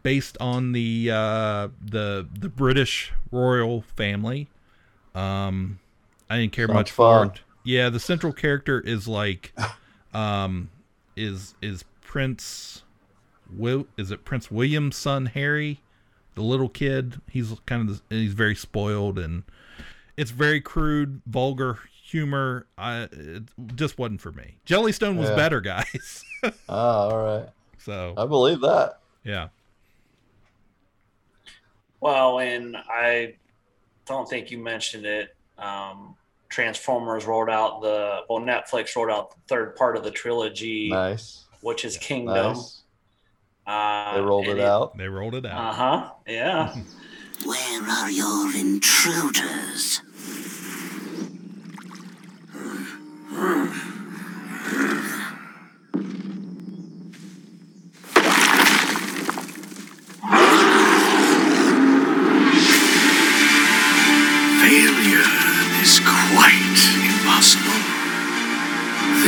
based 0.03 0.37
on 0.41 0.73
the 0.73 1.11
uh, 1.13 1.69
the 1.85 2.27
the 2.39 2.49
British 2.49 3.13
royal 3.31 3.83
family. 3.83 4.49
Um, 5.15 5.79
I 6.31 6.39
didn't 6.39 6.53
care 6.53 6.67
Sounds 6.67 6.75
much 6.75 6.91
for 6.91 7.19
fun. 7.19 7.29
it. 7.29 7.41
Yeah, 7.65 7.91
the 7.91 8.01
central 8.01 8.33
character 8.33 8.81
is 8.81 9.07
like, 9.07 9.53
um, 10.15 10.71
is 11.17 11.55
is 11.61 11.85
Prince. 12.01 12.83
Will 13.55 13.87
is 13.99 14.11
it 14.11 14.25
Prince 14.25 14.51
William's 14.51 14.97
son 14.97 15.27
Harry, 15.27 15.81
the 16.35 16.43
little 16.43 16.71
kid? 16.71 17.21
He's 17.31 17.53
kind 17.67 17.89
of 17.89 18.03
the, 18.09 18.17
he's 18.17 18.33
very 18.33 18.55
spoiled 18.55 19.19
and 19.19 19.43
it's 20.17 20.31
very 20.31 20.61
crude, 20.61 21.21
vulgar 21.27 21.79
humor. 22.13 22.67
I 22.79 23.09
it 23.11 23.43
just 23.75 23.99
wasn't 23.99 24.21
for 24.21 24.31
me. 24.33 24.59
Jellystone 24.67 25.17
was 25.19 25.31
Yeah. 25.31 25.37
better, 25.37 25.61
guys. 25.61 26.25
Ah, 26.69 27.09
all 27.09 27.25
right. 27.25 27.49
so 27.79 28.15
I 28.17 28.27
believe 28.27 28.61
that. 28.63 28.99
yeah, 29.25 29.49
Well, 32.01 32.41
and 32.41 32.77
I 32.77 33.35
don't 34.07 34.29
think 34.29 34.51
you 34.51 34.59
mentioned 34.59 35.07
it. 35.07 35.35
Um, 35.59 36.17
Transformers 36.49 37.27
rolled 37.27 37.49
out 37.49 37.81
the 37.81 38.23
well, 38.29 38.41
Netflix 38.41 38.95
rolled 38.97 39.11
out 39.11 39.31
the 39.31 39.37
third 39.49 39.77
part 39.77 39.97
of 39.97 40.03
the 40.05 40.11
trilogy, 40.11 40.89
Nice. 40.91 41.45
which 41.61 41.85
is 41.85 41.97
Kingdom. 41.97 42.55
Nice. 42.55 42.83
Uh, 43.67 44.15
They 44.17 44.21
rolled 44.21 44.49
and 44.49 44.59
it 44.59 44.65
out. 44.65 44.97
they 44.99 45.07
rolled 45.09 45.35
it 45.37 45.47
out. 45.47 45.59
Uh 45.59 45.73
huh. 45.73 46.11
Yeah. 46.27 46.75
Where 47.47 47.83
are 47.89 48.11
your 48.11 48.55
intruders? 48.57 50.01
Failure 52.51 52.59
is 52.59 52.81
quite 52.81 52.91
impossible. 52.91 53.22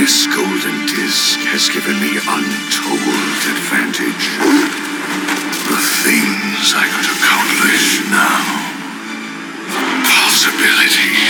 This 0.04 0.26
golden 0.26 0.86
disc 0.86 1.38
has 1.48 1.70
given 1.70 1.96
me 2.00 2.18
untold 2.18 3.40
advantage. 3.56 4.26
The 5.70 5.80
things 6.04 6.74
I 6.76 6.84
could 6.92 7.08
accomplish 7.08 8.04
now. 8.10 8.44
Possibilities. 10.04 11.23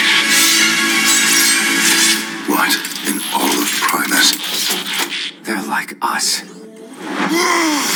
Like 6.01 6.17
us. 6.17 7.94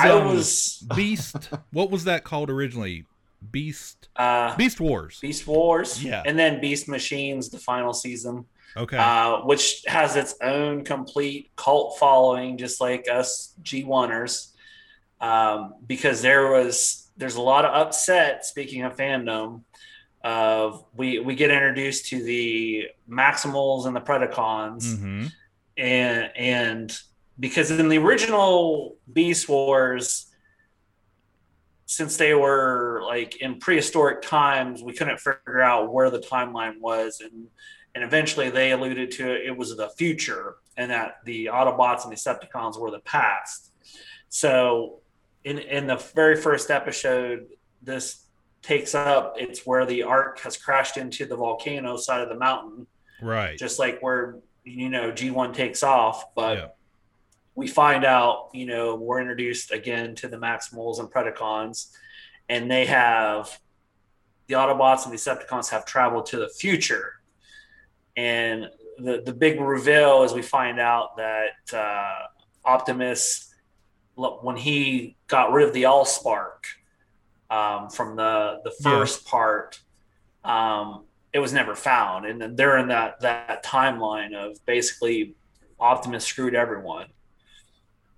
I 0.00 0.14
was 0.24 0.84
Beast. 0.96 1.50
what 1.72 1.90
was 1.90 2.04
that 2.04 2.24
called 2.24 2.50
originally? 2.50 3.04
Beast. 3.50 4.08
uh, 4.16 4.54
Beast 4.56 4.80
Wars. 4.80 5.18
Beast 5.20 5.46
Wars, 5.46 6.02
Yeah. 6.04 6.22
and 6.26 6.38
then 6.38 6.60
Beast 6.60 6.88
Machines, 6.88 7.48
the 7.48 7.58
final 7.58 7.92
season. 7.94 8.44
Okay. 8.76 8.96
uh, 8.98 9.38
which 9.40 9.82
has 9.86 10.14
its 10.14 10.36
own 10.42 10.84
complete 10.84 11.50
cult 11.56 11.98
following, 11.98 12.56
just 12.56 12.80
like 12.80 13.08
us 13.10 13.54
G1ers. 13.62 14.52
Um, 15.20 15.74
because 15.86 16.22
there 16.22 16.50
was 16.52 17.08
there's 17.16 17.34
a 17.36 17.40
lot 17.42 17.64
of 17.64 17.74
upset. 17.74 18.46
Speaking 18.46 18.82
of 18.84 18.96
fandom, 18.96 19.62
of 20.22 20.84
we 20.94 21.18
we 21.18 21.34
get 21.34 21.50
introduced 21.50 22.06
to 22.10 22.22
the 22.22 22.84
Maximals 23.10 23.86
and 23.86 23.96
the 23.96 24.00
Predacons, 24.00 24.96
hmm 24.98 25.26
and 25.76 26.30
and 26.36 26.98
because 27.40 27.70
in 27.70 27.88
the 27.88 27.98
original 27.98 28.96
Beast 29.12 29.48
Wars, 29.48 30.26
since 31.86 32.16
they 32.16 32.34
were 32.34 33.02
like 33.04 33.36
in 33.36 33.58
prehistoric 33.58 34.22
times, 34.22 34.82
we 34.82 34.92
couldn't 34.92 35.18
figure 35.18 35.60
out 35.60 35.92
where 35.92 36.10
the 36.10 36.20
timeline 36.20 36.78
was, 36.78 37.20
and 37.20 37.48
and 37.94 38.04
eventually 38.04 38.50
they 38.50 38.70
alluded 38.70 39.10
to 39.12 39.28
it, 39.34 39.46
it 39.46 39.56
was 39.56 39.76
the 39.76 39.88
future, 39.98 40.56
and 40.76 40.90
that 40.92 41.16
the 41.24 41.46
Autobots 41.46 42.04
and 42.04 42.12
the 42.12 42.16
Decepticons 42.16 42.78
were 42.78 42.92
the 42.92 43.00
past. 43.00 43.72
So, 44.28 45.00
in 45.42 45.58
in 45.58 45.88
the 45.88 45.96
very 46.14 46.36
first 46.36 46.70
episode, 46.70 47.46
this 47.82 48.26
takes 48.62 48.94
up 48.94 49.34
it's 49.38 49.66
where 49.66 49.86
the 49.86 50.02
Ark 50.02 50.38
has 50.40 50.56
crashed 50.56 50.98
into 50.98 51.24
the 51.24 51.34
volcano 51.34 51.96
side 51.96 52.20
of 52.20 52.28
the 52.28 52.34
mountain 52.34 52.86
Right. 53.22 53.56
just 53.58 53.78
like 53.78 54.00
where 54.02 54.36
you 54.64 54.90
know 54.90 55.10
G1 55.10 55.54
takes 55.54 55.82
off, 55.82 56.34
but 56.34 56.58
Yeah. 56.58 56.68
We 57.60 57.66
find 57.66 58.04
out, 58.06 58.48
you 58.54 58.64
know, 58.64 58.94
we're 58.96 59.20
introduced 59.20 59.70
again 59.70 60.14
to 60.16 60.28
the 60.28 60.38
Maximals 60.38 60.98
and 60.98 61.08
Predacons, 61.10 61.90
and 62.48 62.70
they 62.70 62.86
have 62.86 63.60
the 64.46 64.54
Autobots 64.54 65.04
and 65.04 65.12
the 65.12 65.18
Decepticons 65.18 65.68
have 65.68 65.84
traveled 65.84 66.24
to 66.26 66.36
the 66.38 66.48
future. 66.48 67.06
And 68.16 68.58
the 68.98 69.22
the 69.24 69.32
big 69.44 69.60
reveal 69.60 70.22
is 70.24 70.32
we 70.32 70.42
find 70.42 70.80
out 70.80 71.08
that 71.18 71.74
uh, 71.86 72.18
Optimus, 72.64 73.54
when 74.16 74.56
he 74.56 75.16
got 75.28 75.52
rid 75.52 75.68
of 75.68 75.74
the 75.74 75.84
Allspark 75.84 76.60
um, 77.50 77.90
from 77.90 78.16
the 78.16 78.60
the 78.64 78.72
Yeah. 78.80 78.90
first 78.90 79.26
part, 79.26 79.80
um, 80.44 81.04
it 81.34 81.40
was 81.40 81.52
never 81.52 81.74
found, 81.74 82.24
and 82.24 82.40
then 82.40 82.56
they're 82.56 82.78
in 82.78 82.88
that 82.88 83.20
that 83.20 83.64
timeline 83.64 84.32
of 84.34 84.64
basically 84.64 85.34
Optimus 85.78 86.24
screwed 86.26 86.54
everyone, 86.54 87.06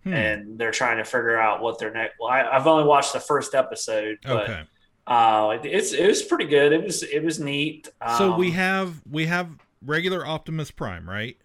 Hmm. 0.04 0.12
and 0.14 0.58
they're 0.58 0.72
trying 0.72 0.96
to 0.98 1.04
figure 1.04 1.38
out 1.38 1.62
what 1.62 1.78
their 1.78 1.92
next. 1.92 2.14
Well, 2.18 2.28
I, 2.30 2.42
I've 2.56 2.66
only 2.66 2.84
watched 2.84 3.12
the 3.12 3.20
first 3.20 3.54
episode, 3.54 4.18
but 4.24 4.50
Okay. 4.50 4.62
uh, 5.06 5.58
it, 5.62 5.66
it's 5.66 5.92
it 5.92 6.06
was 6.06 6.22
pretty 6.22 6.46
good. 6.46 6.72
It 6.72 6.82
was 6.82 7.02
it 7.04 7.22
was 7.22 7.38
neat. 7.38 7.88
so 8.18 8.34
we 8.36 8.48
Um, 8.48 8.52
have 8.54 9.02
we 9.08 9.26
have 9.26 9.48
regular 9.84 10.26
Optimus 10.26 10.70
Prime, 10.72 11.08
right? 11.08 11.36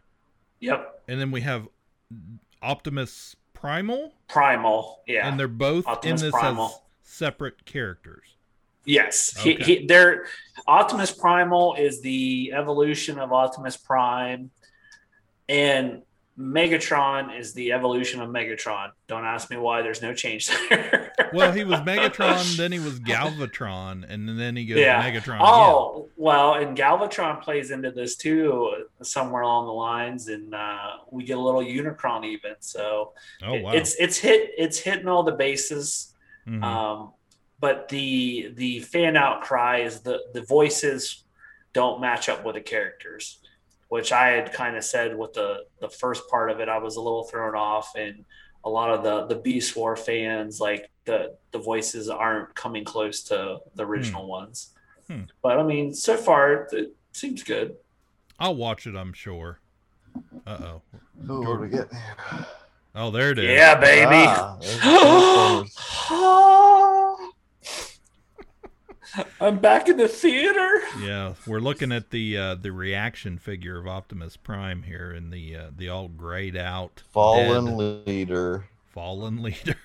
yep 0.59 1.03
And 1.07 1.21
then 1.21 1.29
we 1.31 1.41
have 1.41 1.67
Optimus 2.63 3.35
Primal, 3.53 4.13
Primal, 4.27 5.01
yeah, 5.07 5.27
and 5.27 5.39
they're 5.39 5.47
both 5.47 5.85
Optimus 5.87 6.21
in 6.21 6.27
this 6.27 6.33
Primal. 6.33 6.65
as 6.65 6.79
separate 7.03 7.63
characters. 7.65 8.23
Yes, 8.85 9.35
Okay. 9.39 9.55
he, 9.55 9.63
he, 9.79 9.85
they're 9.85 10.25
Optimus 10.67 11.11
Primal 11.11 11.75
is 11.75 12.01
the 12.01 12.53
evolution 12.55 13.19
of 13.19 13.31
Optimus 13.33 13.77
Prime, 13.77 14.49
and 15.49 16.01
Megatron 16.39 17.37
is 17.37 17.53
the 17.53 17.71
evolution 17.71 18.21
of 18.21 18.29
Megatron. 18.29 18.91
Don't 19.07 19.25
ask 19.25 19.49
me 19.49 19.57
why. 19.57 19.81
There's 19.81 20.01
no 20.01 20.13
change 20.13 20.49
there. 20.69 21.03
Well, 21.33 21.51
he 21.51 21.65
was 21.65 21.81
Megatron, 21.81 22.55
then 22.57 22.71
he 22.71 22.79
was 22.79 23.01
Galvatron, 23.01 24.09
and 24.09 24.39
then 24.39 24.55
he 24.55 24.65
goes 24.65 24.77
yeah. 24.77 25.03
Megatron 25.03 25.35
again. 25.35 25.41
Oh 25.41 26.07
well, 26.15 26.53
and 26.53 26.77
Galvatron 26.77 27.41
plays 27.41 27.69
into 27.71 27.91
this 27.91 28.15
too 28.15 28.85
somewhere 29.01 29.41
along 29.41 29.65
the 29.65 29.73
lines, 29.73 30.29
and 30.29 30.55
uh, 30.55 30.97
we 31.11 31.25
get 31.25 31.37
a 31.37 31.41
little 31.41 31.61
Unicron 31.61 32.23
even. 32.23 32.53
So 32.61 33.11
Oh 33.43 33.55
wow. 33.59 33.71
it's 33.71 33.95
it's 33.95 34.17
hit 34.17 34.51
it's 34.57 34.79
hitting 34.79 35.09
all 35.09 35.23
the 35.23 35.33
bases. 35.33 36.13
Mhm. 36.47 36.63
Um, 36.63 37.11
but 37.59 37.89
the 37.89 38.53
the 38.55 38.79
fan 38.79 39.17
outcry 39.17 39.79
is 39.79 39.99
the 40.01 40.19
the 40.33 40.43
voices 40.43 41.25
don't 41.73 41.99
match 41.99 42.29
up 42.29 42.45
with 42.45 42.55
the 42.55 42.61
characters, 42.61 43.39
which 43.89 44.11
I 44.11 44.29
had 44.29 44.53
kind 44.53 44.75
of 44.75 44.83
said 44.83 45.17
with 45.17 45.33
the 45.33 45.65
the 45.79 45.89
first 45.89 46.29
part 46.29 46.51
of 46.51 46.59
it. 46.59 46.69
I 46.69 46.77
was 46.77 46.95
a 46.95 47.01
little 47.01 47.23
thrown 47.23 47.55
off, 47.55 47.93
and 47.95 48.25
a 48.63 48.69
lot 48.69 48.89
of 48.89 49.03
the 49.03 49.25
the 49.33 49.41
Beast 49.41 49.75
War 49.75 49.95
fans 49.95 50.59
like 50.59 50.89
the 51.05 51.37
the 51.51 51.59
voices 51.59 52.09
aren't 52.09 52.53
coming 52.55 52.83
close 52.83 53.23
to 53.23 53.59
the 53.75 53.85
original 53.85 54.27
ones. 54.27 54.73
Hmm. 55.07 55.21
But 55.41 55.59
I 55.59 55.63
mean, 55.63 55.93
so 55.93 56.17
far 56.17 56.67
it 56.71 56.93
seems 57.13 57.43
good. 57.43 57.75
I'll 58.39 58.55
watch 58.55 58.85
it. 58.87 58.95
I'm 58.95 59.13
sure. 59.13 59.59
Uh 60.45 60.57
oh. 60.61 60.81
Who 61.25 61.41
what 61.41 61.55
do 61.55 61.61
we 61.61 61.69
get? 61.69 61.87
Oh, 62.93 63.11
there 63.11 63.31
it 63.31 63.39
is. 63.39 63.45
Yeah, 63.45 63.75
baby. 63.79 64.25
Ah, 64.27 64.57
there's 64.59 64.79
Transformers. 64.79 65.75
I'm 69.41 69.59
back 69.59 69.87
in 69.87 69.97
the 69.97 70.07
theater. 70.07 70.81
Yeah, 71.01 71.33
we're 71.45 71.59
looking 71.59 71.91
at 71.91 72.09
the 72.11 72.37
uh, 72.37 72.55
the 72.55 72.71
reaction 72.71 73.37
figure 73.37 73.77
of 73.79 73.87
Optimus 73.87 74.35
Prime 74.37 74.83
here 74.83 75.11
in 75.11 75.29
the 75.29 75.55
uh, 75.55 75.65
the 75.75 75.89
all 75.89 76.07
grayed 76.07 76.57
out 76.57 77.03
Fallen 77.11 77.65
dead 77.77 78.07
leader. 78.07 78.65
fallen 78.91 79.41
leader. 79.41 79.75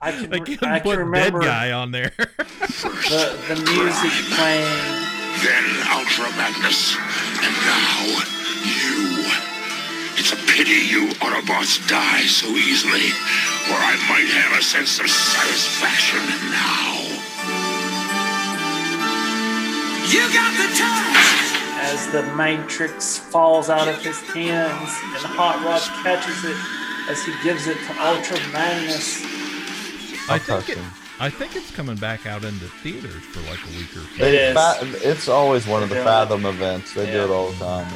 I 0.00 0.12
can, 0.12 0.30
They 0.30 0.40
can 0.40 0.58
I 0.68 0.78
put 0.80 0.90
can 0.96 0.98
remember 1.00 1.40
dead 1.40 1.46
guy 1.48 1.72
on 1.72 1.90
there. 1.90 2.12
the, 2.16 3.38
the 3.48 3.56
music 3.56 4.12
playing. 4.36 5.04
Then 5.44 5.64
Ultra 5.90 6.30
Magnus. 6.36 6.96
And 6.96 7.54
now, 7.66 8.22
you. 8.64 9.05
It's 10.28 10.34
a 10.34 10.46
pity 10.56 10.90
you 10.90 11.06
Autobots 11.22 11.88
die 11.88 12.22
so 12.26 12.48
easily, 12.48 13.14
or 13.70 13.78
I 13.78 13.94
might 14.10 14.26
have 14.26 14.58
a 14.58 14.60
sense 14.60 14.98
of 14.98 15.08
satisfaction 15.08 16.18
now. 16.50 16.98
You 20.10 20.26
got 20.34 20.50
the 20.58 20.66
touch! 20.74 21.46
as 21.78 22.10
the 22.10 22.24
Matrix 22.34 23.16
falls 23.16 23.70
out 23.70 23.86
of 23.86 24.02
his 24.02 24.18
hands 24.22 24.90
and 25.14 25.22
Hot 25.38 25.64
Rod 25.64 25.80
catches 26.02 26.44
it 26.44 26.56
as 27.08 27.24
he 27.24 27.32
gives 27.44 27.68
it 27.68 27.78
to 27.86 28.04
Ultra 28.04 28.40
Magnus. 28.52 29.22
I 30.28 30.40
think 30.40 30.70
it. 30.70 30.78
I 31.20 31.30
think 31.30 31.54
it's 31.54 31.70
coming 31.70 31.98
back 31.98 32.26
out 32.26 32.42
into 32.42 32.64
theaters 32.82 33.22
for 33.22 33.38
like 33.48 33.62
a 33.64 33.78
week 33.78 33.92
or 33.92 34.00
so. 34.00 34.14
It 34.16 34.18
They 34.18 34.38
is. 34.48 34.54
fa- 34.54 35.08
it's 35.08 35.28
always 35.28 35.68
one 35.68 35.84
of 35.84 35.88
the 35.88 35.94
Yeah. 35.94 36.04
Fathom 36.04 36.46
events. 36.46 36.94
They 36.94 37.06
do 37.06 37.22
it 37.22 37.30
all 37.30 37.52
the 37.52 37.64
time. 37.64 37.86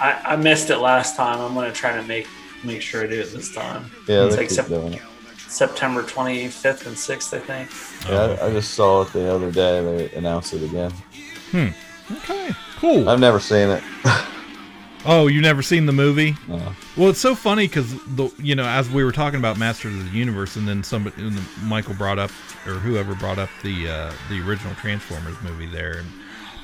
I, 0.00 0.20
I 0.24 0.36
missed 0.36 0.70
it 0.70 0.78
last 0.78 1.16
time. 1.16 1.40
I'm 1.40 1.54
gonna 1.54 1.72
try 1.72 1.96
to 1.96 2.02
make 2.02 2.26
make 2.64 2.82
sure 2.82 3.02
I 3.04 3.06
do 3.06 3.20
it 3.20 3.32
this 3.32 3.54
time. 3.54 3.90
Yeah, 4.06 4.24
It's 4.26 4.34
they 4.36 4.42
like 4.42 4.48
keep 4.48 4.56
Sep- 4.56 4.68
doing 4.68 4.94
it. 4.94 5.02
September 5.48 6.02
25th 6.02 6.86
and 6.86 6.94
6th, 6.94 7.34
I 7.34 7.38
think. 7.40 8.10
Yeah, 8.10 8.36
I, 8.42 8.46
I 8.48 8.50
just 8.52 8.74
saw 8.74 9.02
it 9.02 9.12
the 9.12 9.32
other 9.32 9.50
day. 9.50 9.82
They 10.08 10.14
announced 10.16 10.52
it 10.52 10.62
again. 10.62 10.90
Hmm. 11.50 11.68
Okay, 12.12 12.50
cool. 12.76 13.08
I've 13.08 13.20
never 13.20 13.40
seen 13.40 13.68
it. 13.70 13.82
Oh, 15.06 15.28
you 15.28 15.40
never 15.40 15.62
seen 15.62 15.86
the 15.86 15.92
movie? 15.92 16.34
No. 16.48 16.74
Well, 16.96 17.08
it's 17.10 17.20
so 17.20 17.36
funny 17.36 17.68
because 17.68 17.94
the 18.16 18.30
you 18.38 18.56
know 18.56 18.66
as 18.66 18.90
we 18.90 19.04
were 19.04 19.12
talking 19.12 19.38
about 19.38 19.56
Masters 19.56 19.94
of 19.94 20.10
the 20.10 20.18
Universe, 20.18 20.56
and 20.56 20.66
then 20.66 20.82
somebody, 20.82 21.22
and 21.22 21.32
then 21.34 21.44
Michael 21.62 21.94
brought 21.94 22.18
up 22.18 22.30
or 22.66 22.74
whoever 22.74 23.14
brought 23.14 23.38
up 23.38 23.48
the 23.62 23.88
uh, 23.88 24.12
the 24.28 24.40
original 24.44 24.74
Transformers 24.74 25.36
movie 25.40 25.66
there, 25.66 25.98
and 25.98 26.08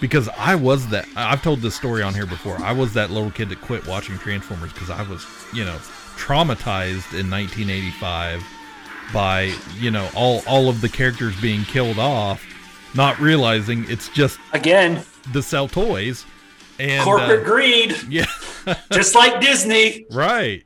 because 0.05 0.29
I 0.37 0.55
was 0.55 0.87
that 0.89 1.09
I've 1.17 1.43
told 1.43 1.61
this 1.61 1.75
story 1.75 2.03
on 2.03 2.13
here 2.13 2.27
before. 2.27 2.59
I 2.59 2.73
was 2.73 2.93
that 2.93 3.11
little 3.11 3.31
kid 3.31 3.49
that 3.49 3.63
quit 3.63 3.87
watching 3.87 4.19
Transformers 4.19 4.71
because 4.71 4.91
I 4.91 5.01
was 5.01 5.25
you 5.55 5.65
know 5.65 5.79
traumatized 6.19 7.19
in 7.19 7.31
1985 7.31 8.45
by 9.15 9.55
you 9.79 9.91
know 9.91 10.07
all 10.15 10.43
all 10.47 10.69
of 10.69 10.83
the 10.83 10.91
characters 10.91 11.35
being 11.41 11.65
killed 11.65 11.99
off, 11.99 12.45
not 12.95 13.19
realizing 13.19 13.87
it's 13.89 14.11
just 14.11 14.39
Again, 14.53 15.03
to 15.33 15.43
sell 15.43 15.69
toys 15.69 16.27
and 16.79 17.03
corporate 17.03 17.41
uh, 17.41 17.45
greed, 17.45 17.97
yeah. 18.07 18.27
just 18.93 19.15
like 19.15 19.41
Disney. 19.41 20.05
Right. 20.11 20.64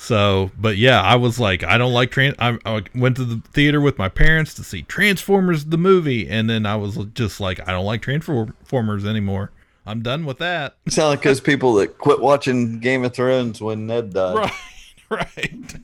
So, 0.00 0.52
but 0.56 0.76
yeah, 0.76 1.02
I 1.02 1.16
was 1.16 1.40
like, 1.40 1.64
I 1.64 1.76
don't 1.76 1.92
like 1.92 2.12
trans. 2.12 2.36
I, 2.38 2.56
I 2.64 2.84
went 2.94 3.16
to 3.16 3.24
the 3.24 3.42
theater 3.50 3.80
with 3.80 3.98
my 3.98 4.08
parents 4.08 4.54
to 4.54 4.62
see 4.62 4.82
Transformers 4.82 5.66
the 5.66 5.76
movie, 5.76 6.28
and 6.28 6.48
then 6.48 6.66
I 6.66 6.76
was 6.76 6.96
just 7.14 7.40
like, 7.40 7.68
I 7.68 7.72
don't 7.72 7.84
like 7.84 8.00
Transformers 8.00 9.04
anymore. 9.04 9.50
I'm 9.84 10.00
done 10.00 10.24
with 10.24 10.38
that. 10.38 10.76
You 10.84 10.92
sound 10.92 11.08
like 11.10 11.22
those 11.22 11.40
people 11.40 11.74
that 11.74 11.98
quit 11.98 12.20
watching 12.20 12.78
Game 12.78 13.04
of 13.04 13.12
Thrones 13.12 13.60
when 13.60 13.88
Ned 13.88 14.14
died. 14.14 14.36
Right, 14.36 15.10
right. 15.36 15.74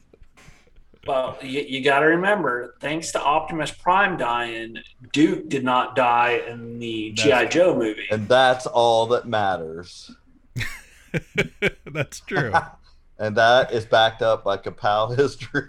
Well, 1.08 1.36
you, 1.42 1.62
you 1.62 1.82
got 1.82 1.98
to 1.98 2.06
remember, 2.06 2.76
thanks 2.80 3.10
to 3.12 3.20
Optimus 3.20 3.72
Prime 3.72 4.16
dying, 4.16 4.78
Duke 5.12 5.48
did 5.48 5.64
not 5.64 5.96
die 5.96 6.40
in 6.48 6.78
the 6.78 7.10
GI 7.10 7.48
Joe 7.48 7.76
movie. 7.76 8.06
And 8.12 8.28
that's 8.28 8.66
all 8.66 9.06
that 9.08 9.26
matters. 9.26 10.12
That's 11.84 12.20
true. 12.20 12.52
And 13.18 13.36
that 13.36 13.72
is 13.72 13.84
backed 13.84 14.22
up 14.22 14.42
by 14.44 14.56
Kapow 14.56 15.16
history. 15.16 15.68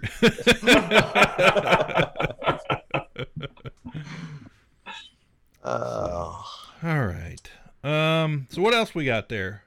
Oh, 5.64 6.44
All 6.82 7.06
right. 7.06 7.50
Um. 7.82 8.46
So 8.50 8.62
what 8.62 8.74
else 8.74 8.94
we 8.94 9.04
got 9.04 9.28
there, 9.28 9.62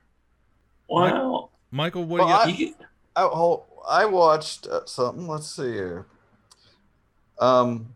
Wow. 0.88 1.50
Michael? 1.72 2.06
What 2.06 2.26
Well, 2.26 2.46
do 2.46 2.52
you 2.52 2.74
got? 2.74 2.86
I, 3.16 3.24
oh, 3.24 3.66
I 3.88 4.06
watched 4.06 4.68
uh, 4.68 4.86
something. 4.86 5.28
Let's 5.28 5.50
see 5.50 5.72
here. 5.72 6.06
Um, 7.40 7.96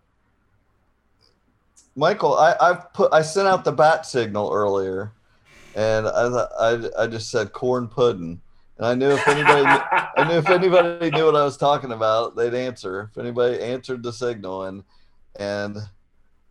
Michael, 1.96 2.38
I, 2.38 2.56
I 2.60 2.74
put 2.94 3.14
I 3.14 3.22
sent 3.22 3.48
out 3.48 3.66
the 3.66 3.72
bat 3.72 4.06
signal 4.06 4.52
earlier, 4.52 5.12
and 5.76 6.08
I 6.08 6.48
I 6.60 7.04
I 7.04 7.08
just 7.08 7.30
said 7.30 7.52
corn 7.54 7.88
pudding, 7.88 8.42
and 8.78 8.86
I 8.86 8.96
knew 8.96 9.12
if 9.12 9.28
anybody 9.28 9.66
I 9.66 10.26
knew 10.28 10.36
if 10.38 10.50
anybody 10.50 11.12
knew 11.12 11.26
what 11.26 11.36
I 11.36 11.44
was 11.44 11.58
talking 11.58 11.92
about, 11.92 12.36
they'd 12.36 12.54
answer. 12.54 13.10
If 13.12 13.18
anybody 13.18 13.62
answered 13.62 14.04
the 14.04 14.14
signal, 14.14 14.64
and 14.64 14.84
and 15.38 15.78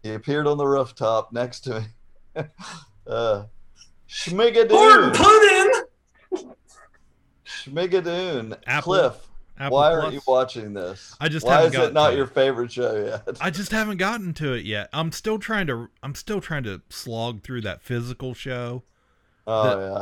he 0.02 0.14
appeared 0.14 0.46
on 0.46 0.58
the 0.58 0.66
rooftop 0.66 1.32
next 1.32 1.60
to 1.60 1.80
me. 1.80 1.86
uh, 2.36 2.44
Corn 3.06 3.48
Schmigadoon, 4.08 5.14
pudding. 5.14 6.54
Schmigadoon, 7.46 8.56
Apple- 8.66 8.82
Cliff. 8.94 9.28
Apple 9.58 9.76
Why 9.76 9.90
Plus? 9.90 10.02
aren't 10.02 10.14
you 10.14 10.20
watching 10.26 10.72
this? 10.72 11.14
I 11.20 11.28
just 11.28 11.46
Why 11.46 11.60
haven't 11.60 11.74
is 11.80 11.88
it 11.88 11.92
not 11.92 12.10
to 12.10 12.16
your 12.16 12.24
it. 12.24 12.34
favorite 12.34 12.72
show 12.72 12.96
yet? 12.96 13.36
I 13.40 13.50
just 13.50 13.70
haven't 13.70 13.98
gotten 13.98 14.32
to 14.34 14.54
it 14.54 14.64
yet. 14.64 14.88
I'm 14.92 15.12
still 15.12 15.38
trying 15.38 15.66
to. 15.66 15.88
I'm 16.02 16.14
still 16.14 16.40
trying 16.40 16.64
to 16.64 16.80
slog 16.88 17.42
through 17.42 17.60
that 17.62 17.82
physical 17.82 18.32
show. 18.34 18.82
Oh 19.46 19.80
yeah, 19.80 19.92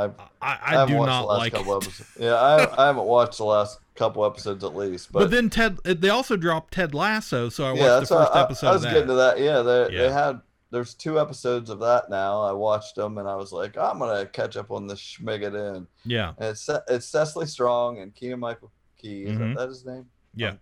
I, 0.43 0.53
I, 0.53 0.59
I, 0.62 0.70
haven't 0.80 0.95
do 0.95 0.99
watched 0.99 1.09
not 1.09 1.20
the 1.53 1.61
last 1.61 1.88
like. 1.88 2.18
Yeah, 2.18 2.34
I, 2.34 2.82
I 2.84 2.86
haven't 2.88 3.05
watched 3.05 3.38
the 3.38 3.45
last 3.45 3.78
couple 3.95 4.24
episodes 4.26 4.62
at 4.64 4.74
least. 4.76 5.12
But, 5.12 5.20
But, 5.20 5.30
then 5.30 5.49
Ted, 5.49 5.78
they 5.84 6.11
also 6.11 6.36
dropped 6.36 6.74
Ted 6.74 6.95
Lasso, 6.95 7.49
so 7.49 7.64
I 7.64 7.70
watched 7.70 7.82
yeah, 7.82 8.01
the 8.01 8.07
first 8.07 8.32
I, 8.32 8.43
episode 8.43 8.66
I 8.68 8.72
was 8.72 8.84
getting 8.84 9.07
to 9.07 9.14
that. 9.14 9.38
Yeah, 9.38 9.62
they 9.62 9.93
Yeah. 9.93 10.03
they 10.03 10.12
had 10.12 10.41
there's 10.70 10.95
two 10.95 11.18
episodes 11.18 11.68
of 11.70 11.80
that 11.80 12.11
now. 12.11 12.43
I 12.43 12.53
watched 12.53 12.95
them 12.97 13.18
and 13.18 13.28
I 13.28 13.34
was 13.34 13.51
like, 13.53 13.76
I'm 13.76 13.99
gonna 13.99 14.26
catch 14.26 14.57
up 14.57 14.70
on 14.70 14.86
this 14.86 15.01
Schmigadoon. 15.01 15.86
Yeah, 16.05 16.34
And 16.38 16.49
it's 16.51 16.68
it's 16.88 17.07
Cecily 17.07 17.47
Strong 17.47 17.99
and 17.99 18.14
Keegan 18.14 18.41
Michael 18.41 18.70
Key. 18.99 19.24
Is 19.24 19.38
Mhm. 19.38 19.55
that, 19.55 19.61
that 19.61 19.68
his 19.68 19.86
name? 19.86 20.07
yeah. 20.34 20.51
Um, 20.51 20.61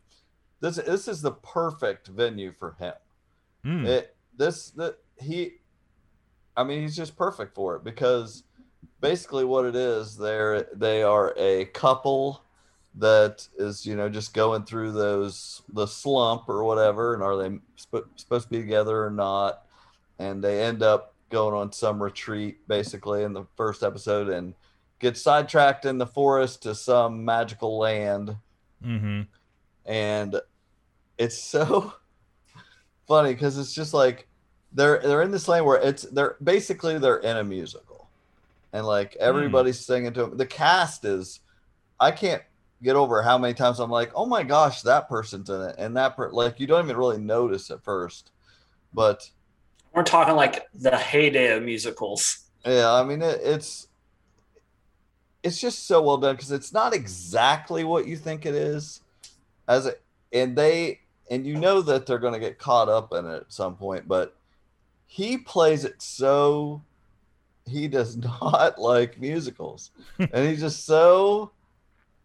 this 0.61 0.77
this 0.77 1.09
is 1.09 1.21
the 1.23 1.33
perfect 1.33 2.09
venue 2.09 2.53
for 2.53 2.77
him. 2.79 2.95
Mm. 3.65 3.87
It 3.87 4.17
this 4.37 4.71
that 4.71 4.99
he, 5.21 5.55
I 6.57 6.65
mean, 6.65 6.81
he's 6.83 6.97
just 6.97 7.17
perfect 7.17 7.55
for 7.55 7.77
it 7.77 7.85
because 7.85 8.45
basically 9.01 9.45
what 9.45 9.65
it 9.65 9.77
is, 9.77 10.17
they're 10.17 10.69
they 10.75 11.03
are 11.03 11.35
a 11.37 11.67
couple 11.67 12.43
that 12.95 13.47
is 13.59 13.87
you 13.87 13.95
know 13.95 14.09
just 14.09 14.35
going 14.35 14.65
through 14.65 14.93
those 14.93 15.63
the 15.73 15.87
slump 15.87 16.49
or 16.49 16.65
whatever, 16.65 17.15
and 17.15 17.23
are 17.23 17.37
they 17.37 17.59
sp- 17.79 18.11
supposed 18.17 18.47
to 18.47 18.51
be 18.51 18.61
together 18.61 19.05
or 19.05 19.11
not? 19.11 19.65
And 20.19 20.43
they 20.43 20.63
end 20.63 20.83
up 20.83 21.15
going 21.31 21.55
on 21.55 21.71
some 21.73 22.03
retreat 22.03 22.67
basically 22.67 23.23
in 23.23 23.33
the 23.33 23.45
first 23.57 23.83
episode 23.83 24.29
and 24.29 24.55
get 24.99 25.17
sidetracked 25.17 25.85
in 25.85 25.99
the 25.99 26.07
forest 26.07 26.63
to 26.63 26.75
some 26.75 27.25
magical 27.25 27.79
land 27.79 28.37
Mm-hmm. 28.85 29.23
and 29.87 30.41
it's 31.19 31.37
so 31.37 31.93
funny 33.09 33.33
because 33.33 33.59
it's 33.59 33.75
just 33.75 33.93
like 33.93 34.29
they're 34.73 35.01
they're 35.01 35.23
in 35.23 35.33
this 35.33 35.49
land 35.49 35.67
where 35.67 35.81
it's 35.81 36.05
they're 36.05 36.37
basically 36.43 36.97
they're 36.99 37.19
in 37.19 37.39
a 37.39 37.45
musical 37.45 37.88
and 38.73 38.87
like 38.87 39.15
hmm. 39.15 39.23
everybody's 39.23 39.85
singing 39.85 40.13
to 40.13 40.23
them 40.27 40.37
the 40.37 40.47
cast 40.47 41.05
is 41.05 41.41
i 42.01 42.11
can't 42.11 42.43
get 42.83 42.97
over 42.97 43.23
how 43.23 43.37
many 43.39 43.55
times 43.55 43.81
i'm 43.81 43.91
like 43.91 44.11
oh 44.15 44.27
my 44.27 44.43
gosh 44.43 44.83
that 44.83 45.09
person's 45.09 45.51
in 45.51 45.61
it 45.63 45.75
and 45.79 45.97
that 45.97 46.17
per-, 46.17 46.31
like 46.31 46.61
you 46.61 46.67
don't 46.67 46.85
even 46.85 46.97
really 46.97 47.19
notice 47.19 47.71
at 47.71 47.83
first 47.83 48.31
but 48.95 49.31
We're 49.93 50.03
talking 50.03 50.37
like 50.37 50.67
the 50.75 50.97
heyday 50.97 51.57
of 51.57 51.63
musicals. 51.63 52.45
yeah 52.65 52.93
i 52.93 53.03
mean 53.05 53.23
it, 53.23 53.41
it's 53.43 53.89
it's 55.43 55.61
just 55.61 55.87
so 55.87 56.03
well 56.03 56.19
done 56.19 56.35
because 56.35 56.53
it's 56.53 56.73
not 56.73 56.93
exactly 56.93 57.85
what 57.85 58.07
you 58.07 58.17
think 58.17 58.47
it 58.47 58.55
is 58.55 59.01
as 59.67 59.87
it 59.87 60.03
and 60.33 60.57
they 60.57 61.01
and 61.31 61.47
you 61.47 61.57
know 61.57 61.83
that 61.83 62.07
they're 62.07 62.19
going 62.19 62.35
to 62.35 62.41
get 62.41 62.59
caught 62.59 62.89
up 62.89 63.13
in 63.13 63.27
it 63.27 63.37
at 63.37 63.53
some 63.53 63.77
point, 63.77 64.09
but 64.09 64.37
he 65.07 65.39
plays 65.39 65.85
it 65.85 66.01
so 66.01 66.83
he 67.69 67.89
does 67.89 68.17
not 68.41 68.79
like 68.79 69.21
musicals, 69.21 69.91
and 70.19 70.49
he's 70.49 70.61
just 70.61 70.87
so 70.87 71.53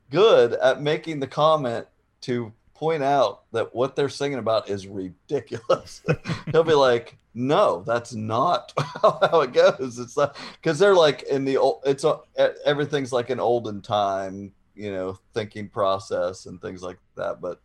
good 0.09 0.53
at 0.53 0.81
making 0.81 1.19
the 1.19 1.27
comment 1.27 1.87
to 2.21 2.53
point 2.73 3.03
out 3.03 3.43
that 3.51 3.73
what 3.73 3.95
they're 3.95 4.09
singing 4.09 4.39
about 4.39 4.69
is 4.69 4.87
ridiculous. 4.87 6.01
He'll 6.51 6.63
be 6.63 6.73
like, 6.73 7.17
"No, 7.33 7.83
that's 7.85 8.13
not 8.13 8.73
how 9.01 9.41
it 9.41 9.53
goes." 9.53 9.99
It's 9.99 10.17
like 10.17 10.35
because 10.61 10.79
they're 10.79 10.95
like 10.95 11.23
in 11.23 11.45
the 11.45 11.57
old. 11.57 11.81
It's 11.85 12.03
a, 12.03 12.19
everything's 12.65 13.13
like 13.13 13.29
an 13.29 13.39
olden 13.39 13.81
time, 13.81 14.51
you 14.75 14.91
know, 14.91 15.17
thinking 15.33 15.69
process 15.69 16.45
and 16.45 16.61
things 16.61 16.81
like 16.81 16.97
that. 17.15 17.39
But 17.41 17.61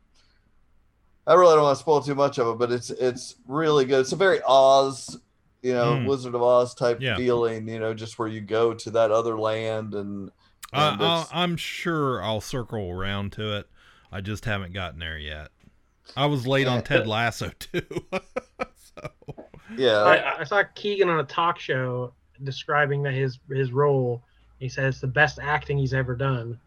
I 1.27 1.35
really 1.35 1.55
don't 1.55 1.65
want 1.65 1.77
to 1.77 1.83
spoil 1.83 2.01
too 2.01 2.15
much 2.15 2.39
of 2.39 2.49
it. 2.49 2.59
But 2.59 2.73
it's 2.73 2.91
it's 2.91 3.37
really 3.47 3.85
good. 3.85 4.01
It's 4.01 4.13
a 4.13 4.17
very 4.17 4.41
Oz, 4.47 5.19
you 5.63 5.73
know, 5.75 5.95
Mm. 5.95 6.07
Wizard 6.07 6.35
of 6.35 6.43
Oz 6.43 6.75
type 6.75 6.99
Yeah. 7.01 7.17
feeling. 7.17 7.69
You 7.69 7.79
know, 7.81 7.95
just 7.95 8.19
where 8.19 8.29
you 8.29 8.41
go 8.41 8.75
to 8.75 8.91
that 8.91 9.11
other 9.11 9.39
land 9.39 9.95
and. 9.95 10.31
I, 10.73 10.93
and 10.93 11.03
I'll, 11.03 11.21
it's- 11.23 11.31
I'm 11.33 11.57
sure 11.57 12.23
I'll 12.23 12.41
circle 12.43 12.91
around 12.91 13.33
to 13.33 13.57
it. 13.57 13.67
I 14.13 14.21
just 14.21 14.45
haven't 14.45 14.73
gotten 14.75 14.99
there 14.99 15.19
yet. 15.19 15.49
I 16.17 16.27
was 16.27 16.47
late 16.47 16.67
on 16.67 16.83
Ted 16.83 17.07
Lasso 17.07 17.51
too. 17.59 17.83
yeah, 19.77 19.99
I, 20.03 20.41
I 20.41 20.45
saw 20.45 20.63
Keegan 20.75 21.09
on 21.09 21.21
a 21.21 21.25
talk 21.25 21.59
show 21.59 22.13
describing 22.45 23.03
that 23.03 23.13
his 23.15 23.39
his 23.51 23.73
role. 23.73 24.23
He 24.59 24.69
said 24.69 24.87
it's 24.87 25.01
the 25.01 25.07
best 25.07 25.39
acting 25.41 25.79
he's 25.79 25.95
ever 25.95 26.17
done. 26.17 26.59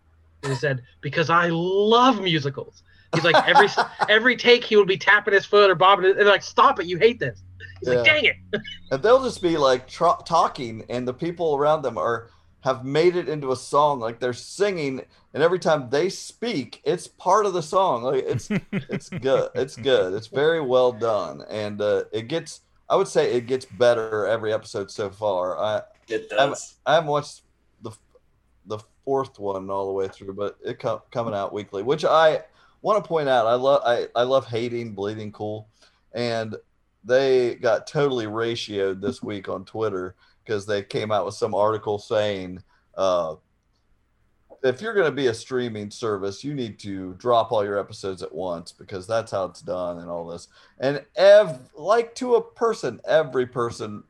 And 0.44 0.52
he 0.54 0.58
said 0.58 0.82
because 1.02 1.30
I 1.30 1.50
love 1.52 2.22
musicals. 2.22 2.84
He's 3.14 3.24
like 3.24 3.36
every 3.48 3.68
every 4.10 4.36
take 4.36 4.64
he 4.64 4.76
would 4.78 4.88
be 4.88 4.98
tapping 4.98 5.34
his 5.34 5.46
foot 5.46 5.70
or 5.70 5.76
bobbing. 5.76 6.06
it- 6.06 6.10
And 6.12 6.20
they're 6.20 6.26
like, 6.28 6.44
stop 6.44 6.80
it, 6.80 6.86
you 6.86 6.98
hate 6.98 7.20
this. 7.20 7.44
He's 7.82 7.90
like, 7.90 8.06
dang 8.06 8.26
it. 8.26 8.36
and 8.92 9.04
they'll 9.04 9.24
just 9.24 9.42
be 9.42 9.58
like 9.58 9.88
tr- 9.88 10.22
talking 10.26 10.86
and 10.90 11.08
the 11.08 11.14
people 11.14 11.56
around 11.56 11.82
them 11.82 11.98
are 11.98 12.30
have 12.62 12.86
made 12.86 13.16
it 13.16 13.28
into 13.28 13.52
a 13.52 13.56
song. 13.56 14.00
Like 14.00 14.20
they're 14.20 14.34
singing 14.34 15.02
and 15.34 15.42
every 15.44 15.60
time 15.60 15.90
they 15.90 16.10
speak 16.10 16.82
it's 16.86 17.08
part 17.08 17.46
of 17.46 17.54
the 17.54 17.64
song. 17.64 18.04
Like 18.04 18.24
it's 18.28 18.50
it's 18.72 19.10
good 19.10 19.50
it's 19.56 19.76
good. 19.76 20.14
It's 20.14 20.28
very 20.28 20.62
well 20.62 20.92
done 20.92 21.44
and 21.50 21.82
uh, 21.82 22.04
it 22.12 22.28
gets 22.28 22.62
i 22.90 22.96
would 22.96 23.08
say 23.08 23.34
it 23.34 23.48
gets 23.48 23.66
better 23.66 24.28
every 24.28 24.54
episode 24.54 24.92
so 24.92 25.10
far. 25.10 25.58
I 25.58 25.82
It 26.08 26.28
I 26.38 26.42
haven't, 26.42 26.50
does. 26.54 26.76
I 26.86 26.94
haven't 26.96 27.10
watched 27.10 27.42
the 27.82 27.92
the 28.68 28.80
fourth 29.06 29.40
one 29.40 29.70
all 29.72 29.88
the 29.88 29.94
way 29.94 30.08
through 30.08 30.34
but 30.34 30.58
it 30.64 30.78
com- 30.78 31.02
coming 31.12 31.34
out 31.34 31.52
weekly 31.52 31.82
which 31.82 32.06
i 32.06 32.40
want 32.84 33.04
to 33.04 33.08
point 33.08 33.28
out 33.28 33.48
i 33.48 33.56
love 33.56 33.82
I, 33.84 34.08
I 34.16 34.22
love 34.22 34.46
hating 34.46 34.94
bleeding 34.94 35.32
cool 35.32 35.68
and 36.14 36.56
they 37.04 37.56
got 37.56 37.88
totally 37.88 38.26
ratioed 38.26 39.02
this 39.02 39.22
week 39.24 39.50
on 39.50 39.66
Twitter 39.66 40.16
because 40.44 40.66
they 40.66 40.84
came 40.84 41.12
out 41.12 41.26
with 41.26 41.36
some 41.36 41.54
article 41.56 41.98
saying 41.98 42.62
uh, 42.98 43.36
if 44.64 44.82
you're 44.82 44.94
going 44.94 45.08
to 45.08 45.12
be 45.12 45.28
a 45.28 45.34
streaming 45.34 45.90
service, 45.90 46.44
you 46.44 46.54
need 46.54 46.78
to 46.80 47.14
drop 47.16 47.52
all 47.52 47.64
your 47.64 47.80
episodes 47.80 48.22
at 48.22 48.32
once 48.34 48.72
because 48.72 49.08
that's 49.08 49.32
how 49.32 49.46
it's 49.46 49.62
done 49.62 50.00
and 50.00 50.10
all 50.10 50.28
this. 50.28 50.48
And 50.80 51.04
ev 51.16 51.60
like 51.76 52.14
to 52.16 52.36
a 52.36 52.42
person, 52.42 53.02
every 53.06 53.48
person 53.48 54.04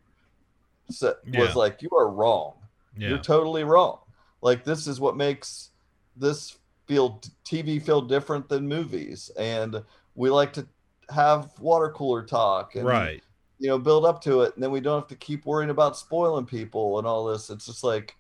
sa- 0.90 1.14
Yeah. 1.26 1.40
was 1.42 1.56
like, 1.56 1.82
"You 1.82 1.90
are 1.98 2.10
wrong. 2.10 2.54
Yeah. 2.98 3.10
You're 3.10 3.18
totally 3.20 3.64
wrong. 3.64 4.00
Like 4.42 4.66
this 4.66 4.88
is 4.88 5.00
what 5.00 5.16
makes 5.16 5.70
this 6.18 6.58
feel 6.88 7.22
TV 7.46 7.82
feel 7.82 8.02
different 8.02 8.50
than 8.50 8.68
movies, 8.68 9.32
and 9.38 9.82
we 10.16 10.30
like 10.30 10.52
to 10.54 10.68
have 11.10 11.52
water 11.60 11.90
cooler 11.90 12.24
talk 12.24 12.76
and 12.76 12.86
right. 12.86 13.24
you 13.60 13.68
know 13.68 13.78
build 13.78 14.06
up 14.06 14.22
to 14.22 14.42
it 14.42 14.54
and 14.54 14.64
then 14.64 14.72
we 14.72 14.80
don't 14.80 15.00
have 15.00 15.08
to 15.08 15.16
keep 15.16 15.46
worrying 15.46 15.70
about 15.70 15.98
spoiling 15.98 16.46
people 16.46 16.98
and 16.98 17.08
all 17.08 17.26
this 17.26 17.50
it's 17.50 17.66
just 17.66 17.84
like 17.84 18.16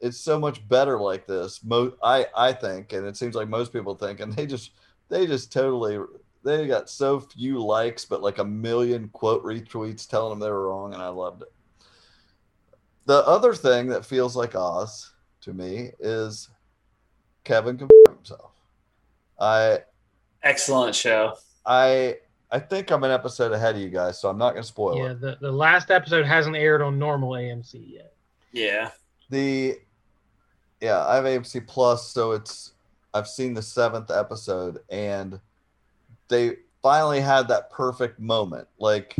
it's 0.00 0.18
so 0.18 0.38
much 0.38 0.66
better 0.68 0.98
like 0.98 1.26
this 1.26 1.62
Mo- 1.64 1.96
i 2.02 2.26
i 2.36 2.52
think 2.52 2.92
and 2.92 3.06
it 3.06 3.16
seems 3.16 3.34
like 3.34 3.48
most 3.48 3.72
people 3.72 3.94
think 3.94 4.20
and 4.20 4.32
they 4.32 4.46
just 4.46 4.72
they 5.08 5.26
just 5.26 5.52
totally 5.52 5.98
they 6.44 6.66
got 6.66 6.88
so 6.88 7.20
few 7.20 7.62
likes 7.62 8.04
but 8.04 8.22
like 8.22 8.38
a 8.38 8.44
million 8.44 9.08
quote 9.08 9.44
retweets 9.44 10.08
telling 10.08 10.30
them 10.30 10.40
they 10.40 10.50
were 10.50 10.68
wrong 10.68 10.94
and 10.94 11.02
i 11.02 11.08
loved 11.08 11.42
it 11.42 11.52
the 13.04 13.26
other 13.26 13.54
thing 13.54 13.88
that 13.88 14.06
feels 14.06 14.36
like 14.36 14.54
oz 14.54 15.12
to 15.40 15.52
me 15.52 15.90
is 16.00 16.48
kevin 17.44 17.76
confirmed 17.76 18.16
himself 18.16 18.52
i 19.38 19.78
Excellent 20.46 20.94
show. 20.94 21.34
I 21.66 22.16
I 22.50 22.58
think 22.60 22.90
I'm 22.90 23.02
an 23.04 23.10
episode 23.10 23.52
ahead 23.52 23.74
of 23.74 23.80
you 23.80 23.88
guys, 23.88 24.20
so 24.20 24.28
I'm 24.28 24.38
not 24.38 24.50
going 24.52 24.62
to 24.62 24.68
spoil 24.68 24.96
Yeah, 24.98 25.10
it. 25.10 25.20
the, 25.20 25.38
the 25.40 25.50
last 25.50 25.90
episode 25.90 26.24
hasn't 26.24 26.56
aired 26.56 26.80
on 26.80 26.98
normal 26.98 27.30
AMC 27.32 27.92
yet. 27.92 28.14
Yeah. 28.52 28.90
The 29.30 29.78
yeah, 30.80 31.04
I 31.06 31.16
have 31.16 31.24
AMC 31.24 31.66
Plus, 31.66 32.08
so 32.08 32.32
it's 32.32 32.72
I've 33.12 33.26
seen 33.26 33.54
the 33.54 33.62
seventh 33.62 34.10
episode, 34.10 34.78
and 34.90 35.40
they 36.28 36.56
finally 36.82 37.20
had 37.20 37.48
that 37.48 37.70
perfect 37.70 38.20
moment. 38.20 38.68
Like 38.78 39.16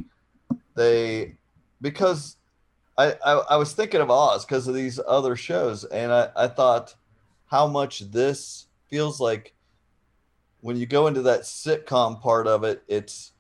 they 0.75 1.35
because 1.81 2.37
I 2.97 3.15
I, 3.25 3.33
I 3.51 3.57
was 3.57 3.73
thinking 3.73 4.01
of 4.01 4.11
Oz 4.11 4.45
because 4.45 4.69
of 4.69 4.75
these 4.75 5.01
other 5.09 5.35
shows, 5.35 5.85
and 5.85 6.13
I 6.13 6.29
I 6.37 6.47
thought 6.47 6.95
how 7.47 7.67
much 7.67 8.01
this 8.13 8.67
feels 8.89 9.19
like 9.21 9.53
when 10.61 10.77
you 10.77 10.87
go 10.87 11.07
into 11.07 11.23
that 11.23 11.43
sitcom 11.43 12.21
part 12.21 12.47
of 12.47 12.65
it, 12.65 12.83
it's 12.89 13.33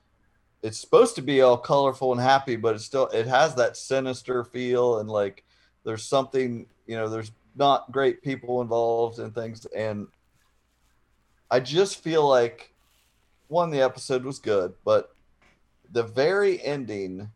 it's 0.62 0.78
supposed 0.78 1.14
to 1.16 1.22
be 1.22 1.42
all 1.42 1.56
colorful 1.56 2.12
and 2.12 2.20
happy, 2.20 2.56
but 2.56 2.74
it's 2.74 2.84
still 2.84 3.06
it 3.08 3.26
has 3.26 3.54
that 3.54 3.76
sinister 3.76 4.44
feel 4.44 4.98
and 4.98 5.08
like 5.08 5.44
there's 5.84 6.04
something 6.04 6.66
you 6.86 6.96
know 6.96 7.08
there's 7.08 7.32
not 7.54 7.90
great 7.90 8.22
people 8.22 8.60
involved 8.60 9.18
and 9.18 9.34
things. 9.34 9.66
And 9.66 10.08
I 11.50 11.60
just 11.60 12.02
feel 12.02 12.28
like 12.28 12.74
one 13.48 13.70
the 13.70 13.82
episode 13.82 14.24
was 14.24 14.38
good, 14.38 14.74
but 14.84 15.14
the 15.92 16.02
very 16.02 16.62
ending 16.62 17.30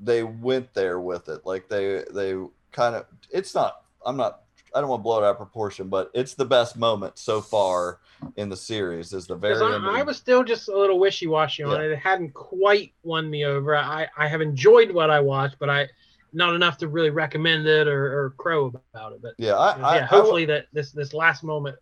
they 0.00 0.22
went 0.22 0.74
there 0.74 0.98
with 0.98 1.28
it. 1.28 1.46
Like 1.46 1.68
they 1.68 2.04
they 2.12 2.34
kind 2.72 2.96
of 2.96 3.06
it's 3.30 3.54
not 3.54 3.84
I'm 4.04 4.16
not 4.16 4.41
I 4.74 4.80
don't 4.80 4.88
want 4.88 5.00
to 5.00 5.02
blow 5.02 5.22
it 5.22 5.24
out 5.24 5.32
of 5.32 5.36
proportion, 5.36 5.88
but 5.88 6.10
it's 6.14 6.34
the 6.34 6.44
best 6.44 6.76
moment 6.76 7.18
so 7.18 7.40
far 7.40 7.98
in 8.36 8.48
the 8.48 8.56
series. 8.56 9.12
Is 9.12 9.26
the 9.26 9.36
very. 9.36 9.62
I, 9.62 10.00
I 10.00 10.02
was 10.02 10.16
still 10.16 10.44
just 10.44 10.68
a 10.68 10.76
little 10.76 10.98
wishy 10.98 11.26
washy 11.26 11.62
on 11.62 11.72
Yeah. 11.72 11.86
it. 11.86 11.92
It 11.92 11.98
hadn't 11.98 12.34
quite 12.34 12.92
won 13.02 13.28
me 13.30 13.44
over. 13.44 13.76
I, 13.76 14.06
I 14.16 14.28
have 14.28 14.40
enjoyed 14.40 14.90
what 14.90 15.10
I 15.10 15.20
watched, 15.20 15.56
but 15.58 15.68
I 15.70 15.88
not 16.32 16.54
enough 16.54 16.78
to 16.78 16.88
really 16.88 17.10
recommend 17.10 17.66
it 17.66 17.86
or, 17.86 18.24
or 18.24 18.30
crow 18.30 18.72
about 18.94 19.12
it. 19.12 19.22
But 19.22 19.34
yeah, 19.38 19.54
I, 19.54 19.76
yeah, 19.76 20.02
I 20.02 20.06
hopefully 20.06 20.46
that 20.46 20.66
this 20.72 20.92
this 20.92 21.12
last 21.12 21.44
moment. 21.44 21.76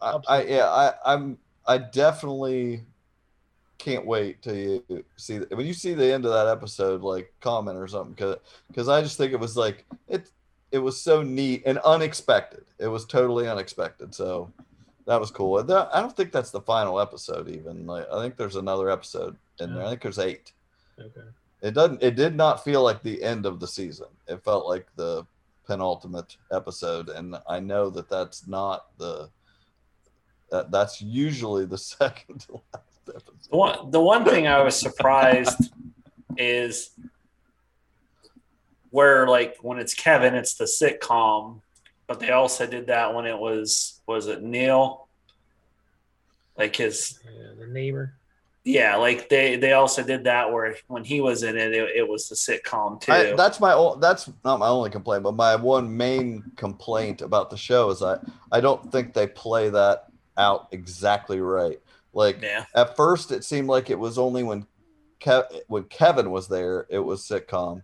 I, 0.00 0.18
I 0.28 0.42
yeah, 0.44 0.66
I, 0.66 0.94
I'm 1.04 1.38
I 1.66 1.78
definitely 1.78 2.84
can't 3.78 4.04
wait 4.04 4.42
till 4.42 4.54
you 4.54 5.04
see 5.16 5.38
when 5.38 5.66
you 5.66 5.72
see 5.74 5.94
the 5.94 6.12
end 6.12 6.24
of 6.24 6.32
that 6.32 6.46
episode, 6.46 7.02
like 7.02 7.32
comment 7.40 7.78
or 7.78 7.88
something, 7.88 8.12
because 8.12 8.36
because 8.68 8.88
I 8.88 9.02
just 9.02 9.16
think 9.18 9.32
it 9.32 9.40
was 9.40 9.56
like 9.56 9.84
it 10.08 10.30
it 10.72 10.78
was 10.78 11.00
so 11.00 11.22
neat 11.22 11.62
and 11.66 11.78
unexpected. 11.78 12.64
It 12.78 12.88
was 12.88 13.04
totally 13.04 13.48
unexpected. 13.48 14.14
So 14.14 14.50
that 15.06 15.20
was 15.20 15.30
cool. 15.30 15.58
I 15.58 16.00
don't 16.00 16.16
think 16.16 16.32
that's 16.32 16.50
the 16.50 16.60
final 16.60 17.00
episode 17.00 17.48
even. 17.48 17.86
Like 17.86 18.06
I 18.12 18.22
think 18.22 18.36
there's 18.36 18.56
another 18.56 18.90
episode 18.90 19.36
in 19.58 19.74
there. 19.74 19.84
I 19.84 19.88
think 19.88 20.02
there's 20.02 20.18
eight. 20.18 20.52
Okay. 20.98 21.28
It 21.62 21.74
doesn't. 21.74 22.02
It 22.02 22.16
did 22.16 22.36
not 22.36 22.64
feel 22.64 22.82
like 22.82 23.02
the 23.02 23.22
end 23.22 23.46
of 23.46 23.60
the 23.60 23.68
season. 23.68 24.06
It 24.28 24.42
felt 24.44 24.66
like 24.66 24.86
the 24.96 25.26
penultimate 25.66 26.36
episode, 26.52 27.08
and 27.08 27.36
I 27.48 27.60
know 27.60 27.90
that 27.90 28.08
that's 28.08 28.46
not 28.46 28.86
the. 28.98 29.28
That, 30.50 30.70
that's 30.70 31.00
usually 31.00 31.64
the 31.64 31.78
second 31.78 32.40
to 32.42 32.60
last 32.72 33.08
episode. 33.08 33.50
The 33.50 33.56
one, 33.56 33.90
the 33.90 34.00
one 34.00 34.24
thing 34.24 34.46
I 34.46 34.62
was 34.62 34.76
surprised 34.76 35.72
is 36.36 36.90
where, 38.90 39.26
like, 39.28 39.56
when 39.62 39.78
it's 39.78 39.94
Kevin, 39.94 40.34
it's 40.34 40.54
the 40.54 40.64
sitcom, 40.64 41.60
but 42.06 42.20
they 42.20 42.30
also 42.30 42.66
did 42.66 42.88
that 42.88 43.14
when 43.14 43.26
it 43.26 43.38
was, 43.38 44.00
was 44.06 44.26
it 44.26 44.42
Neil? 44.42 45.08
Like 46.58 46.76
his, 46.76 47.18
Yeah, 47.24 47.52
the 47.58 47.66
neighbor. 47.66 48.14
yeah, 48.64 48.96
like 48.96 49.28
they, 49.28 49.56
they 49.56 49.72
also 49.72 50.02
did 50.02 50.24
that 50.24 50.52
where 50.52 50.76
when 50.88 51.04
he 51.04 51.20
was 51.20 51.42
in 51.42 51.56
it, 51.56 51.72
it, 51.72 51.96
it 51.96 52.08
was 52.08 52.28
the 52.28 52.34
sitcom 52.34 53.00
too. 53.00 53.12
I, 53.12 53.32
that's 53.34 53.60
my 53.60 53.72
o- 53.72 53.96
that's 53.96 54.30
not 54.44 54.58
my 54.58 54.66
only 54.68 54.90
complaint, 54.90 55.22
but 55.22 55.36
my 55.36 55.56
one 55.56 55.96
main 55.96 56.42
complaint 56.56 57.22
about 57.22 57.48
the 57.48 57.56
show 57.56 57.88
is 57.90 58.02
I 58.02 58.18
I 58.52 58.60
don't 58.60 58.92
think 58.92 59.14
they 59.14 59.26
play 59.26 59.70
that 59.70 60.08
out 60.36 60.68
exactly 60.72 61.40
right. 61.40 61.78
Like 62.12 62.42
yeah. 62.42 62.64
at 62.74 62.96
first, 62.96 63.30
it 63.30 63.44
seemed 63.44 63.68
like 63.68 63.88
it 63.88 63.98
was 63.98 64.18
only 64.18 64.42
when 64.42 64.66
Kev- 65.20 65.60
when 65.68 65.84
Kevin 65.84 66.30
was 66.30 66.48
there, 66.48 66.86
it 66.90 66.98
was 66.98 67.26
sitcom, 67.26 67.82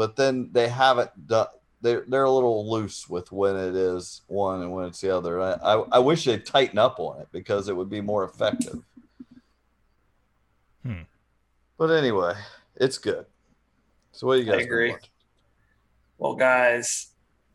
but 0.00 0.16
then 0.16 0.48
they 0.52 0.66
haven't 0.66 1.26
done. 1.26 1.48
They're 1.82 2.06
they're 2.08 2.24
a 2.24 2.30
little 2.30 2.70
loose 2.70 3.06
with 3.06 3.30
when 3.32 3.54
it 3.54 3.76
is 3.76 4.22
one 4.28 4.62
and 4.62 4.72
when 4.72 4.86
it's 4.86 5.02
the 5.02 5.14
other. 5.14 5.42
I 5.42 5.52
I, 5.62 5.74
I 5.92 5.98
wish 5.98 6.24
they'd 6.24 6.46
tighten 6.46 6.78
up 6.78 6.98
on 6.98 7.20
it 7.20 7.28
because 7.32 7.68
it 7.68 7.76
would 7.76 7.90
be 7.90 8.00
more 8.00 8.24
effective. 8.24 8.82
Hmm. 10.86 11.02
But 11.76 11.90
anyway, 11.90 12.32
it's 12.76 12.96
good. 12.96 13.26
So 14.12 14.26
what 14.26 14.38
you 14.38 14.44
guys? 14.44 14.56
been 14.56 14.64
agree. 14.68 14.92
watching? 14.92 15.10
Well, 16.16 16.34
guys, 16.34 17.08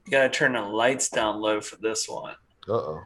you 0.06 0.12
gotta 0.12 0.30
turn 0.30 0.54
the 0.54 0.62
lights 0.62 1.10
down 1.10 1.42
low 1.42 1.62
for 1.62 1.78
this 1.78 2.08
one. 2.08 2.36
Uh-oh. 2.70 3.02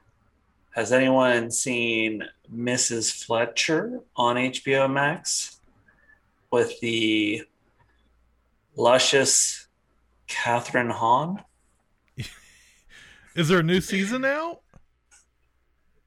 Has 0.72 0.92
anyone 0.92 1.50
seen 1.50 2.26
Mrs. 2.54 3.24
Fletcher 3.24 4.02
on 4.18 4.36
HBO 4.36 4.92
Max 4.92 5.62
with 6.52 6.78
the 6.82 7.46
luscious 8.84 9.68
Kathryn 10.28 10.90
Hahn? 10.92 11.44
Is 13.36 13.48
there 13.48 13.60
a 13.60 13.64
new 13.64 13.82
season 13.82 14.26
out? 14.26 14.62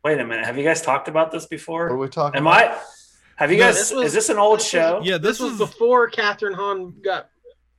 Wait 0.04 0.18
a 0.18 0.24
minute. 0.24 0.44
Have 0.44 0.58
you 0.58 0.64
guys 0.64 0.82
talked 0.82 1.06
about 1.08 1.30
this 1.30 1.46
before? 1.46 1.84
What 1.88 1.94
are 1.94 1.98
we 1.98 2.08
talking 2.08 2.38
Am 2.38 2.46
about? 2.46 2.70
I? 2.72 2.80
Have 3.36 3.52
you 3.52 3.58
No, 3.58 3.66
guys? 3.66 3.76
this 3.76 3.92
was- 3.92 4.06
is 4.06 4.12
this 4.12 4.28
an 4.30 4.38
old 4.38 4.58
this 4.58 4.64
was- 4.64 4.70
show? 4.70 5.00
Yeah, 5.04 5.18
This, 5.18 5.38
this, 5.38 5.40
was 5.40 5.58
was 5.58 5.70
before 5.70 6.10
Kathryn 6.10 6.54
Hahn 6.54 6.94
got 7.04 7.28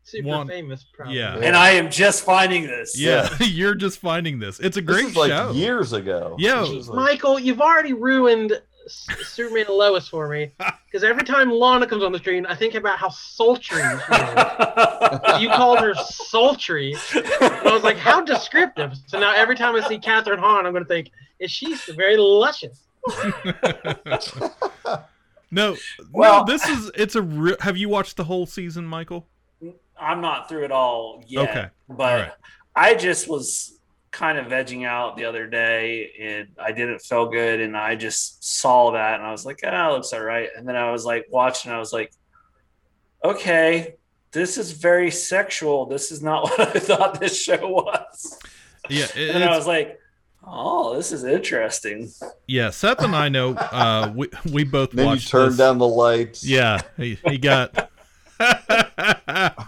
super 0.04 0.28
One- 0.30 0.48
famous. 0.48 0.86
Probably. 0.94 1.18
yeah. 1.18 1.36
And 1.38 1.56
I 1.56 1.72
am 1.72 1.90
just 1.92 2.24
finding 2.24 2.64
this. 2.68 2.98
yeah. 2.98 3.30
You're 3.42 3.76
just 3.76 4.00
finding 4.00 4.40
this. 4.40 4.60
It's 4.60 4.78
a 4.78 4.82
This 4.82 4.96
great 4.96 5.06
is 5.08 5.16
like 5.18 5.30
show. 5.32 5.52
years 5.52 5.92
ago. 5.94 6.36
Yeah. 6.40 6.62
Like- 6.62 6.88
Michael, 6.96 7.40
you've 7.40 7.62
already 7.62 7.94
ruined 7.94 8.54
S- 8.54 8.60
Superman 8.88 9.66
and 9.68 9.76
Lois 9.76 10.08
for 10.08 10.28
me. 10.30 10.52
Because 10.94 11.04
every 11.04 11.24
time 11.24 11.50
Lana 11.50 11.88
comes 11.88 12.04
on 12.04 12.12
the 12.12 12.20
screen, 12.20 12.46
I 12.46 12.54
think 12.56 12.76
about 12.76 13.00
how 13.00 13.10
sultry 13.10 13.82
she 13.82 13.84
is. 14.14 15.42
you 15.42 15.50
called 15.50 15.80
her 15.80 15.96
sultry. 15.96 16.94
And 17.16 17.26
I 17.68 17.72
was 17.74 17.82
like, 17.84 17.98
how 17.98 18.22
descriptive. 18.24 18.94
So 19.08 19.20
now 19.20 19.34
every 19.36 19.56
time 19.56 19.76
I 19.76 19.88
see 19.88 19.98
Kathryn 19.98 20.38
Hahn, 20.38 20.68
I'm 20.68 20.72
going 20.72 20.84
to 20.84 20.88
think, 20.88 21.10
is 21.40 21.50
she 21.50 21.74
very 21.96 22.16
luscious? 22.16 22.84
no, 25.52 25.76
Well- 26.12 26.46
no. 26.46 26.52
This 26.54 26.68
is. 26.68 26.92
It's 26.96 27.16
a. 27.16 27.22
Re- 27.22 27.56
Have 27.62 27.78
you 27.78 27.90
watched 27.90 28.18
the 28.18 28.24
whole 28.26 28.46
season, 28.46 28.86
Michael? 28.86 29.28
I'm 30.00 30.22
not 30.22 30.50
through 30.50 30.66
it 30.66 30.72
all 30.72 31.24
yet. 31.28 31.50
Okay. 31.50 31.68
But 31.90 32.04
All 32.04 32.18
right. 32.20 32.32
I 32.76 32.96
just 32.96 33.28
was 33.28 33.80
kind 34.14 34.38
of 34.38 34.46
vegging 34.46 34.86
out 34.86 35.18
the 35.18 35.26
other 35.26 35.48
day 35.48 36.12
and 36.22 36.48
I 36.64 36.72
didn't 36.72 37.00
feel 37.00 37.26
good 37.30 37.60
and 37.60 37.76
I 37.76 37.96
just 37.96 38.44
saw 38.44 38.92
that 38.92 39.16
and 39.20 39.28
I 39.28 39.32
was 39.32 39.44
like, 39.46 39.60
ah, 39.66 39.90
it 39.90 39.94
looks 39.94 40.14
all 40.14 40.24
right. 40.24 40.50
And 40.56 40.66
then 40.68 40.76
I 40.78 40.92
was 40.92 41.04
like 41.04 41.26
watching, 41.32 41.72
I 41.72 41.80
was 41.80 41.92
like, 41.92 42.14
okay, 43.26 43.96
this 44.32 44.58
is 44.58 44.72
very 44.72 45.12
sexual. 45.12 45.86
This 45.88 46.12
is 46.12 46.22
not 46.22 46.44
what 46.50 46.60
I 46.76 46.80
thought 46.80 47.20
this 47.20 47.42
show 47.42 47.68
was. 47.68 48.40
Yeah. 48.90 49.08
it- 49.16 49.36
And 49.36 49.44
I 49.44 49.56
was 49.58 49.66
like, 49.68 50.00
oh, 50.46 50.96
this 50.96 51.12
is 51.12 51.24
interesting. 51.24 52.10
yeah. 52.48 52.70
Seth 52.70 53.02
and 53.02 53.16
I 53.16 53.30
know. 53.30 53.54
Uh, 53.56 54.12
we 54.16 54.30
we 54.52 54.64
both 54.64 54.92
Then 54.92 55.06
you 55.06 55.10
watched. 55.12 55.30
turn 55.30 55.50
this. 55.50 55.58
down 55.58 55.78
the 55.80 55.88
lights. 55.88 56.44
Yeah, 56.46 56.82
he, 56.98 57.18
he 57.28 57.38
got. 57.40 57.90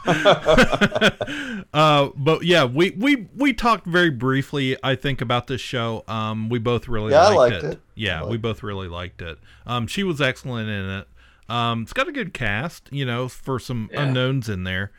uh, 1.74 2.10
but 2.16 2.43
yeah, 2.43 2.66
we, 2.66 2.91
we 2.91 3.28
we 3.36 3.53
talked 3.53 3.86
very 3.86 4.10
briefly, 4.10 4.78
I 4.84 4.95
think, 4.95 5.22
about 5.22 5.47
this 5.47 5.62
show. 5.62 6.03
Um, 6.08 6.49
we 6.49 6.60
both 6.60 6.88
really 6.88 7.12
Yeah, 7.14 7.28
I 7.28 7.34
liked, 7.34 7.53
liked 7.53 7.64
it. 7.66 7.72
it. 7.74 7.80
Yeah, 7.95 8.24
I 8.24 8.28
we 8.28 8.38
both 8.38 8.64
really 8.64 8.88
liked 8.88 9.22
it. 9.22 9.38
Um, 9.66 9.88
she 9.88 10.03
was 10.03 10.22
excellent 10.22 10.70
in 10.70 10.89
it. 10.89 11.08
Um, 11.47 11.84
it's 11.84 11.93
got 11.93 12.08
a 12.08 12.12
good 12.12 12.34
cast, 12.34 12.89
you 12.91 13.06
know, 13.06 13.28
for 13.28 13.60
some 13.60 13.89
Yeah. 13.91 14.03
unknowns 14.03 14.49
in 14.49 14.64
there, 14.64 14.91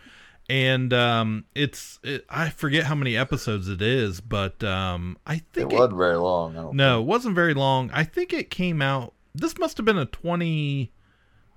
and 0.49 0.93
um, 0.93 1.45
it's 1.55 1.99
it, 2.05 2.25
I 2.31 2.51
forget 2.51 2.85
how 2.85 2.95
many 2.95 3.17
episodes 3.17 3.69
it 3.69 3.83
is, 3.83 4.21
but 4.21 4.63
um, 4.63 5.19
I 5.27 5.43
think 5.53 5.73
it, 5.73 5.77
wasn't 5.77 5.99
very 5.99 6.17
long. 6.17 6.57
I 6.57 6.63
don't 6.63 6.77
no, 6.77 7.01
it 7.01 7.05
wasn't 7.07 7.35
very 7.35 7.55
long. 7.55 7.91
I 7.93 8.05
think 8.05 8.33
it 8.33 8.51
came 8.51 8.81
out. 8.81 9.13
This 9.35 9.59
must 9.59 9.77
have 9.77 9.87
been 9.87 9.99
a 9.99 10.07
twenty. 10.07 10.93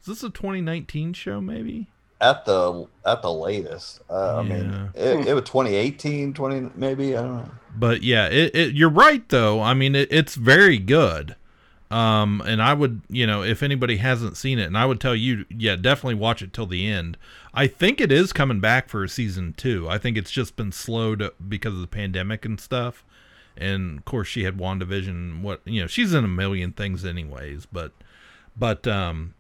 Is 0.02 0.06
this 0.06 0.24
a 0.24 0.30
2019 0.30 1.12
show? 1.12 1.42
Maybe. 1.42 1.90
At 2.22 2.46
the 2.46 2.86
at 3.06 3.22
the 3.22 3.32
latest. 3.32 4.02
Uh, 4.10 4.38
I 4.38 4.44
mean, 4.44 4.92
it, 4.94 5.28
it 5.28 5.34
was 5.34 5.44
2018, 5.46 6.34
20 6.34 6.72
maybe. 6.76 7.16
I 7.16 7.22
don't 7.22 7.38
know. 7.38 7.52
But 7.76 8.04
yeah, 8.04 8.28
it, 8.28 8.56
it 8.56 8.76
you're 8.76 8.90
right 8.90 9.28
though. 9.30 9.62
I 9.62 9.74
mean, 9.74 9.96
it, 9.96 10.10
it's 10.12 10.36
very 10.36 10.78
good. 10.78 11.36
Um, 11.92 12.44
and 12.46 12.62
I 12.62 12.74
would, 12.74 13.02
you 13.10 13.26
know, 13.26 13.42
if 13.42 13.64
anybody 13.64 13.98
hasn't 13.98 14.38
seen 14.38 14.60
it, 14.60 14.66
and 14.66 14.78
I 14.78 14.86
would 14.86 15.00
tell 15.00 15.16
you, 15.16 15.46
yeah, 15.50 15.76
definitely 15.76 16.16
watch 16.16 16.42
it 16.42 16.54
till 16.54 16.68
the 16.68 16.88
end. 16.88 17.18
I 17.54 17.66
think 17.66 18.00
it 18.00 18.12
is 18.12 18.32
coming 18.32 18.60
back 18.60 18.90
for 18.90 19.04
a 19.04 19.10
season 19.10 19.54
two. 19.58 19.90
I 19.90 19.98
think 19.98 20.16
it's 20.16 20.30
just 20.30 20.56
been 20.56 20.72
slowed 20.72 21.32
because 21.48 21.74
of 21.74 21.82
the 21.82 21.88
pandemic 21.88 22.46
and 22.46 22.60
stuff. 22.60 23.04
And 23.58 23.98
of 23.98 24.06
course, 24.06 24.28
she 24.28 24.44
had 24.44 24.58
WandaVision. 24.58 25.42
What 25.42 25.62
you 25.66 25.82
know, 25.82 25.88
she's 25.88 26.14
in 26.14 26.24
a 26.24 26.28
million 26.28 26.74
things 26.74 27.04
anyways. 27.04 27.66
But, 27.66 27.92
but 28.56 28.88
um, 28.88 29.34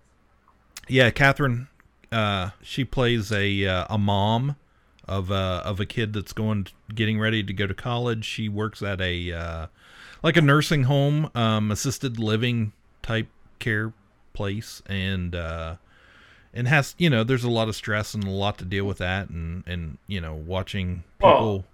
yeah, 0.88 1.12
Kathryn, 1.12 1.68
uh, 2.12 2.52
she 2.62 2.84
plays 2.84 3.32
a 3.32 3.66
uh, 3.66 3.86
a 3.90 3.98
mom 3.98 4.56
of 5.08 5.32
a 5.32 5.62
of 5.66 5.80
a 5.80 5.86
kid 5.86 6.14
that's 6.14 6.34
going 6.34 6.68
getting 6.94 7.20
ready 7.20 7.44
to 7.44 7.54
go 7.54 7.68
to 7.68 7.74
college. 7.74 8.26
She 8.26 8.50
works 8.50 8.82
at 8.82 9.02
a 9.02 9.32
uh, 9.32 9.68
like 10.24 10.38
a 10.38 10.42
nursing 10.42 10.84
home, 10.84 11.30
um, 11.36 11.72
assisted 11.72 12.20
living 12.20 12.74
type 13.02 13.28
care 13.60 13.94
place, 14.34 14.82
and 14.86 15.36
uh, 15.36 15.76
and 16.54 16.68
has 16.68 16.96
you 16.98 17.10
know 17.10 17.24
there's 17.24 17.44
a 17.44 17.50
lot 17.50 17.68
of 17.70 17.76
stress 17.76 18.14
and 18.14 18.24
a 18.24 18.30
lot 18.30 18.58
to 18.60 18.66
deal 18.66 18.86
with 18.86 19.00
that, 19.00 19.30
and 19.30 19.64
and 19.68 19.98
you 20.08 20.22
know 20.22 20.34
watching 20.34 21.04
people. 21.20 21.66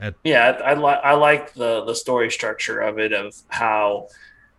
at 0.00 0.14
Yeah, 0.24 0.60
I, 0.64 0.70
I 0.70 0.74
like 0.74 1.00
I 1.04 1.14
like 1.14 1.54
the 1.54 1.84
the 1.84 1.94
story 1.94 2.30
structure 2.30 2.80
of 2.80 2.98
it 2.98 3.12
of 3.12 3.34
how 3.48 4.08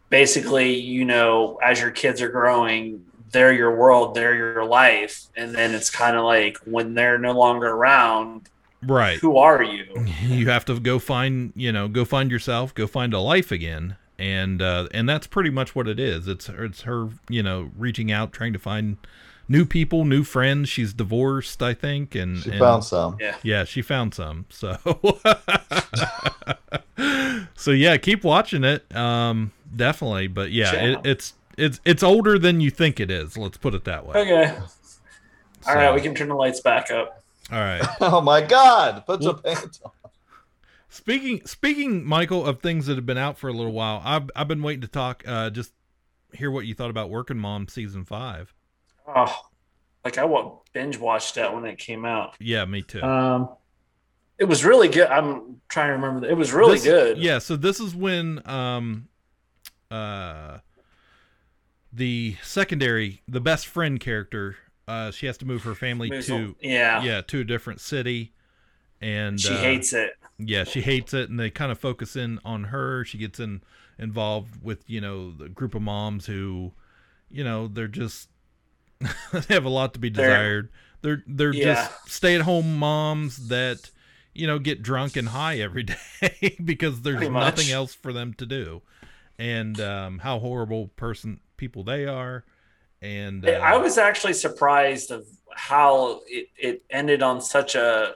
basically 0.10 0.76
you 0.76 1.06
know 1.06 1.60
as 1.64 1.80
your 1.80 1.92
kids 1.92 2.22
are 2.22 2.30
growing 2.30 3.06
they're 3.32 3.54
your 3.54 3.76
world 3.76 4.16
they're 4.16 4.36
your 4.36 4.66
life. 4.66 5.28
And 5.36 5.54
then 5.56 5.74
it's 5.74 5.90
kind 5.90 6.18
of 6.18 6.24
like 6.26 6.58
when 6.66 6.94
they're 6.94 7.18
no 7.18 7.32
longer 7.32 7.68
around 7.70 8.50
right. 8.84 9.18
who 9.20 9.38
are 9.38 9.64
you? 9.64 9.86
You 10.24 10.50
have 10.50 10.66
to 10.66 10.80
go 10.80 11.00
find 11.00 11.54
you 11.56 11.72
know 11.72 11.88
go 11.88 12.06
find 12.06 12.30
yourself 12.32 12.74
go 12.74 12.88
find 12.88 13.14
a 13.14 13.20
life 13.20 13.52
again. 13.52 13.96
And 14.20 14.62
uh 14.62 14.88
and 14.94 15.08
that's 15.10 15.28
pretty 15.28 15.50
much 15.50 15.76
what 15.76 15.88
it 15.88 16.00
is. 16.00 16.28
It's 16.28 16.48
it's 16.50 16.82
her 16.82 17.10
you 17.30 17.42
know 17.44 17.72
reaching 17.78 18.12
out 18.12 18.32
trying 18.34 18.54
to 18.54 18.60
find 18.60 18.98
new 19.48 19.66
people 19.66 20.06
new 20.06 20.24
friends. 20.24 20.70
She's 20.70 20.94
divorced 20.94 21.62
i 21.64 21.74
think 21.74 22.14
and 22.16 22.38
She 22.38 22.52
and- 22.52 22.60
found 22.60 22.84
some. 22.84 23.18
yeah. 23.20 23.36
Yeah 23.44 23.64
she 23.64 23.82
found 23.82 24.14
some. 24.14 24.46
So 24.50 24.78
so 27.56 27.72
yeah 27.72 27.98
keep 27.98 28.24
watching 28.24 28.64
it. 28.64 28.94
Um 28.96 29.52
definitely. 29.76 30.28
But 30.28 30.52
yeah 30.52 30.74
Yeah. 30.74 30.82
it, 31.00 31.00
it's 31.06 31.34
it's 31.58 31.80
it's 31.86 32.04
older 32.04 32.38
than 32.40 32.62
you 32.62 32.70
think 32.72 33.00
it 33.00 33.10
is 33.12 33.38
let's 33.38 33.58
put 33.58 33.74
it 33.74 33.84
that 33.86 34.06
way 34.06 34.16
okay 34.20 34.58
all 35.68 35.76
right 35.76 35.94
we 35.94 36.02
can 36.02 36.14
turn 36.16 36.28
the 36.30 36.36
lights 36.36 36.62
back 36.62 36.90
up 36.92 37.24
all 37.52 37.60
right 37.60 37.82
Oh 38.02 38.22
my 38.22 38.42
God! 38.42 39.04
Put 39.06 39.22
some 39.24 39.40
pants 39.42 39.82
on. 39.84 39.92
Speaking 40.90 41.46
speaking, 41.46 42.06
Michael, 42.06 42.46
of 42.46 42.60
things 42.62 42.86
that 42.88 42.96
have 42.96 43.06
been 43.06 43.18
out 43.18 43.38
for 43.38 43.48
a 43.50 43.54
little 43.54 43.72
while, 43.72 44.02
I've 44.04 44.30
I've 44.36 44.48
been 44.48 44.62
waiting 44.62 44.82
to 44.82 44.88
talk. 44.88 45.24
Uh, 45.28 45.50
just 45.50 45.72
hear 46.34 46.50
what 46.52 46.66
you 46.66 46.74
thought 46.74 46.90
about 46.90 47.10
Working 47.10 47.38
Mom 47.38 47.68
season 47.68 48.06
five. 48.06 48.54
oh 49.08 49.36
like 50.06 50.18
i 50.18 50.24
wa- 50.26 50.54
binge 50.74 50.98
watched 50.98 51.36
that 51.36 51.54
when 51.54 51.66
it 51.66 51.78
came 51.78 52.06
out 52.06 52.36
Yeah, 52.40 52.66
me 52.66 52.82
too. 52.82 53.02
um 53.04 53.50
it 54.40 54.46
was 54.46 54.64
really 54.66 54.88
good 54.88 55.08
i'm 55.10 55.62
trying 55.68 55.90
to 55.90 55.94
remember 55.94 56.26
it 56.28 56.36
was 56.38 56.52
really 56.54 56.74
This- 56.76 56.84
good 56.86 57.18
Yeah, 57.18 57.38
so 57.40 57.56
this 57.56 57.80
is 57.80 57.94
when 57.94 58.42
um 58.50 59.08
uh 59.92 60.58
the 61.94 62.38
secondary, 62.44 63.22
the 63.28 63.42
best 63.42 63.68
friend 63.68 64.00
character, 64.00 64.56
uh, 64.88 65.12
she 65.12 65.26
has 65.26 65.38
to 65.40 65.46
move 65.46 65.64
her 65.64 65.76
family 65.76 66.10
Moves 66.10 66.28
to 66.28 66.34
on- 66.36 66.56
yeah. 66.62 67.04
yeah 67.04 67.22
to 67.22 67.42
a 67.42 67.44
different 67.44 67.80
city, 67.82 68.34
and 69.02 69.40
she 69.40 69.54
uh, 69.54 69.58
hates 69.58 69.94
it 69.94 70.14
yeah 70.44 70.64
she 70.64 70.82
hates 70.82 71.14
it 71.14 71.30
and 71.30 71.40
they 71.40 71.52
kind 71.52 71.72
of 71.72 71.78
focus 71.78 72.16
in 72.16 72.40
on 72.44 72.64
her 72.66 73.06
she 73.06 73.18
gets 73.20 73.40
in 73.40 73.62
involved 74.00 74.64
with 74.64 74.84
you 74.90 75.00
know 75.00 75.32
the 75.32 75.48
group 75.48 75.76
of 75.76 75.82
moms 75.84 76.26
who 76.26 76.72
you 77.30 77.44
know 77.44 77.68
they're 77.68 77.88
just 77.88 78.28
they 79.00 79.54
have 79.54 79.66
a 79.66 79.70
lot 79.70 79.94
to 79.94 80.00
be 80.00 80.10
They're- 80.10 80.26
desired 80.28 80.70
they're 81.02 81.24
they're 81.28 81.54
Yeah. 81.54 81.76
just 81.76 82.10
stay-at-home 82.10 82.78
moms 82.78 83.50
that 83.50 83.92
you 84.34 84.48
know 84.48 84.58
get 84.58 84.82
drunk 84.82 85.16
and 85.16 85.28
high 85.30 85.60
every 85.60 85.84
day 86.22 86.58
because 86.64 87.02
there's 87.02 87.18
Pretty 87.18 87.32
nothing 87.32 87.68
much. 87.68 87.72
else 87.74 87.94
for 87.94 88.12
them 88.12 88.34
to 88.36 88.46
do 88.48 88.82
and 89.38 89.80
um 89.80 90.20
how 90.20 90.40
horrible 90.40 90.88
person 90.96 91.40
people 91.62 91.84
they 91.84 92.06
are 92.08 92.44
and 93.04 93.48
uh, 93.48 93.52
I 93.52 93.78
was 93.78 93.98
actually 94.00 94.34
surprised 94.34 95.12
of 95.12 95.26
how 95.56 96.22
it, 96.28 96.48
it 96.58 96.84
ended 96.90 97.22
on 97.22 97.40
such 97.40 97.76
a 97.76 98.16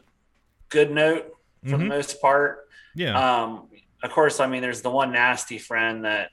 good 0.69 0.89
note 0.91 1.31
for 1.63 1.77
the 1.77 1.83
Mhm. 1.83 1.87
most 1.87 2.19
part. 2.21 2.67
yeah 2.95 3.13
Um, 3.43 3.67
of 4.03 4.11
course, 4.11 4.39
I 4.39 4.47
mean, 4.47 4.61
there's 4.61 4.81
the 4.81 4.89
one 4.91 5.11
nasty 5.11 5.57
friend 5.57 6.05
that 6.05 6.29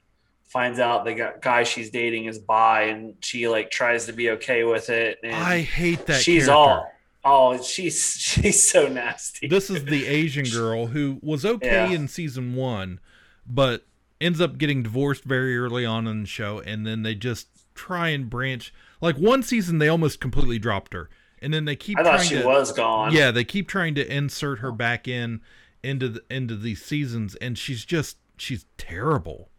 finds 0.49 0.79
out 0.79 1.05
the 1.07 1.33
guy 1.41 1.63
she's 1.65 1.91
dating 1.91 2.27
is 2.27 2.39
bi, 2.39 2.83
and 2.93 3.15
she 3.21 3.47
like 3.49 3.71
tries 3.71 4.05
to 4.07 4.13
be 4.13 4.31
okay 4.37 4.65
with 4.65 4.89
it. 4.91 5.19
And 5.23 5.35
i 5.35 5.61
hate 5.61 6.05
that 6.07 6.21
she's 6.23 6.47
character. 6.47 6.91
all 7.25 7.55
oh, 7.57 7.63
she's 7.63 7.97
she's 8.19 8.61
so 8.71 8.87
nasty. 8.89 9.47
this 9.49 9.71
is 9.71 9.85
the 9.85 10.07
Asian 10.07 10.45
girl 10.61 10.87
who 10.89 11.19
was 11.23 11.45
okay 11.47 11.89
Yeah. 11.91 11.97
in 11.97 12.09
season 12.09 12.55
one, 12.55 13.01
but 13.47 13.85
ends 14.23 14.41
up 14.41 14.57
getting 14.57 14.83
divorced 14.83 15.25
very 15.25 15.59
early 15.59 15.85
on 15.85 16.07
in 16.07 16.23
the 16.23 16.29
show, 16.29 16.61
and 16.61 16.87
then 16.87 17.03
they 17.03 17.15
just 17.15 17.49
try 17.75 18.09
and 18.09 18.31
branch. 18.31 18.73
Like 19.01 19.17
one 19.17 19.43
season, 19.43 19.79
they 19.79 19.89
almost 19.89 20.21
completely 20.21 20.59
dropped 20.59 20.95
her, 20.95 21.11
and 21.41 21.53
then 21.53 21.65
they 21.65 21.77
keep. 21.77 21.99
I 21.99 22.05
thought 22.05 22.15
trying 22.17 22.29
she 22.29 22.35
to, 22.37 22.47
was 22.47 22.73
gone. 22.73 23.13
Yeah, 23.13 23.31
they 23.31 23.45
keep 23.45 23.69
trying 23.69 23.95
to 23.97 24.15
insert 24.15 24.61
her 24.61 24.73
back 24.73 25.09
in 25.09 25.41
into 25.83 26.09
the, 26.09 26.23
into 26.31 26.57
these 26.57 26.83
seasons, 26.83 27.35
and 27.37 27.59
she's 27.59 27.85
just 27.85 28.17
she's 28.37 28.65
terrible. 28.79 29.51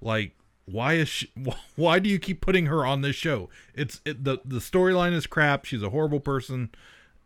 Like, 0.00 0.36
why 0.66 0.94
is 0.94 1.08
she? 1.08 1.32
Why 1.76 1.98
do 1.98 2.08
you 2.08 2.18
keep 2.18 2.40
putting 2.40 2.66
her 2.66 2.84
on 2.84 3.02
this 3.02 3.16
show? 3.16 3.48
It's 3.74 4.00
it, 4.04 4.24
the 4.24 4.38
the 4.44 4.58
storyline 4.58 5.12
is 5.12 5.26
crap. 5.26 5.64
She's 5.64 5.82
a 5.82 5.90
horrible 5.90 6.20
person, 6.20 6.70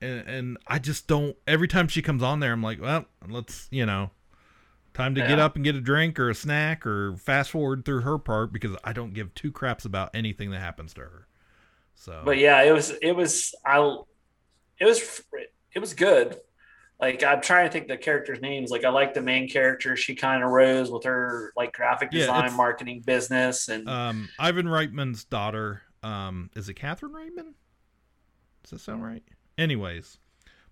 and, 0.01 0.29
and 0.29 0.59
I 0.67 0.79
just 0.79 1.07
don't. 1.07 1.37
Every 1.47 1.69
time 1.69 1.89
she 1.89 2.03
comes 2.03 2.23
on 2.23 2.41
there, 2.41 2.53
I'm 2.53 2.63
like, 2.63 2.81
well, 2.81 3.07
let's 3.27 3.69
you 3.71 3.87
know, 3.87 4.11
time 4.95 5.15
to 5.17 5.21
get 5.27 5.39
up 5.39 5.57
and 5.57 5.65
get 5.65 5.75
a 5.75 5.81
drink 5.81 6.19
or 6.19 6.31
a 6.31 6.35
snack 6.35 6.87
or 6.87 7.17
fast 7.17 7.51
forward 7.51 7.85
through 7.85 8.01
her 8.03 8.17
part 8.19 8.53
because 8.53 8.77
I 8.85 8.93
don't 8.93 9.13
give 9.13 9.35
two 9.35 9.53
craps 9.53 9.85
about 9.85 10.11
anything 10.15 10.51
that 10.53 10.61
happens 10.61 10.95
to 10.95 11.03
her. 11.03 11.27
So, 11.97 12.23
But 12.25 12.39
yeah, 12.39 12.63
it 12.63 12.73
was 12.73 12.91
it 13.03 13.13
was 13.13 13.55
I 13.67 13.79
it 14.79 14.85
was 14.85 15.23
it 15.73 15.79
was 15.79 15.95
good. 15.95 16.39
Like 17.01 17.23
I'm 17.25 17.41
trying 17.43 17.67
to 17.67 17.73
think 17.73 17.89
the 17.89 17.97
characters' 17.97 18.41
names. 18.41 18.71
Like 18.71 18.85
I 18.85 18.89
like 18.89 19.15
the 19.15 19.21
main 19.21 19.49
character. 19.49 19.97
She 19.97 20.15
kind 20.15 20.43
of 20.45 20.51
rose 20.51 20.91
with 20.91 21.05
her 21.05 21.53
like 21.57 21.73
graphic 21.75 22.11
design, 22.11 22.45
it's- 22.45 22.57
marketing 22.57 23.03
business, 23.05 23.69
and 23.69 23.89
um, 23.89 24.29
Ivan 24.39 24.67
Reitman's 24.67 25.25
daughter, 25.25 25.83
um, 26.03 26.51
is 26.55 26.69
it 26.69 26.75
Catherine 26.75 27.13
Reitman? 27.13 27.55
Does 28.63 28.71
that 28.71 28.81
sound 28.81 29.03
right? 29.05 29.23
Anyways, 29.59 30.19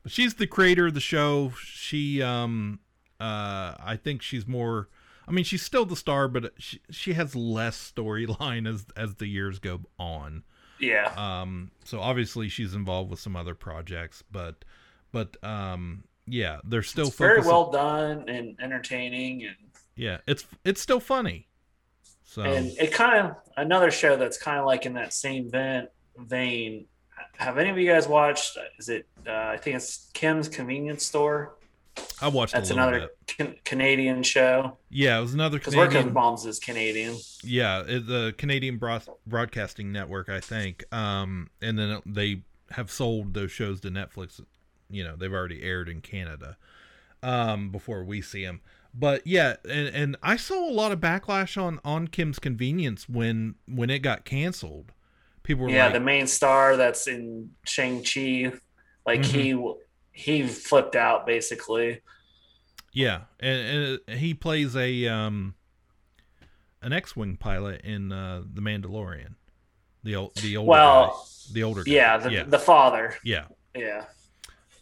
but 0.03 0.13
she's 0.13 0.35
the 0.35 0.47
creator 0.47 0.87
of 0.87 0.95
the 0.95 1.01
show. 1.01 1.53
She, 1.61 2.23
um, 2.23 2.79
uh, 3.23 3.77
I 3.79 3.99
think 4.03 4.23
she's 4.23 4.47
more. 4.47 4.89
I 5.29 5.31
mean, 5.31 5.45
she's 5.45 5.63
still 5.63 5.87
the 5.87 5.97
star, 5.97 6.27
but 6.29 6.53
she 6.59 6.81
she 6.91 7.13
has 7.13 7.37
less 7.37 7.93
storyline 7.97 8.69
as 8.69 8.87
as 8.97 9.15
the 9.15 9.27
years 9.27 9.59
go 9.61 9.81
on. 9.99 10.43
yeah, 10.81 11.13
Um, 11.17 11.71
so 11.85 12.01
obviously 12.01 12.49
she's 12.49 12.75
involved 12.75 13.11
with 13.11 13.21
some 13.21 13.37
other 13.37 13.55
projects, 13.55 14.25
but 14.31 14.65
but 15.13 15.37
um, 15.45 16.05
yeah, 16.27 16.59
they're 16.65 16.83
still 16.83 17.09
it's 17.09 17.17
very 17.17 17.41
well 17.41 17.71
done 17.71 18.29
and 18.29 18.57
entertaining, 18.61 19.45
and 19.45 19.57
Yeah, 19.95 20.19
it's 20.27 20.45
it's 20.65 20.81
still 20.81 21.01
funny. 21.01 21.47
So 22.25 22.43
and 22.43 22.73
it 22.79 22.93
kind 22.93 23.27
of 23.27 23.37
another 23.57 23.91
show 23.91 24.17
that's 24.17 24.39
kind 24.39 24.59
of 24.59 24.67
like 24.67 24.87
in 24.87 24.95
that 24.95 25.13
same 25.13 25.51
vein. 25.51 25.87
Vein. 26.19 26.87
Have 27.37 27.59
any 27.59 27.71
of 27.71 27.79
you 27.79 27.87
guys 27.89 28.09
watched? 28.09 28.59
Is 28.79 28.89
it? 28.89 29.07
Uh, 29.27 29.33
I 29.33 29.57
think 29.57 29.77
it's 29.77 30.11
Kim's 30.15 30.49
Convenience 30.49 31.05
Store. 31.05 31.55
I 32.21 32.29
watched 32.29 32.55
That's 32.55 32.71
another 32.71 33.11
can- 33.27 33.57
Canadian 33.65 34.23
show. 34.23 34.79
Yeah, 34.91 35.19
it 35.19 35.23
was 35.23 35.35
another 35.35 35.59
Because 35.59 35.75
Working 35.75 35.91
Canadian. 35.91 36.15
Moms 36.15 36.47
is 36.47 36.59
Canadian. 36.59 37.17
Yeah, 37.43 37.83
it, 37.87 38.07
the 38.07 38.35
Canadian 38.39 38.79
Broad- 38.79 39.09
Broadcasting 39.27 39.93
Network, 39.93 40.29
I 40.29 40.41
think. 40.41 40.85
Um, 40.93 41.51
and 41.61 41.79
then 41.79 42.01
they 42.07 42.43
have 42.71 42.91
sold 42.91 43.35
those 43.35 43.51
shows 43.51 43.81
to 43.81 43.91
Netflix. 43.91 44.41
You 44.89 45.05
know, 45.05 45.17
they've 45.17 45.33
already 45.33 45.63
aired 45.63 45.89
in 45.89 46.01
Canada 46.01 46.57
um, 47.23 47.71
before 47.71 48.05
we 48.05 48.23
see 48.23 48.45
them. 48.45 48.61
But 48.95 49.27
yeah, 49.27 49.57
and, 49.65 49.89
and 49.89 50.17
I 50.23 50.37
saw 50.37 50.69
a 50.69 50.71
lot 50.71 50.93
of 50.93 51.01
backlash 51.01 51.61
on 51.61 51.81
on 51.85 52.09
Kim's 52.09 52.39
Convenience 52.39 53.09
when 53.09 53.55
when 53.67 53.91
it 53.91 54.01
got 54.01 54.25
canceled. 54.25 54.93
People 55.43 55.65
were 55.65 55.71
yeah, 55.71 55.87
like, 55.87 55.95
the 55.95 56.01
main 56.01 56.27
star 56.27 56.77
that's 56.77 57.09
in 57.09 57.51
Shang 57.65 58.05
Chi, 58.05 58.53
like 59.07 59.25
he 59.25 59.55
he 60.13 60.47
flipped 60.47 60.97
out 60.97 61.27
basically. 61.27 62.01
Yeah, 62.93 63.23
and, 63.41 63.99
and 64.07 64.19
he 64.19 64.35
plays 64.35 64.77
a 64.77 65.09
um 65.09 65.55
an 66.83 66.93
X-wing 66.93 67.37
pilot 67.37 67.81
in 67.83 68.13
uh, 68.13 68.43
the 68.53 68.61
Mandalorian. 68.61 69.35
The 70.05 70.17
old 70.17 70.35
the 70.37 70.57
older 70.57 70.71
Well, 70.71 71.07
guy. 71.09 71.53
the 71.55 71.63
older 71.63 71.85
guy. 71.85 71.93
Yeah, 71.93 72.17
the, 72.19 72.31
yeah. 72.33 72.43
the 72.45 72.59
father. 72.59 73.15
yeah. 73.25 73.45
Yeah, 73.75 74.05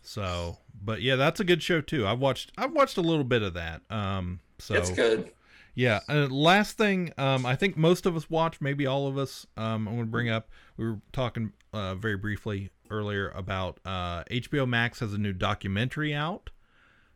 So, 0.02 0.58
but 0.82 1.00
yeah, 1.00 1.14
that's 1.14 1.38
a 1.38 1.44
good 1.44 1.62
show 1.62 1.80
too. 1.80 2.04
I've 2.06 2.18
watched 2.18 2.50
I've 2.58 2.72
watched 2.72 2.96
a 2.96 3.02
little 3.02 3.22
bit 3.24 3.42
of 3.42 3.54
that. 3.54 3.82
Um 3.90 4.40
so 4.58 4.74
it's 4.74 4.90
good. 4.90 5.30
Yeah. 5.76 6.00
Uh, 6.08 6.26
last 6.26 6.76
thing, 6.76 7.12
um, 7.16 7.46
I 7.46 7.54
think 7.54 7.76
most 7.76 8.04
of 8.04 8.16
us 8.16 8.28
watch, 8.28 8.60
maybe 8.60 8.86
all 8.86 9.06
of 9.06 9.16
us. 9.16 9.46
Um, 9.56 9.86
I'm 9.86 9.94
going 9.94 10.06
to 10.06 10.10
bring 10.10 10.28
up. 10.28 10.50
We 10.76 10.84
were 10.84 11.00
talking 11.12 11.52
uh, 11.72 11.94
very 11.94 12.16
briefly 12.16 12.70
earlier 12.90 13.30
about 13.30 13.78
uh, 13.84 14.24
HBO 14.24 14.68
Max 14.68 15.00
has 15.00 15.12
a 15.12 15.18
new 15.18 15.32
documentary 15.32 16.14
out 16.14 16.50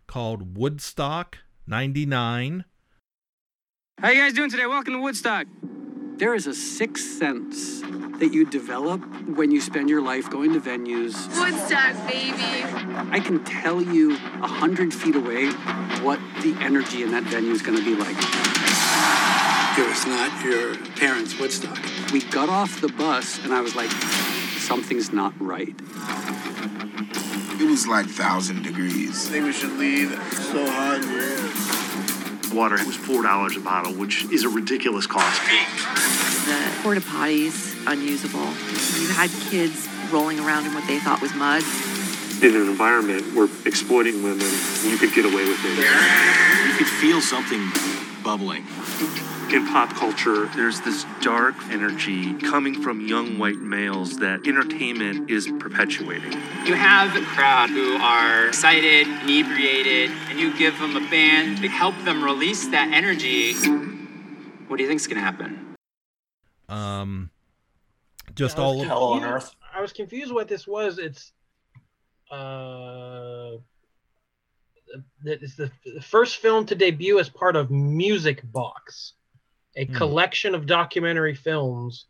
called 0.06 0.56
Woodstock 0.56 1.38
'99. 1.66 2.64
How 4.00 4.10
you 4.10 4.20
guys 4.20 4.32
doing 4.32 4.50
today? 4.50 4.66
Welcome 4.66 4.94
to 4.94 5.00
Woodstock. 5.00 5.46
There 6.16 6.34
is 6.34 6.46
a 6.46 6.54
sixth 6.54 7.18
sense 7.18 7.80
that 8.20 8.32
you 8.32 8.44
develop 8.46 9.00
when 9.28 9.50
you 9.50 9.60
spend 9.60 9.90
your 9.90 10.00
life 10.00 10.30
going 10.30 10.52
to 10.52 10.60
venues. 10.60 11.28
Woodstock, 11.38 11.94
baby. 12.08 12.62
I 13.10 13.20
can 13.20 13.42
tell 13.44 13.82
you 13.82 14.12
a 14.14 14.46
hundred 14.46 14.94
feet 14.94 15.16
away 15.16 15.50
what 16.02 16.20
the 16.42 16.56
energy 16.60 17.02
in 17.02 17.10
that 17.10 17.24
venue 17.24 17.52
is 17.52 17.62
going 17.62 17.78
to 17.78 17.84
be 17.84 17.96
like. 17.96 18.16
It 19.76 19.88
was 19.88 20.06
not 20.06 20.44
your 20.44 20.76
parents' 20.96 21.38
Woodstock. 21.38 21.78
We 22.12 22.22
got 22.22 22.48
off 22.48 22.80
the 22.80 22.88
bus, 22.88 23.44
and 23.44 23.52
I 23.52 23.60
was 23.60 23.74
like, 23.74 23.90
something's 24.64 25.12
not 25.12 25.34
right. 25.40 25.74
It 27.60 27.68
was 27.68 27.86
like 27.86 28.06
thousand 28.06 28.62
degrees. 28.62 29.28
I 29.28 29.32
think 29.32 29.44
we 29.44 29.52
should 29.52 29.72
leave. 29.72 30.10
It's 30.12 30.48
so 30.48 30.64
hot 30.66 31.04
here. 31.04 32.56
Water 32.56 32.76
was 32.86 32.96
four 32.96 33.22
dollars 33.22 33.56
a 33.56 33.60
bottle, 33.60 33.92
which 33.92 34.24
is 34.32 34.44
a 34.44 34.48
ridiculous 34.48 35.06
cost. 35.06 35.40
The 36.46 36.82
porta 36.82 37.00
potties 37.00 37.74
unusable. 37.86 38.48
You 39.00 39.08
had 39.12 39.30
kids 39.50 39.86
rolling 40.10 40.40
around 40.40 40.66
in 40.66 40.74
what 40.74 40.86
they 40.86 40.98
thought 40.98 41.20
was 41.20 41.34
mud. 41.34 41.62
In 42.42 42.56
an 42.56 42.68
environment 42.68 43.34
where 43.34 43.48
exploiting 43.66 44.22
women, 44.22 44.50
you 44.84 44.96
could 44.96 45.12
get 45.14 45.24
away 45.24 45.44
with 45.44 45.60
it. 45.64 46.70
You 46.70 46.76
could 46.78 46.86
feel 46.86 47.20
something 47.20 47.70
bubbling. 48.22 48.64
In 49.52 49.66
pop 49.68 49.90
culture, 49.90 50.46
there's 50.56 50.80
this 50.80 51.04
dark 51.20 51.54
energy 51.70 52.34
coming 52.34 52.80
from 52.82 53.00
young 53.06 53.38
white 53.38 53.58
males 53.58 54.18
that 54.18 54.46
entertainment 54.48 55.30
is 55.30 55.46
perpetuating. 55.60 56.32
You 56.64 56.74
have 56.74 57.14
a 57.14 57.20
crowd 57.24 57.70
who 57.70 57.96
are 57.96 58.48
excited, 58.48 59.06
inebriated, 59.06 60.10
and 60.28 60.40
you 60.40 60.56
give 60.58 60.76
them 60.80 60.96
a 60.96 61.00
band 61.10 61.58
to 61.58 61.68
help 61.68 61.94
them 62.04 62.24
release 62.24 62.66
that 62.68 62.90
energy. 62.92 63.52
What 64.66 64.78
do 64.78 64.82
you 64.82 64.88
think's 64.88 65.06
gonna 65.06 65.20
happen? 65.20 65.76
Um, 66.68 67.30
just 68.34 68.58
I 68.58 68.62
was 68.62 68.66
all 68.76 68.80
of 68.80 68.86
Hell 68.88 69.04
on 69.04 69.20
confused- 69.20 69.44
earth. 69.46 69.56
I 69.72 69.80
was 69.82 69.92
confused 69.92 70.32
what 70.32 70.48
this 70.48 70.66
was. 70.66 70.98
It's 70.98 71.32
uh, 72.30 73.52
it's 75.24 75.54
the 75.56 75.70
the 75.84 76.00
first 76.02 76.38
film 76.38 76.66
to 76.66 76.74
debut 76.74 77.18
as 77.20 77.28
part 77.28 77.54
of 77.56 77.70
Music 77.70 78.40
Box, 78.52 79.12
a 79.76 79.86
Hmm. 79.86 79.94
collection 79.94 80.54
of 80.54 80.66
documentary 80.66 81.34
films 81.34 82.06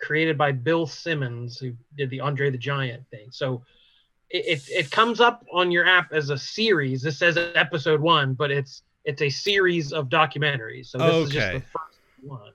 created 0.00 0.38
by 0.38 0.52
Bill 0.52 0.86
Simmons, 0.86 1.58
who 1.58 1.72
did 1.96 2.10
the 2.10 2.20
Andre 2.20 2.50
the 2.50 2.58
Giant 2.58 3.04
thing. 3.10 3.28
So 3.30 3.62
it, 4.30 4.58
it, 4.58 4.68
it 4.70 4.90
comes 4.90 5.20
up 5.20 5.44
on 5.52 5.70
your 5.70 5.86
app 5.86 6.12
as 6.12 6.30
a 6.30 6.38
series. 6.38 7.02
This 7.02 7.18
says 7.18 7.36
episode 7.36 8.00
one, 8.00 8.34
but 8.34 8.50
it's 8.50 8.82
it's 9.04 9.22
a 9.22 9.30
series 9.30 9.92
of 9.92 10.08
documentaries. 10.08 10.86
So 10.86 10.98
this 10.98 11.16
is 11.26 11.32
just 11.32 11.52
the 11.52 11.60
first 11.60 12.00
one. 12.22 12.52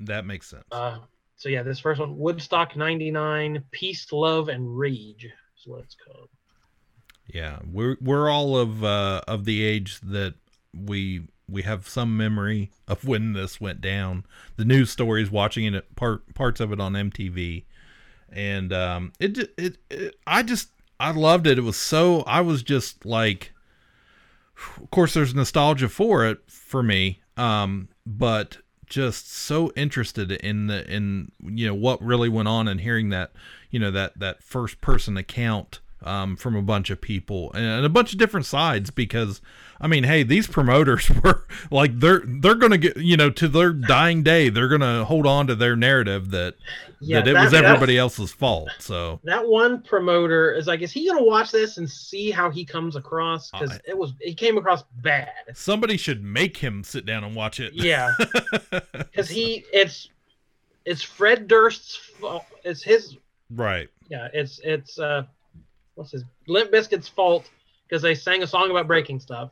that 0.00 0.24
makes 0.26 0.48
sense. 0.48 0.64
Uh, 0.70 0.98
so 1.36 1.48
yeah, 1.48 1.62
this 1.62 1.78
first 1.78 2.00
one, 2.00 2.16
Woodstock 2.18 2.76
'99, 2.76 3.64
Peace, 3.70 4.12
Love, 4.12 4.48
and 4.48 4.76
Rage 4.76 5.24
is 5.24 5.66
what 5.66 5.82
it's 5.84 5.96
called. 6.06 6.28
Yeah, 7.32 7.58
we're 7.64 7.96
we're 8.00 8.30
all 8.30 8.56
of 8.56 8.82
uh, 8.84 9.20
of 9.28 9.44
the 9.44 9.62
age 9.64 10.00
that 10.00 10.34
we 10.74 11.28
we 11.48 11.62
have 11.62 11.88
some 11.88 12.16
memory 12.16 12.70
of 12.86 13.04
when 13.04 13.32
this 13.32 13.60
went 13.60 13.80
down. 13.80 14.24
The 14.56 14.64
news 14.64 14.90
stories, 14.90 15.30
watching 15.30 15.72
it 15.72 15.96
part 15.96 16.34
parts 16.34 16.60
of 16.60 16.72
it 16.72 16.80
on 16.80 16.92
MTV, 16.92 17.64
and 18.30 18.72
um, 18.72 19.12
it, 19.18 19.38
it 19.56 19.78
it 19.90 20.16
I 20.26 20.42
just 20.42 20.70
I 21.00 21.10
loved 21.12 21.46
it. 21.46 21.58
It 21.58 21.62
was 21.62 21.76
so 21.76 22.22
I 22.22 22.40
was 22.40 22.62
just 22.62 23.06
like, 23.06 23.52
of 24.76 24.90
course, 24.90 25.14
there's 25.14 25.34
nostalgia 25.34 25.88
for 25.88 26.26
it 26.26 26.38
for 26.48 26.82
me, 26.82 27.20
um, 27.36 27.88
but 28.06 28.58
just 28.86 29.30
so 29.30 29.70
interested 29.76 30.32
in 30.32 30.66
the 30.66 30.90
in 30.90 31.30
you 31.42 31.66
know 31.66 31.74
what 31.74 32.02
really 32.02 32.28
went 32.28 32.48
on 32.48 32.68
and 32.68 32.80
hearing 32.80 33.10
that 33.10 33.32
you 33.70 33.78
know 33.78 33.90
that 33.90 34.18
that 34.18 34.42
first 34.42 34.80
person 34.80 35.16
account 35.16 35.80
um, 36.02 36.36
from 36.36 36.54
a 36.54 36.62
bunch 36.62 36.90
of 36.90 37.00
people 37.00 37.52
and 37.54 37.84
a 37.84 37.88
bunch 37.88 38.12
of 38.12 38.18
different 38.18 38.46
sides 38.46 38.90
because 38.90 39.40
I 39.80 39.86
mean, 39.88 40.04
hey, 40.04 40.22
these 40.22 40.46
promoters 40.46 41.10
were 41.24 41.44
like 41.70 41.98
they're 41.98 42.22
they're 42.24 42.54
gonna 42.54 42.78
get 42.78 42.96
you 42.96 43.16
know 43.16 43.30
to 43.30 43.48
their 43.48 43.72
dying 43.72 44.22
day 44.22 44.48
they're 44.48 44.68
gonna 44.68 45.04
hold 45.04 45.26
on 45.26 45.46
to 45.48 45.54
their 45.54 45.74
narrative 45.76 46.30
that 46.30 46.54
Yeah, 47.00 47.20
that 47.20 47.28
it 47.28 47.34
that- 47.34 47.44
was 47.44 47.54
everybody 47.54 47.98
else's 47.98 48.30
fault. 48.32 48.70
So 48.78 49.20
That 49.24 49.46
one 49.46 49.82
promoter 49.82 50.52
is 50.52 50.66
like, 50.66 50.82
is 50.82 50.92
he 50.92 51.06
gonna 51.08 51.22
watch 51.24 51.50
this 51.50 51.78
and 51.78 51.88
see 51.90 52.30
how 52.30 52.50
he 52.50 52.64
comes 52.64 52.94
across? 52.96 53.50
Because 53.50 53.78
it 53.86 53.96
was 53.96 54.12
he 54.20 54.34
came 54.34 54.56
across 54.58 54.84
bad. 55.02 55.30
somebody 55.54 55.96
should 55.96 56.22
make 56.22 56.56
him 56.56 56.82
sit 56.84 57.06
down 57.06 57.24
and 57.24 57.34
watch 57.34 57.58
it. 57.60 57.72
Yeah, 57.74 58.12
because 58.92 59.28
he 59.28 59.64
it's 59.72 60.08
it's 60.84 61.02
Fred 61.02 61.48
Durst's 61.48 61.96
fault. 61.96 62.44
It's 62.64 62.82
his 62.82 63.16
Right. 63.50 63.88
yeah, 64.10 64.28
it's 64.32 64.60
it's 64.64 64.98
uh 64.98 65.24
what's 65.98 66.12
his 66.12 66.24
Limp 66.46 66.70
Bizkit's 66.70 67.08
fault 67.08 67.50
because 67.86 68.00
they 68.02 68.14
sang 68.14 68.42
a 68.42 68.46
song 68.46 68.70
about 68.70 68.86
breaking 68.86 69.18
stuff. 69.18 69.50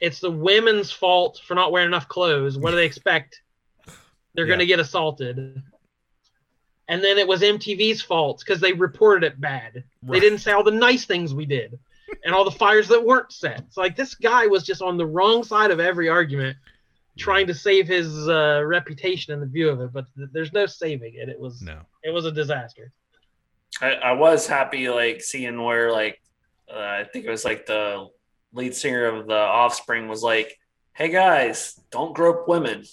It's 0.00 0.20
the 0.20 0.30
women's 0.30 0.90
fault 0.92 1.40
for 1.46 1.54
not 1.54 1.72
wearing 1.72 1.86
enough 1.88 2.08
clothes. 2.08 2.58
What 2.58 2.70
do 2.70 2.76
they 2.76 2.84
expect? 2.86 3.40
They're 4.34 4.46
Yeah. 4.46 4.54
gonna 4.54 4.66
get 4.66 4.78
assaulted. 4.80 5.62
And 6.88 7.02
then 7.02 7.16
it 7.16 7.26
was 7.26 7.42
MTV's 7.42 8.02
fault 8.02 8.40
because 8.44 8.60
they 8.60 8.72
reported 8.72 9.26
it 9.26 9.40
bad. 9.40 9.84
They 10.02 10.20
didn't 10.20 10.40
say 10.40 10.52
all 10.52 10.64
the 10.64 10.70
nice 10.70 11.06
things 11.06 11.32
we 11.32 11.46
did 11.46 11.78
and 12.24 12.34
all 12.34 12.44
the 12.44 12.50
fires 12.50 12.88
that 12.88 13.02
weren't 13.04 13.32
set. 13.32 13.60
It's 13.60 13.76
like 13.76 13.96
this 13.96 14.14
guy 14.14 14.46
was 14.46 14.64
just 14.64 14.82
on 14.82 14.96
the 14.98 15.06
wrong 15.06 15.44
side 15.44 15.70
of 15.70 15.80
every 15.80 16.08
argument, 16.08 16.58
trying 17.16 17.46
to 17.46 17.54
save 17.54 17.86
his 17.88 18.28
uh, 18.28 18.62
reputation 18.66 19.32
in 19.32 19.40
the 19.40 19.46
view 19.46 19.70
of 19.70 19.80
it. 19.80 19.92
But 19.92 20.06
th- 20.16 20.28
there's 20.32 20.52
no 20.52 20.66
saving 20.66 21.14
it. 21.14 21.28
It 21.30 21.38
was 21.38 21.62
no. 21.62 21.80
it 22.02 22.10
was 22.10 22.26
a 22.26 22.32
disaster. 22.32 22.92
I, 23.82 23.94
I 23.94 24.12
was 24.12 24.46
happy 24.46 24.88
like 24.88 25.20
seeing 25.20 25.60
where 25.60 25.90
like 25.90 26.22
uh, 26.72 26.78
I 26.78 27.04
think 27.12 27.24
it 27.24 27.30
was 27.30 27.44
like 27.44 27.66
the 27.66 28.08
lead 28.52 28.74
singer 28.74 29.06
of 29.06 29.26
the 29.26 29.36
Offspring 29.36 30.08
was 30.08 30.22
like, 30.22 30.58
"Hey 30.92 31.08
guys, 31.08 31.78
don't 31.90 32.14
grope 32.14 32.48
women." 32.48 32.84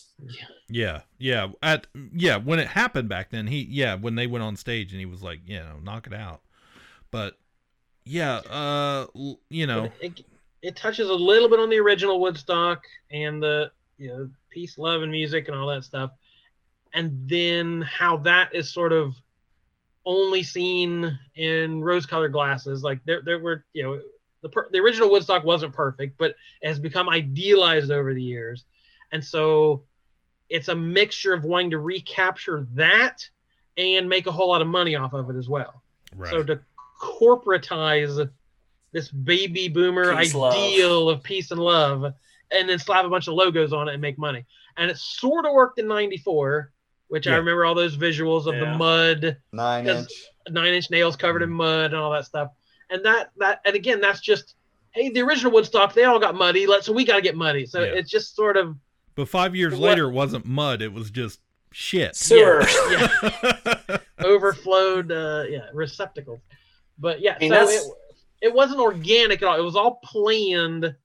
Yeah, 0.67 1.01
yeah, 1.19 1.49
at 1.61 1.87
yeah 2.13 2.37
when 2.37 2.59
it 2.59 2.67
happened 2.67 3.07
back 3.07 3.29
then, 3.29 3.47
he 3.47 3.67
yeah 3.69 3.95
when 3.95 4.15
they 4.15 4.27
went 4.27 4.43
on 4.43 4.55
stage 4.55 4.91
and 4.91 4.99
he 4.99 5.05
was 5.05 5.21
like, 5.21 5.41
you 5.45 5.59
know, 5.59 5.77
knock 5.81 6.07
it 6.07 6.13
out. 6.13 6.41
But 7.11 7.37
yeah, 8.03 8.37
uh, 8.37 9.05
you 9.49 9.67
know, 9.67 9.91
it, 10.01 10.21
it 10.63 10.75
touches 10.75 11.09
a 11.09 11.13
little 11.13 11.49
bit 11.49 11.59
on 11.59 11.69
the 11.69 11.77
original 11.77 12.19
Woodstock 12.19 12.83
and 13.11 13.41
the 13.41 13.71
you 13.99 14.07
know 14.09 14.29
peace, 14.49 14.79
love, 14.79 15.03
and 15.03 15.11
music 15.11 15.47
and 15.47 15.55
all 15.55 15.67
that 15.67 15.83
stuff, 15.83 16.11
and 16.93 17.29
then 17.29 17.81
how 17.83 18.17
that 18.17 18.55
is 18.55 18.73
sort 18.73 18.91
of 18.91 19.15
only 20.09 20.41
seen 20.41 21.19
in 21.35 21.83
rose-colored 21.83 22.31
glasses. 22.31 22.83
Like 22.83 22.99
there, 23.05 23.21
there 23.21 23.37
were 23.37 23.63
you 23.73 23.83
know 23.83 24.01
the 24.41 24.49
per- 24.49 24.67
the 24.71 24.79
original 24.79 25.11
Woodstock 25.11 25.43
wasn't 25.43 25.73
perfect, 25.73 26.17
but 26.17 26.31
it 26.61 26.67
has 26.67 26.79
become 26.79 27.07
idealized 27.07 27.91
over 27.91 28.13
the 28.13 28.23
years, 28.23 28.65
and 29.11 29.23
so 29.23 29.83
it's 30.49 30.67
a 30.67 30.75
mixture 30.75 31.31
of 31.33 31.43
wanting 31.43 31.69
to 31.69 31.77
recapture 31.77 32.67
that 32.73 33.29
and 33.77 34.09
make 34.09 34.25
a 34.25 34.31
whole 34.31 34.49
lot 34.49 34.63
of 34.63 34.67
money 34.67 34.95
off 34.95 35.13
of 35.13 35.29
it 35.29 35.35
as 35.35 35.47
well. 35.47 35.83
Right. 36.15 36.31
So 36.31 36.41
to 36.41 36.59
corporatize 36.99 38.27
this 38.91 39.11
baby 39.11 39.67
boomer 39.67 40.15
Peace, 40.17 40.33
love. 40.33 40.55
ideal 40.55 41.07
of 41.07 41.21
peace 41.21 41.51
and 41.51 41.61
love, 41.61 42.03
and 42.51 42.67
then 42.67 42.79
slap 42.79 43.05
a 43.05 43.09
bunch 43.09 43.27
of 43.27 43.35
logos 43.35 43.71
on 43.73 43.87
it 43.87 43.93
and 43.93 44.01
make 44.01 44.17
money. 44.17 44.43
And 44.75 44.89
it 44.89 44.97
sort 44.97 45.45
of 45.45 45.53
worked 45.53 45.77
in 45.77 45.87
'94, 45.87 46.71
which 47.09 47.27
I 47.27 47.35
remember 47.35 47.65
all 47.65 47.75
those 47.75 47.97
visuals 47.97 48.45
of 48.47 48.55
the 48.59 48.65
mud, 48.77 49.37
Nine 49.51 49.85
'cause 49.85 50.01
inch. 50.03 50.11
nine 50.49 50.73
inch 50.73 50.89
nails 50.89 51.15
covered 51.15 51.41
Mm. 51.41 51.45
in 51.45 51.51
mud 51.51 51.85
and 51.85 51.95
all 51.95 52.11
that 52.11 52.25
stuff. 52.25 52.51
And 52.89 53.03
that 53.05 53.31
that 53.37 53.61
and 53.65 53.75
again, 53.75 53.99
that's 54.01 54.21
just 54.21 54.55
hey, 54.91 55.09
the 55.09 55.21
original 55.21 55.51
Woodstock, 55.51 55.93
they 55.93 56.05
all 56.05 56.19
got 56.19 56.33
muddy, 56.35 56.65
let 56.65 56.83
so 56.83 56.91
we 56.93 57.05
got 57.05 57.17
to 57.17 57.21
get 57.21 57.35
muddy. 57.35 57.65
So 57.65 57.81
Yeah. 57.83 57.91
it's 57.93 58.09
just 58.09 58.35
sort 58.35 58.57
of 58.57 58.75
but 59.15 59.27
five 59.27 59.55
years 59.55 59.73
What- 59.73 59.81
later, 59.81 60.05
it 60.05 60.13
wasn't 60.13 60.45
mud; 60.45 60.81
it 60.81 60.93
was 60.93 61.11
just 61.11 61.41
shit. 61.71 62.15
Sewer. 62.15 62.63
yeah, 62.89 63.97
overflowed 64.23 65.11
uh 65.11 65.43
yeah 65.49 65.67
receptacles 65.73 66.39
but 66.97 67.21
yeah 67.21 67.35
I 67.35 67.39
mean, 67.39 67.49
so 67.51 67.55
that's- 67.55 67.85
it, 67.85 67.91
it 68.47 68.53
wasn't 68.53 68.79
organic 68.79 69.41
at 69.41 69.47
all 69.47 69.57
it 69.59 69.63
was 69.63 69.75
all 69.75 69.99
planned 70.03 70.95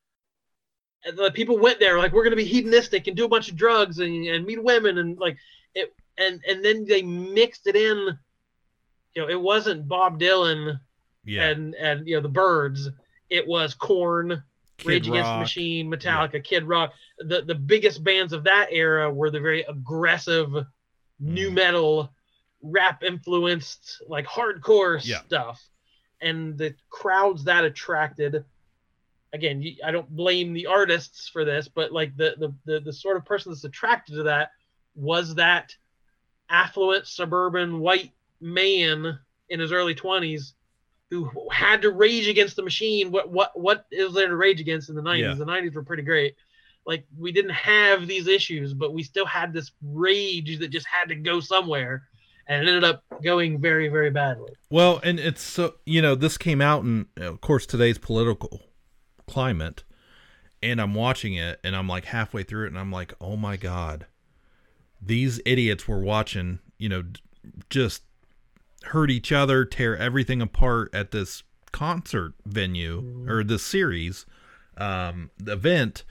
And 1.06 1.18
the 1.18 1.30
people 1.32 1.58
went 1.58 1.80
there 1.80 1.98
like 1.98 2.12
we're 2.12 2.22
going 2.24 2.30
to 2.32 2.36
be 2.36 2.44
hedonistic 2.44 3.06
and 3.08 3.16
do 3.16 3.24
a 3.24 3.28
bunch 3.28 3.48
of 3.50 3.56
drugs 3.56 3.98
and, 3.98 4.26
and 4.26 4.44
meet 4.46 4.62
women 4.62 4.98
and 4.98 5.18
like 5.18 5.36
it 5.74 5.94
and 6.18 6.42
and 6.48 6.64
then 6.64 6.84
they 6.84 7.02
mixed 7.02 7.66
it 7.66 7.76
in 7.76 8.16
you 9.14 9.22
know 9.22 9.28
it 9.28 9.40
wasn't 9.40 9.88
bob 9.88 10.18
dylan 10.20 10.78
Yeah. 11.24 11.48
and 11.48 11.74
and 11.74 12.06
you 12.06 12.16
know 12.16 12.20
the 12.22 12.28
Byrds 12.28 12.88
it 13.30 13.46
was 13.46 13.74
Korn 13.74 14.42
Kid 14.78 14.88
Rage 14.88 15.08
Against 15.08 15.32
the 15.32 15.38
Machine, 15.38 15.90
Metallica, 15.90 16.42
Kid 16.44 16.64
Rock. 16.64 16.92
The 17.18 17.42
the 17.42 17.54
biggest 17.54 18.04
bands 18.04 18.32
of 18.32 18.44
that 18.44 18.68
era 18.70 19.10
were 19.10 19.30
the 19.30 19.40
very 19.40 19.62
aggressive 19.62 20.50
new 21.20 21.50
Mm. 21.50 21.54
metal, 21.54 22.12
rap 22.60 23.02
influenced, 23.02 24.02
like 24.08 24.26
hardcore 24.26 25.00
Yeah. 25.02 25.22
stuff. 25.22 25.62
And 26.20 26.58
the 26.58 26.74
crowds 26.90 27.44
that 27.44 27.64
attracted 27.64 28.44
again, 29.32 29.64
I 29.84 29.90
don't 29.90 30.08
blame 30.10 30.52
the 30.52 30.66
artists 30.66 31.28
for 31.28 31.44
this, 31.44 31.66
but 31.68 31.92
like 31.92 32.16
the, 32.16 32.34
the 32.38 32.54
the 32.66 32.80
the 32.80 32.92
sort 32.92 33.16
of 33.16 33.24
person 33.24 33.52
that's 33.52 33.64
attracted 33.64 34.16
to 34.16 34.22
that 34.24 34.50
was 34.94 35.34
that 35.36 35.74
affluent 36.48 37.06
suburban 37.06 37.80
white 37.80 38.12
man 38.40 39.18
in 39.48 39.60
his 39.60 39.72
early 39.72 39.94
20s 39.94 40.52
who 41.10 41.30
had 41.50 41.82
to 41.82 41.90
rage 41.90 42.28
against 42.28 42.56
the 42.56 42.62
machine. 42.62 43.10
What 43.10 43.30
what 43.30 43.58
what 43.58 43.86
is 43.90 44.14
there 44.14 44.28
to 44.28 44.36
rage 44.36 44.60
against 44.60 44.88
in 44.88 44.96
the 44.96 45.02
90s? 45.02 45.20
Yeah. 45.20 45.34
The 45.34 45.44
90s 45.44 45.74
were 45.74 45.84
pretty 45.84 46.02
great. 46.02 46.34
Like 46.86 47.06
we 47.16 47.32
didn't 47.32 47.52
have 47.52 48.06
these 48.06 48.26
issues, 48.26 48.74
but 48.74 48.92
we 48.92 49.02
still 49.02 49.26
had 49.26 49.52
this 49.52 49.72
rage 49.82 50.58
that 50.58 50.68
just 50.68 50.86
had 50.86 51.08
to 51.08 51.14
go 51.14 51.40
somewhere, 51.40 52.02
and 52.46 52.62
it 52.62 52.68
ended 52.68 52.84
up 52.84 53.02
going 53.22 53.60
very 53.60 53.88
very 53.88 54.10
badly. 54.10 54.52
Well, 54.70 55.00
and 55.02 55.18
it's 55.18 55.42
so 55.42 55.76
you 55.86 56.02
know 56.02 56.14
this 56.14 56.36
came 56.36 56.60
out 56.60 56.82
in 56.82 57.06
of 57.16 57.40
course 57.40 57.64
today's 57.64 57.96
political 57.96 58.60
climate, 59.26 59.84
and 60.62 60.80
I'm 60.80 60.94
watching 60.94 61.34
it 61.34 61.58
and 61.64 61.74
I'm 61.74 61.88
like 61.88 62.06
halfway 62.06 62.42
through 62.42 62.66
it 62.66 62.68
and 62.68 62.78
I'm 62.78 62.92
like, 62.92 63.14
oh 63.20 63.36
my 63.36 63.56
god, 63.56 64.06
these 65.06 65.40
idiots 65.44 65.86
were 65.86 66.00
watching 66.00 66.58
you 66.78 66.88
know 66.88 67.04
just 67.70 68.02
hurt 68.84 69.10
each 69.10 69.32
other, 69.32 69.64
tear 69.64 69.96
everything 69.96 70.42
apart 70.42 70.94
at 70.94 71.10
this 71.10 71.42
concert 71.72 72.34
venue 72.46 73.26
or 73.28 73.42
this 73.42 73.64
series 73.64 74.26
um 74.76 75.28
event 75.44 76.04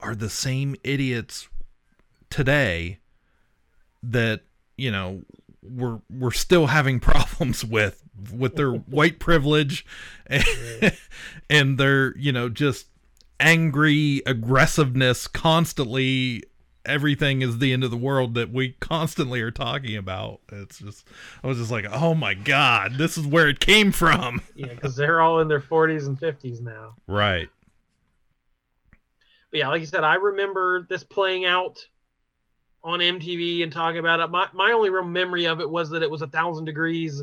are 0.00 0.14
the 0.14 0.30
same 0.30 0.76
idiots 0.84 1.48
today 2.30 3.00
that 4.00 4.42
you 4.76 4.90
know 4.90 5.22
we're 5.62 6.00
we're 6.10 6.30
still 6.30 6.68
having 6.68 7.00
problems 7.12 7.64
with 7.64 8.02
with 8.32 8.54
their 8.56 8.70
white 8.70 9.18
privilege 9.18 9.84
and, 10.26 10.44
and 11.50 11.78
their 11.78 12.16
you 12.16 12.32
know 12.32 12.48
just 12.48 12.86
angry 13.40 14.22
aggressiveness 14.24 15.26
constantly 15.26 16.42
everything 16.86 17.42
is 17.42 17.58
the 17.58 17.72
end 17.72 17.84
of 17.84 17.90
the 17.90 17.96
world 17.96 18.34
that 18.34 18.52
we 18.52 18.76
constantly 18.80 19.40
are 19.40 19.50
talking 19.50 19.96
about 19.96 20.40
it's 20.50 20.78
just 20.78 21.06
i 21.42 21.46
was 21.46 21.58
just 21.58 21.70
like 21.70 21.86
oh 21.90 22.14
my 22.14 22.34
god 22.34 22.94
this 22.96 23.18
is 23.18 23.26
where 23.26 23.48
it 23.48 23.60
came 23.60 23.92
from 23.92 24.40
Yeah, 24.54 24.68
because 24.68 24.96
they're 24.96 25.20
all 25.20 25.40
in 25.40 25.48
their 25.48 25.60
40s 25.60 26.06
and 26.06 26.18
50s 26.18 26.60
now. 26.62 26.94
right 27.06 27.48
But 29.50 29.60
yeah, 29.60 29.68
like 29.68 29.80
you 29.80 29.86
said, 29.86 30.04
I 30.04 30.14
remember 30.14 30.86
this 30.88 31.04
playing 31.04 31.44
out 31.44 31.86
on 32.82 33.00
MTV 33.00 33.62
and 33.62 33.72
talking 33.72 33.98
about 33.98 34.20
it. 34.20 34.30
My 34.30 34.48
my 34.52 34.72
only 34.72 34.90
real 34.90 35.04
memory 35.04 35.46
of 35.46 35.60
it 35.60 35.68
was 35.68 35.90
that 35.90 36.02
it 36.02 36.10
was 36.10 36.22
a 36.22 36.26
thousand 36.28 36.66
degrees 36.66 37.22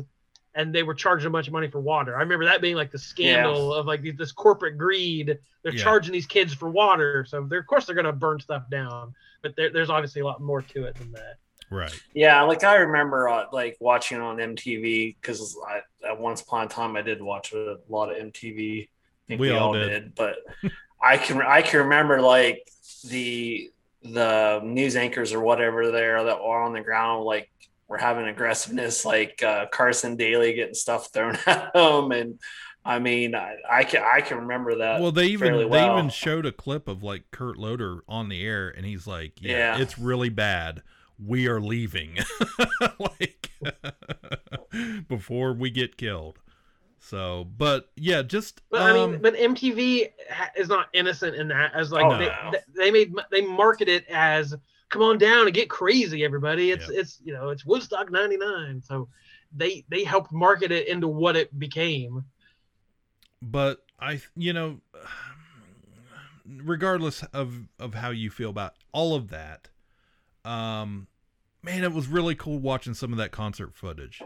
and 0.54 0.74
they 0.74 0.82
were 0.82 0.94
charging 0.94 1.26
a 1.26 1.30
bunch 1.30 1.46
of 1.48 1.52
money 1.52 1.68
for 1.68 1.80
water. 1.80 2.16
I 2.16 2.20
remember 2.20 2.44
that 2.44 2.60
being 2.60 2.76
like 2.76 2.90
the 2.92 2.98
scandal 2.98 3.74
of 3.74 3.86
like 3.86 4.02
this 4.16 4.32
corporate 4.32 4.78
greed. 4.78 5.38
They're 5.62 5.72
Yeah. 5.74 5.82
charging 5.82 6.12
these 6.12 6.26
kids 6.26 6.54
for 6.54 6.70
water, 6.70 7.24
so 7.28 7.44
they're 7.44 7.58
of 7.60 7.66
course 7.66 7.86
they're 7.86 7.96
gonna 7.96 8.12
burn 8.12 8.38
stuff 8.40 8.68
down. 8.70 9.14
But 9.42 9.56
there, 9.56 9.70
there's 9.70 9.90
obviously 9.90 10.20
a 10.22 10.24
lot 10.24 10.40
more 10.40 10.62
to 10.62 10.84
it 10.84 10.94
than 10.96 11.12
that. 11.12 11.36
right 11.70 11.92
Yeah, 12.14 12.42
like 12.42 12.62
I 12.64 12.76
remember 12.76 13.28
uh, 13.28 13.46
like 13.52 13.76
watching 13.80 14.20
on 14.20 14.36
MTV 14.36 15.16
because 15.20 15.56
I 15.66 15.80
at 16.08 16.20
once 16.20 16.40
upon 16.42 16.66
a 16.66 16.68
time 16.68 16.96
I 16.96 17.02
did 17.02 17.20
watch 17.22 17.52
a 17.52 17.78
lot 17.88 18.10
of 18.10 18.16
MTV. 18.16 18.84
I 18.84 18.88
think 19.26 19.40
We 19.40 19.48
we, 19.50 19.56
all 19.56 19.68
all 19.68 19.72
did. 19.74 19.88
did, 19.88 20.14
but 20.14 20.36
I 21.02 21.16
can 21.16 21.40
I 21.42 21.62
can 21.62 21.80
remember 21.80 22.20
like 22.20 22.68
the 23.08 23.70
the 24.02 24.60
news 24.62 24.96
anchors 24.96 25.32
or 25.32 25.40
whatever 25.40 25.90
there 25.90 26.22
that 26.24 26.38
were 26.38 26.60
on 26.62 26.74
the 26.74 26.80
ground 26.82 27.24
like 27.24 27.50
were 27.88 27.98
having 27.98 28.26
aggressiveness 28.26 29.04
like 29.04 29.42
uh, 29.42 29.66
Carson 29.66 30.16
Daly 30.16 30.54
getting 30.54 30.74
stuff 30.74 31.12
thrown 31.12 31.36
at 31.46 31.74
him, 31.74 32.12
and 32.12 32.40
I 32.84 32.98
mean 32.98 33.34
I, 33.34 33.56
I 33.70 33.84
can 33.84 34.02
I 34.02 34.20
can 34.20 34.38
remember 34.38 34.76
that 34.76 35.00
well 35.00 35.12
they 35.12 35.26
even 35.26 35.48
fairly 35.48 35.68
they 35.68 35.90
even 35.90 36.08
showed 36.10 36.46
a 36.46 36.52
clip 36.52 36.86
of 36.88 37.02
like 37.02 37.30
kurt 37.30 37.56
loder 37.56 38.00
on 38.08 38.28
the 38.28 38.44
air 38.44 38.68
and 38.68 38.84
he's 38.84 39.06
like 39.06 39.40
yeah, 39.40 39.76
Yeah. 39.76 39.78
it's 39.82 39.98
really 39.98 40.28
bad 40.28 40.82
we 41.24 41.46
are 41.48 41.60
leaving 41.60 42.18
like 42.98 43.50
before 45.08 45.52
we 45.52 45.70
get 45.70 45.96
killed 45.96 46.38
so 46.98 47.46
but 47.56 47.90
yeah 47.96 48.22
just 48.22 48.60
But 48.70 48.82
I 48.82 48.98
um, 48.98 49.12
mean, 49.12 49.22
but 49.22 49.34
MTV 49.34 50.10
ha- 50.30 50.50
is 50.56 50.68
not 50.68 50.88
innocent 50.94 51.36
in 51.36 51.48
that. 51.48 51.72
As 51.74 51.92
like 51.92 52.04
Oh, 52.04 52.18
they, 52.18 52.26
no. 52.26 52.50
they 52.52 52.58
they 52.76 52.90
made 52.90 53.14
they 53.30 53.42
market 53.42 53.88
it 53.88 54.06
as 54.08 54.54
come 54.94 55.02
on 55.02 55.18
down 55.18 55.46
and 55.46 55.54
get 55.54 55.68
crazy, 55.68 56.24
everybody. 56.24 56.70
It's 56.70 56.88
it's 56.88 57.20
you 57.24 57.32
know 57.34 57.50
it's 57.50 57.66
Woodstock 57.66 58.10
'99, 58.10 58.80
so 58.82 59.08
they 59.54 59.84
they 59.88 60.04
helped 60.04 60.32
market 60.32 60.72
it 60.72 60.88
into 60.88 61.08
what 61.08 61.36
it 61.36 61.58
became. 61.58 62.24
but 63.42 63.84
I, 63.98 64.22
you 64.36 64.52
know, 64.52 64.80
regardless 66.46 67.22
of 67.32 67.68
of 67.78 67.94
how 67.94 68.10
you 68.10 68.30
feel 68.30 68.50
about 68.50 68.74
all 68.92 69.14
of 69.14 69.28
that, 69.30 69.68
um, 70.44 71.08
man, 71.62 71.84
it 71.84 71.92
was 71.92 72.06
really 72.06 72.34
cool 72.34 72.58
watching 72.58 72.94
some 72.94 73.12
of 73.12 73.18
that 73.18 73.32
concert 73.32 73.74
footage. 73.74 74.22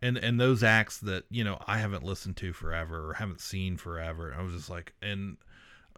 And 0.00 0.16
and 0.16 0.40
those 0.40 0.62
acts 0.62 0.98
that, 0.98 1.24
you 1.28 1.42
know, 1.42 1.58
I 1.66 1.78
haven't 1.78 2.04
listened 2.04 2.36
to 2.38 2.52
forever 2.52 3.10
or 3.10 3.14
haven't 3.14 3.40
seen 3.40 3.76
forever. 3.76 4.34
I 4.36 4.42
was 4.42 4.54
just 4.54 4.70
like 4.70 4.94
and 5.02 5.38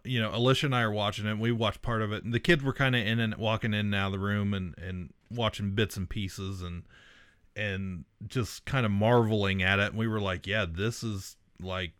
you 0.03 0.21
know, 0.21 0.31
Alicia 0.33 0.67
and 0.67 0.75
I 0.75 0.81
are 0.81 0.91
watching 0.91 1.25
it. 1.25 1.31
And 1.31 1.39
we 1.39 1.51
watched 1.51 1.81
part 1.81 2.01
of 2.01 2.11
it, 2.11 2.23
and 2.23 2.33
the 2.33 2.39
kids 2.39 2.63
were 2.63 2.73
kind 2.73 2.95
of 2.95 3.05
in 3.05 3.19
and 3.19 3.35
walking 3.35 3.73
in 3.73 3.87
and 3.87 3.95
out 3.95 4.07
of 4.07 4.11
the 4.13 4.19
room 4.19 4.53
and 4.53 4.75
and 4.77 5.11
watching 5.29 5.71
bits 5.71 5.97
and 5.97 6.09
pieces 6.09 6.61
and 6.61 6.83
and 7.55 8.05
just 8.27 8.65
kind 8.65 8.85
of 8.85 8.91
marveling 8.91 9.61
at 9.61 9.79
it. 9.79 9.89
And 9.89 9.97
we 9.97 10.07
were 10.07 10.21
like, 10.21 10.47
yeah, 10.47 10.65
this 10.69 11.03
is 11.03 11.35
like 11.59 11.93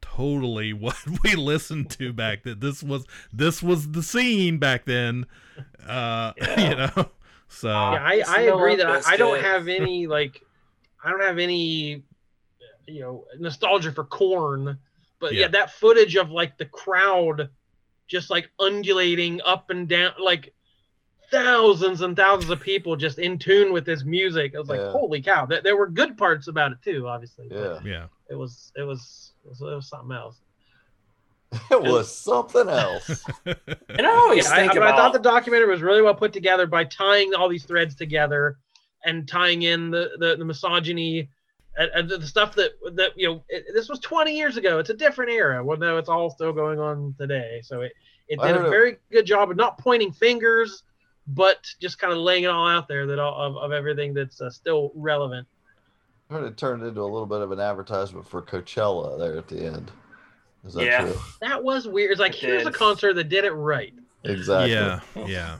totally 0.00 0.72
what 0.74 0.96
we 1.22 1.34
listened 1.34 1.90
to 1.90 2.12
back 2.12 2.44
then. 2.44 2.60
This 2.60 2.82
was 2.82 3.06
this 3.32 3.62
was 3.62 3.92
the 3.92 4.02
scene 4.02 4.58
back 4.58 4.84
then. 4.84 5.26
Uh, 5.86 6.32
you 6.58 6.74
know. 6.74 7.10
So 7.48 7.68
yeah, 7.68 8.02
I, 8.02 8.22
I 8.26 8.40
agree 8.42 8.76
that 8.76 8.88
I, 8.88 9.12
I 9.12 9.16
don't 9.16 9.40
have 9.40 9.68
any 9.68 10.06
like 10.06 10.42
I 11.04 11.10
don't 11.10 11.22
have 11.22 11.38
any 11.38 12.02
you 12.86 13.00
know 13.00 13.24
nostalgia 13.38 13.92
for 13.92 14.04
Korn, 14.04 14.78
but 15.24 15.32
yeah. 15.32 15.40
Yeah. 15.42 15.48
that 15.48 15.70
footage 15.72 16.16
of 16.16 16.30
like 16.30 16.58
the 16.58 16.66
crowd 16.66 17.48
just 18.08 18.28
like 18.28 18.50
undulating 18.60 19.40
up 19.42 19.70
and 19.70 19.88
down 19.88 20.12
like 20.22 20.52
thousands 21.30 22.02
and 22.02 22.14
thousands 22.14 22.50
of 22.50 22.60
people 22.60 22.94
just 22.94 23.18
in 23.18 23.38
tune 23.38 23.72
with 23.72 23.86
this 23.86 24.04
music. 24.04 24.54
I 24.54 24.58
was 24.58 24.68
like, 24.68 24.80
Yeah. 24.80 24.90
holy 24.90 25.22
cow! 25.22 25.46
There, 25.46 25.62
there 25.62 25.78
were 25.78 25.88
good 25.88 26.18
parts 26.18 26.46
about 26.48 26.72
it 26.72 26.78
too, 26.84 27.08
obviously. 27.08 27.48
Yeah. 27.50 27.78
Yeah. 27.82 28.06
It 28.28 28.34
was 28.34 28.70
it 28.76 28.82
was 28.82 29.32
it 29.46 29.48
was, 29.48 29.62
it 29.62 29.64
was 29.64 29.88
something 29.88 30.14
else. 30.14 30.36
It 31.70 31.82
was 31.82 32.14
something 32.14 32.68
else. 32.68 33.24
And 33.46 34.06
I 34.06 34.10
always 34.10 34.44
Yeah, 34.44 34.52
I, 34.52 34.56
think 34.56 34.72
I 34.72 34.74
mean, 34.74 34.82
I 34.82 34.96
thought 34.96 35.14
the 35.14 35.20
documentary 35.20 35.70
was 35.70 35.80
really 35.80 36.02
well 36.02 36.14
put 36.14 36.34
together 36.34 36.66
by 36.66 36.84
tying 36.84 37.32
all 37.32 37.48
these 37.48 37.64
threads 37.64 37.94
together 37.94 38.58
and 39.06 39.26
tying 39.26 39.62
in 39.62 39.90
the 39.90 40.10
the, 40.18 40.36
the 40.36 40.44
misogyny 40.44 41.30
and, 41.76 41.90
and 41.94 42.08
the 42.08 42.26
stuff 42.26 42.54
that 42.56 42.72
that 42.94 43.10
you 43.16 43.28
know 43.28 43.44
it, 43.48 43.66
this 43.74 43.88
was 43.88 43.98
20 44.00 44.36
years 44.36 44.56
ago. 44.56 44.78
It's 44.78 44.90
a 44.90 44.94
different 44.94 45.30
era. 45.32 45.64
Well, 45.64 45.78
no, 45.78 45.96
it's 45.98 46.08
all 46.08 46.30
still 46.30 46.52
going 46.52 46.78
on 46.78 47.14
today. 47.18 47.60
So 47.64 47.80
it 47.82 47.92
it 48.28 48.40
did 48.40 48.50
a 48.52 48.58
heard 48.58 48.66
it- 48.66 48.70
very 48.70 48.96
good 49.12 49.26
job 49.26 49.50
of 49.50 49.56
not 49.56 49.78
pointing 49.78 50.12
fingers, 50.12 50.82
but 51.28 51.66
just 51.80 51.98
kind 51.98 52.12
of 52.12 52.18
laying 52.20 52.44
it 52.44 52.48
all 52.50 52.68
out 52.68 52.88
there 52.88 53.06
that 53.06 53.18
all, 53.18 53.34
of 53.40 53.56
of 53.56 53.72
everything 53.72 54.14
that's 54.14 54.40
uh, 54.40 54.50
still 54.50 54.92
relevant. 54.94 55.46
I 56.30 56.34
heard 56.34 56.44
it 56.44 56.56
turned 56.56 56.82
into 56.82 57.00
a 57.00 57.04
little 57.04 57.26
bit 57.26 57.40
of 57.42 57.52
an 57.52 57.60
advertisement 57.60 58.26
for 58.26 58.40
Coachella 58.40 59.18
there 59.18 59.36
at 59.36 59.46
the 59.48 59.64
end. 59.66 59.90
Is 60.64 60.72
that 60.74 60.84
Yeah. 60.86 61.00
true? 61.02 61.16
That 61.42 61.62
was 61.62 61.86
weird. 61.86 62.12
It's 62.12 62.20
like 62.20 62.32
It 62.32 62.46
here's 62.46 62.66
a 62.66 62.72
concert 62.72 63.12
that 63.14 63.28
did 63.28 63.44
it 63.44 63.52
right. 63.52 63.92
Exactly. 64.24 64.72
Yeah. 64.72 65.00
Yeah. 65.26 65.58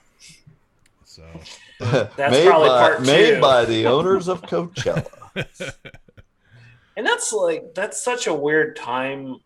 So 1.05 1.23
That's 1.81 2.17
made 2.19 2.47
probably 2.47 2.69
by, 2.71 2.81
part 2.89 3.03
made 3.03 3.41
by 3.41 3.67
the 3.67 3.87
owners 3.87 4.27
of 4.29 4.41
Coachella. 4.43 5.07
and 6.97 7.07
that's 7.07 7.33
like 7.33 7.75
that's 7.75 8.03
such 8.03 8.27
a 8.27 8.35
weird 8.35 8.77
time 8.77 9.37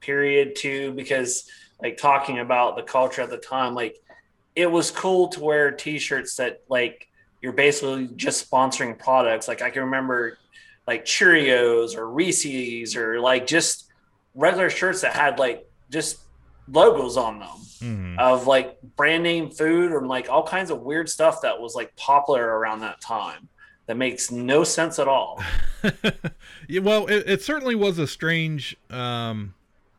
period 0.00 0.56
too 0.56 0.92
because 0.92 1.48
like 1.82 1.96
talking 1.96 2.38
about 2.38 2.76
the 2.76 2.82
culture 2.82 3.22
at 3.22 3.30
the 3.30 3.36
time 3.36 3.74
like 3.74 3.96
it 4.54 4.70
was 4.70 4.90
cool 4.90 5.28
to 5.28 5.40
wear 5.40 5.70
t-shirts 5.70 6.36
that 6.36 6.62
like 6.68 7.08
you're 7.40 7.52
basically 7.52 8.08
just 8.16 8.50
sponsoring 8.50 8.98
products 8.98 9.48
like 9.48 9.62
i 9.62 9.70
can 9.70 9.82
remember 9.82 10.38
like 10.86 11.04
cheerios 11.04 11.96
or 11.96 12.10
reese's 12.10 12.96
or 12.96 13.20
like 13.20 13.46
just 13.46 13.90
regular 14.34 14.70
shirts 14.70 15.02
that 15.02 15.14
had 15.14 15.38
like 15.38 15.68
just 15.90 16.18
logos 16.70 17.16
on 17.16 17.38
them 17.38 17.58
mhm. 17.80 18.18
of 18.18 18.46
like 18.46 18.80
brand 18.96 19.22
name 19.22 19.50
food 19.50 19.92
or 19.92 20.06
like 20.06 20.28
all 20.28 20.42
kinds 20.42 20.70
of 20.70 20.80
weird 20.80 21.08
stuff 21.08 21.42
that 21.42 21.60
was 21.60 21.74
like 21.74 21.94
popular 21.96 22.44
around 22.44 22.80
that 22.80 23.00
time 23.00 23.48
that 23.88 23.96
makes 23.96 24.30
no 24.30 24.62
sense 24.62 24.98
at 25.00 25.08
all. 25.08 25.42
Yeah, 26.70 26.80
well, 26.80 27.06
it, 27.06 27.24
it 27.26 27.42
certainly 27.42 27.74
was 27.74 27.98
a 27.98 28.06
strange, 28.06 28.76
um, 28.90 29.54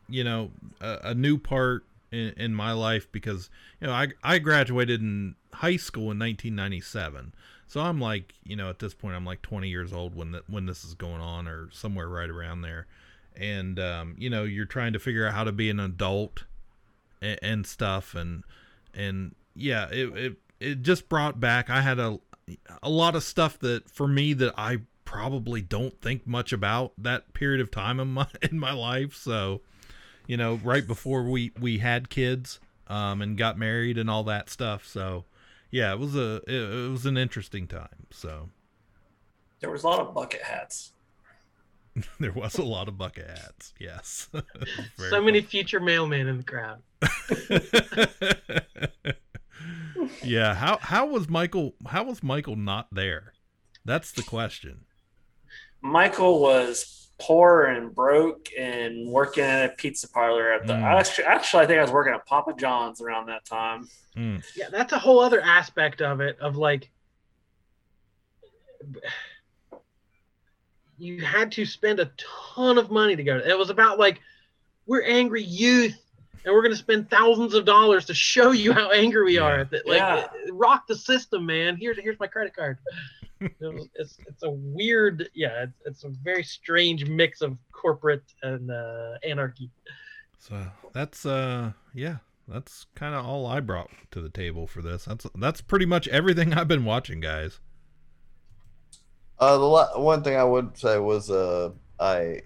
you 0.08 0.24
know, 0.24 0.52
a, 0.80 1.00
a 1.06 1.14
new 1.16 1.40
part 1.40 1.84
in, 2.12 2.32
in 2.38 2.54
my 2.54 2.74
life 2.74 3.12
because 3.12 3.50
you 3.82 3.88
know 3.88 3.94
I 3.94 4.10
I 4.24 4.38
graduated 4.38 5.02
in 5.02 5.34
high 5.52 5.78
school 5.78 6.12
in 6.12 6.20
1997, 6.20 7.34
so 7.68 7.82
I'm 7.82 8.00
like 8.00 8.36
you 8.44 8.56
know 8.56 8.70
at 8.70 8.78
this 8.78 8.94
point 8.94 9.16
I'm 9.16 9.26
like 9.26 9.42
20 9.42 9.68
years 9.68 9.92
old 9.92 10.16
when 10.16 10.32
the, 10.32 10.44
when 10.48 10.68
this 10.68 10.86
is 10.86 10.94
going 10.94 11.22
on 11.22 11.48
or 11.48 11.70
somewhere 11.72 12.08
right 12.08 12.30
around 12.30 12.62
there, 12.62 12.86
and 13.36 13.80
um, 13.80 14.16
you 14.20 14.30
know 14.30 14.44
you're 14.44 14.66
trying 14.66 14.94
to 14.94 15.00
figure 15.00 15.26
out 15.26 15.34
how 15.34 15.44
to 15.44 15.52
be 15.52 15.72
an 15.72 15.80
adult 15.80 16.44
and, 17.20 17.40
and 17.42 17.66
stuff. 17.66 18.14
And 18.14 18.44
and 18.94 19.34
yeah 19.56 19.88
it, 19.90 20.16
it 20.16 20.38
it 20.60 20.82
just 20.84 21.10
brought 21.10 21.40
back 21.40 21.70
I 21.70 21.82
had 21.82 21.98
a 21.98 22.20
a 22.82 22.90
lot 22.90 23.16
of 23.16 23.24
stuff 23.24 23.60
that 23.60 23.90
for 23.90 24.08
me 24.08 24.34
that 24.34 24.54
I 24.58 24.80
probably 25.06 25.62
don't 25.62 26.00
think 26.02 26.28
much 26.28 26.54
about 26.54 26.94
that 26.98 27.34
period 27.34 27.60
of 27.60 27.72
time 27.72 28.00
in 28.00 28.10
my 28.10 28.28
in 28.42 28.60
my 28.60 28.72
life. 28.72 29.16
So 29.16 29.62
you 30.28 30.38
know 30.38 30.60
right 30.64 30.86
before 30.86 31.24
we 31.24 31.52
we 31.60 31.80
had 31.80 32.10
kids 32.10 32.60
um 32.88 33.22
and 33.22 33.38
got 33.38 33.58
married 33.58 33.98
and 33.98 34.10
all 34.10 34.24
that 34.26 34.50
stuff. 34.50 34.86
So 34.86 35.26
yeah 35.72 35.92
it 35.94 36.00
was 36.00 36.16
a 36.16 36.42
it, 36.48 36.54
it 36.54 36.92
was 36.92 37.06
an 37.06 37.18
interesting 37.18 37.68
time. 37.68 38.08
So. 38.12 38.50
There 39.62 39.70
was 39.70 39.84
a 39.84 39.88
lot 39.90 40.00
of 40.00 40.14
bucket 40.14 40.42
hats. 40.42 40.94
There 42.18 42.32
was 42.32 42.58
a 42.58 42.64
lot 42.64 42.88
of 42.88 42.98
bucket 42.98 43.28
hats 43.28 43.74
yes. 43.78 44.30
So 45.10 45.22
many 45.22 45.42
future 45.42 45.82
mailmen 45.82 46.30
in 46.30 46.38
the 46.38 46.44
crowd. 46.44 46.82
Yeah 50.24 50.54
how 50.54 50.78
how 50.82 51.06
was 51.06 51.30
michael 51.30 51.76
how 51.88 52.04
was 52.04 52.22
michael 52.24 52.56
not 52.56 52.88
there 52.92 53.34
that's 53.86 54.12
the 54.12 54.24
question 54.24 54.86
Michael 55.82 56.42
was 56.42 57.08
poor 57.20 57.66
and 57.66 57.94
broke 57.94 58.50
and 58.58 59.08
working 59.08 59.44
at 59.44 59.66
a 59.66 59.74
pizza 59.74 60.10
parlor 60.10 60.54
at 60.54 60.68
the. 60.68 60.74
Mm. 60.74 60.84
Actually, 60.84 61.26
actually, 61.26 61.64
I 61.64 61.68
think 61.68 61.80
I 61.80 61.82
was 61.82 61.92
working 61.92 62.14
at 62.14 62.26
Papa 62.26 62.54
John's 62.58 63.02
around 63.02 63.28
that 63.28 63.46
time. 63.46 63.88
Mm. 64.16 64.44
Yeah, 64.56 64.70
that's 64.70 64.94
a 64.94 65.00
whole 65.00 65.20
other 65.20 65.42
aspect 65.42 66.02
of 66.02 66.22
it. 66.22 66.38
Of 66.40 66.58
like, 66.58 66.90
you 70.98 71.22
had 71.22 71.52
to 71.54 71.66
spend 71.66 72.00
a 72.00 72.12
ton 72.18 72.78
of 72.78 72.92
money 72.92 73.16
to 73.16 73.24
go. 73.24 73.38
It 73.38 73.58
was 73.58 73.70
about 73.70 74.00
like, 74.00 74.20
we're 74.86 75.04
angry 75.04 75.44
youth, 75.44 75.98
and 76.46 76.54
we're 76.54 76.62
going 76.62 76.72
to 76.72 76.78
spend 76.78 77.10
thousands 77.10 77.54
of 77.54 77.66
dollars 77.66 78.06
to 78.06 78.14
show 78.14 78.52
you 78.52 78.72
how 78.74 78.92
angry 78.92 79.24
we 79.26 79.38
are. 79.38 79.64
That 79.66 79.88
like, 79.88 79.98
Yeah. 79.98 80.28
rock 80.52 80.88
the 80.88 80.96
system, 80.96 81.46
man. 81.46 81.78
Here's 81.78 81.98
here's 82.00 82.20
my 82.20 82.28
credit 82.28 82.56
card. 82.56 82.78
It 83.42 83.54
was- 83.62 83.88
it's 83.96 84.18
it's 84.28 84.44
a 84.44 84.50
weird, 84.50 85.30
yeah. 85.34 85.64
It's, 85.64 85.82
it's 85.86 86.04
a 86.04 86.10
very 86.10 86.44
strange 86.44 87.06
mix 87.06 87.40
of 87.42 87.58
corporate 87.72 88.24
and 88.44 88.70
uh, 88.70 89.14
anarchy. 89.24 89.70
So 90.40 90.62
that's 90.94 91.26
uh 91.26 91.72
yeah, 91.94 92.18
that's 92.50 92.86
kind 92.96 93.16
of 93.16 93.26
all 93.26 93.46
I 93.46 93.62
brought 93.62 93.90
to 94.12 94.20
the 94.22 94.30
table 94.30 94.68
for 94.68 94.82
this. 94.82 95.06
That's 95.06 95.26
that's 95.36 95.62
pretty 95.62 95.86
much 95.86 96.08
everything 96.10 96.54
I've 96.58 96.68
been 96.68 96.84
watching, 96.84 97.22
guys. 97.22 97.60
Uh, 99.40 99.58
the 99.58 99.64
la- 99.66 99.98
one 99.98 100.22
thing 100.22 100.36
I 100.36 100.44
would 100.44 100.78
say 100.78 100.98
was 101.00 101.30
uh, 101.32 101.72
I 102.00 102.42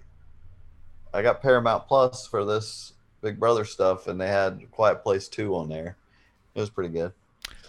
I 1.12 1.22
got 1.22 1.42
Paramount 1.42 1.88
Plus 1.88 2.26
for 2.26 2.44
this 2.44 2.92
Big 3.24 3.40
Brother 3.40 3.64
stuff, 3.64 4.06
and 4.06 4.20
they 4.20 4.28
had 4.28 4.70
Quiet 4.70 5.02
Place 5.02 5.28
Two 5.28 5.56
on 5.56 5.68
there. 5.68 5.96
It 6.54 6.60
was 6.60 6.70
pretty 6.70 6.90
good. 6.90 7.12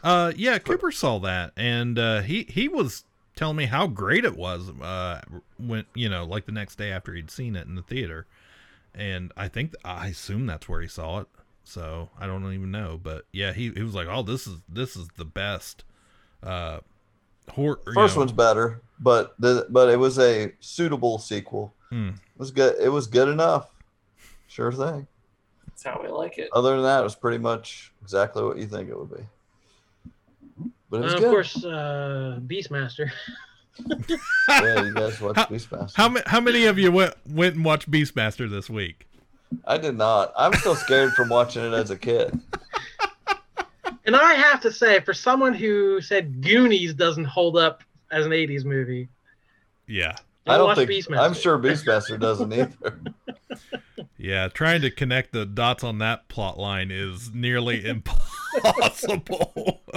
Uh 0.03 0.31
yeah, 0.35 0.59
Cooper 0.59 0.91
saw 0.91 1.17
that 1.19 1.51
and 1.57 1.97
uh 1.97 2.21
he 2.21 2.43
he 2.43 2.67
was 2.67 3.05
telling 3.35 3.55
me 3.55 3.65
how 3.65 3.87
great 3.87 4.23
it 4.23 4.37
was 4.37 4.69
uh 4.81 5.21
when 5.57 5.85
you 5.95 6.09
know, 6.09 6.25
like 6.25 6.45
the 6.45 6.51
next 6.51 6.75
day 6.75 6.91
after 6.91 7.13
he'd 7.13 7.31
seen 7.31 7.55
it 7.55 7.65
in 7.65 7.75
the 7.75 7.81
theater. 7.81 8.27
And 8.93 9.31
I 9.35 9.47
think 9.47 9.73
I 9.83 10.07
assume 10.07 10.45
that's 10.45 10.69
where 10.69 10.81
he 10.81 10.87
saw 10.87 11.21
it. 11.21 11.27
So, 11.63 12.09
I 12.19 12.27
don't 12.27 12.45
even 12.53 12.69
know, 12.69 12.99
but 13.01 13.25
yeah, 13.31 13.51
he 13.51 13.71
he 13.71 13.81
was 13.81 13.95
like, 13.95 14.07
"Oh, 14.07 14.21
this 14.21 14.45
is 14.45 14.59
this 14.69 14.95
is 14.95 15.07
the 15.17 15.25
best 15.25 15.83
uh 16.43 16.79
horror 17.49 17.79
First 17.93 18.17
one's 18.17 18.31
better, 18.31 18.81
but 18.99 19.33
the 19.39 19.65
but 19.69 19.89
it 19.89 19.97
was 19.97 20.19
a 20.19 20.53
suitable 20.59 21.17
sequel. 21.17 21.73
Hmm. 21.89 22.09
It 22.09 22.37
was 22.37 22.51
good. 22.51 22.75
It 22.79 22.89
was 22.89 23.07
good 23.07 23.29
enough. 23.29 23.69
Sure 24.47 24.71
thing. 24.71 25.07
That's 25.75 25.83
how 25.83 26.01
we 26.01 26.09
like 26.09 26.37
it. 26.37 26.49
Other 26.53 26.71
than 26.75 26.83
that, 26.83 27.01
it 27.01 27.03
was 27.03 27.15
pretty 27.15 27.37
much 27.37 27.91
exactly 28.01 28.43
what 28.43 28.57
you 28.57 28.65
think 28.65 28.89
it 28.89 28.97
would 28.97 29.09
be. 29.13 29.23
But 30.89 30.97
it 30.97 31.03
was 31.03 31.13
Uh, 31.13 31.15
of 31.17 31.21
good. 31.23 31.29
course, 31.31 31.65
uh, 31.65 32.39
Beastmaster. 32.47 33.11
yeah, 34.49 34.83
you 34.83 34.93
guys 34.93 35.19
watched 35.19 35.49
Beastmaster. 35.51 35.93
How 35.95 36.07
many 36.07 36.23
how 36.27 36.39
many 36.39 36.65
of 36.65 36.79
you 36.79 36.91
went 36.93 37.13
went 37.29 37.55
and 37.55 37.65
watched 37.65 37.91
Beastmaster 37.91 38.49
this 38.49 38.69
week? 38.69 39.07
I 39.67 39.77
did 39.77 39.97
not. 39.97 40.31
I'm 40.37 40.53
still 40.53 40.75
scared 40.75 41.11
from 41.13 41.27
watching 41.29 41.63
it 41.65 41.73
as 41.73 41.91
a 41.91 41.97
kid. 41.97 42.39
And 44.07 44.15
I 44.15 44.33
have 44.35 44.61
to 44.61 44.71
say, 44.71 44.99
for 44.99 45.15
someone 45.15 45.55
who 45.55 45.99
said 45.99 46.39
Goonies 46.43 46.93
doesn't 46.93 47.25
hold 47.25 47.57
up 47.57 47.81
as 48.11 48.23
an 48.27 48.31
'80s 48.33 48.63
movie, 48.63 49.09
Yeah. 49.87 50.15
I 50.47 50.57
don't 50.57 50.67
watch 50.67 50.77
think. 50.77 50.89
Beastmaster. 50.89 51.19
I'm 51.19 51.33
sure 51.33 51.57
Beastmaster 51.59 52.19
doesn't 52.19 52.53
either. 52.53 52.99
Yeah, 54.17 54.47
trying 54.47 54.81
to 54.81 54.89
connect 54.89 55.33
the 55.33 55.45
dots 55.45 55.83
on 55.83 55.99
that 55.99 56.27
plot 56.29 56.57
line 56.57 56.89
is 56.89 57.31
nearly 57.33 57.85
impossible. 58.65 59.81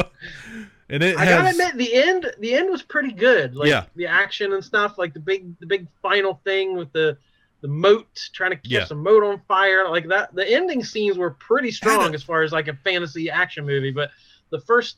And 0.91 1.03
it 1.03 1.19
I 1.19 1.25
has 1.27 1.37
gotta 1.37 1.51
admit, 1.51 1.77
the 1.77 1.95
end 1.95 2.33
the 2.39 2.55
end 2.55 2.71
was 2.71 2.83
pretty 2.83 3.13
good. 3.13 3.55
Like 3.55 3.69
Yeah. 3.69 3.85
the 3.95 4.07
action 4.07 4.55
and 4.55 4.65
stuff, 4.65 4.97
like 4.97 5.13
the 5.13 5.21
big 5.21 5.59
the 5.61 5.67
big 5.67 5.87
final 6.01 6.41
thing 6.45 6.77
with 6.79 6.91
the 6.93 7.19
the 7.61 7.69
moat 7.69 8.07
trying 8.33 8.53
to 8.53 8.57
catch 8.57 8.71
Yeah. 8.71 8.85
some 8.87 9.03
moat 9.03 9.23
on 9.23 9.39
fire, 9.47 9.87
like 9.91 10.09
that. 10.09 10.35
The 10.35 10.49
ending 10.51 10.83
scenes 10.83 11.19
were 11.19 11.33
pretty 11.33 11.71
strong 11.73 12.15
as 12.15 12.23
far 12.23 12.41
as 12.43 12.53
like 12.53 12.69
a 12.69 12.75
fantasy 12.75 13.29
action 13.31 13.67
movie, 13.67 13.91
but 13.91 14.11
the 14.49 14.61
first 14.61 14.97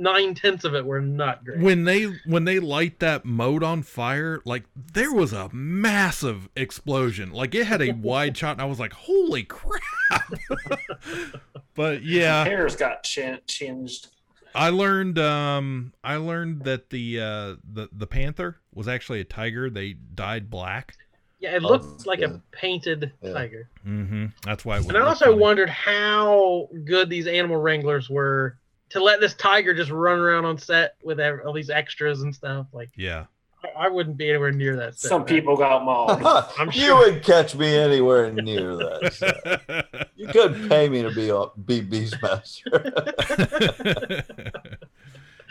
nine 0.00 0.34
tenths 0.34 0.64
of 0.64 0.74
it 0.74 0.84
were 0.84 1.00
not 1.00 1.44
great. 1.44 1.60
when 1.60 1.84
they 1.84 2.04
when 2.26 2.44
they 2.44 2.58
light 2.58 2.98
that 2.98 3.24
moat 3.24 3.62
on 3.62 3.82
fire, 3.82 4.40
like 4.44 4.64
there 4.74 5.12
was 5.12 5.32
a 5.32 5.48
massive 5.52 6.48
explosion. 6.56 7.30
Like 7.30 7.54
it 7.54 7.66
had 7.66 7.80
a 7.82 7.92
wide 8.02 8.36
shot, 8.36 8.52
and 8.52 8.60
I 8.62 8.64
was 8.64 8.80
like, 8.80 8.92
"Holy 8.92 9.44
crap!" 9.44 10.32
but 11.74 12.02
yeah, 12.02 12.44
Hairs 12.44 12.76
got 12.76 13.02
chan- 13.02 13.40
changed. 13.46 14.08
I 14.54 14.70
learned 14.70 15.18
um 15.18 15.92
I 16.02 16.16
learned 16.16 16.64
that 16.64 16.90
the 16.90 17.20
uh 17.20 17.56
the 17.72 17.88
the 17.92 18.06
panther 18.06 18.56
was 18.74 18.88
actually 18.88 19.20
a 19.20 19.24
tiger. 19.24 19.70
They 19.70 19.92
dyed 19.92 20.50
black. 20.50 20.96
Yeah, 21.40 21.54
it 21.54 21.62
Oh, 21.62 21.68
looked 21.68 22.04
like 22.06 22.20
a 22.20 22.42
painted 22.50 23.12
tiger. 23.22 23.68
Mm-hmm. 23.86 24.26
That's 24.44 24.64
why. 24.64 24.78
It 24.78 24.86
would 24.86 24.96
And 24.96 25.04
I 25.04 25.06
also 25.06 25.26
funny. 25.26 25.36
wondered 25.38 25.68
how 25.70 26.68
good 26.84 27.08
these 27.08 27.28
animal 27.28 27.58
wranglers 27.58 28.10
were 28.10 28.58
to 28.90 29.02
let 29.02 29.20
this 29.20 29.34
tiger 29.34 29.74
just 29.74 29.90
run 29.90 30.18
around 30.18 30.44
on 30.44 30.58
set 30.58 30.96
with 31.02 31.20
all 31.20 31.52
these 31.52 31.70
extras 31.70 32.22
and 32.22 32.34
stuff. 32.34 32.66
Like, 32.72 32.90
Yeah. 32.96 33.26
I, 33.64 33.86
I 33.86 33.88
wouldn't 33.88 34.16
be 34.16 34.28
anywhere 34.28 34.52
near 34.52 34.76
that. 34.76 34.94
Set, 34.98 35.08
Some 35.08 35.22
man. 35.22 35.28
people 35.28 35.56
got 35.56 35.84
mauled. 35.84 36.22
I'm 36.58 36.68
you 36.68 36.72
sure. 36.72 36.98
would 37.12 37.24
catch 37.24 37.54
me 37.56 37.74
anywhere 37.76 38.30
near 38.32 38.76
that. 38.76 39.12
set. 39.92 40.08
you 40.16 40.28
couldn't 40.28 40.68
pay 40.68 40.88
me 40.88 41.02
to 41.02 41.10
be 41.12 41.28
a 41.30 41.46
be 41.66 41.82
Beastmaster. 41.82 42.62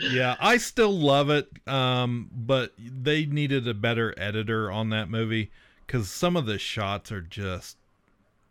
yeah, 0.00 0.36
I 0.40 0.56
still 0.56 0.92
love 0.98 1.30
it. 1.30 1.48
Um, 1.68 2.30
but 2.32 2.72
they 2.78 3.26
needed 3.26 3.68
a 3.68 3.74
better 3.74 4.14
editor 4.16 4.70
on 4.70 4.90
that 4.90 5.10
movie 5.10 5.50
because 5.86 6.10
some 6.10 6.36
of 6.36 6.46
the 6.46 6.58
shots 6.58 7.12
are 7.12 7.20
just 7.20 7.76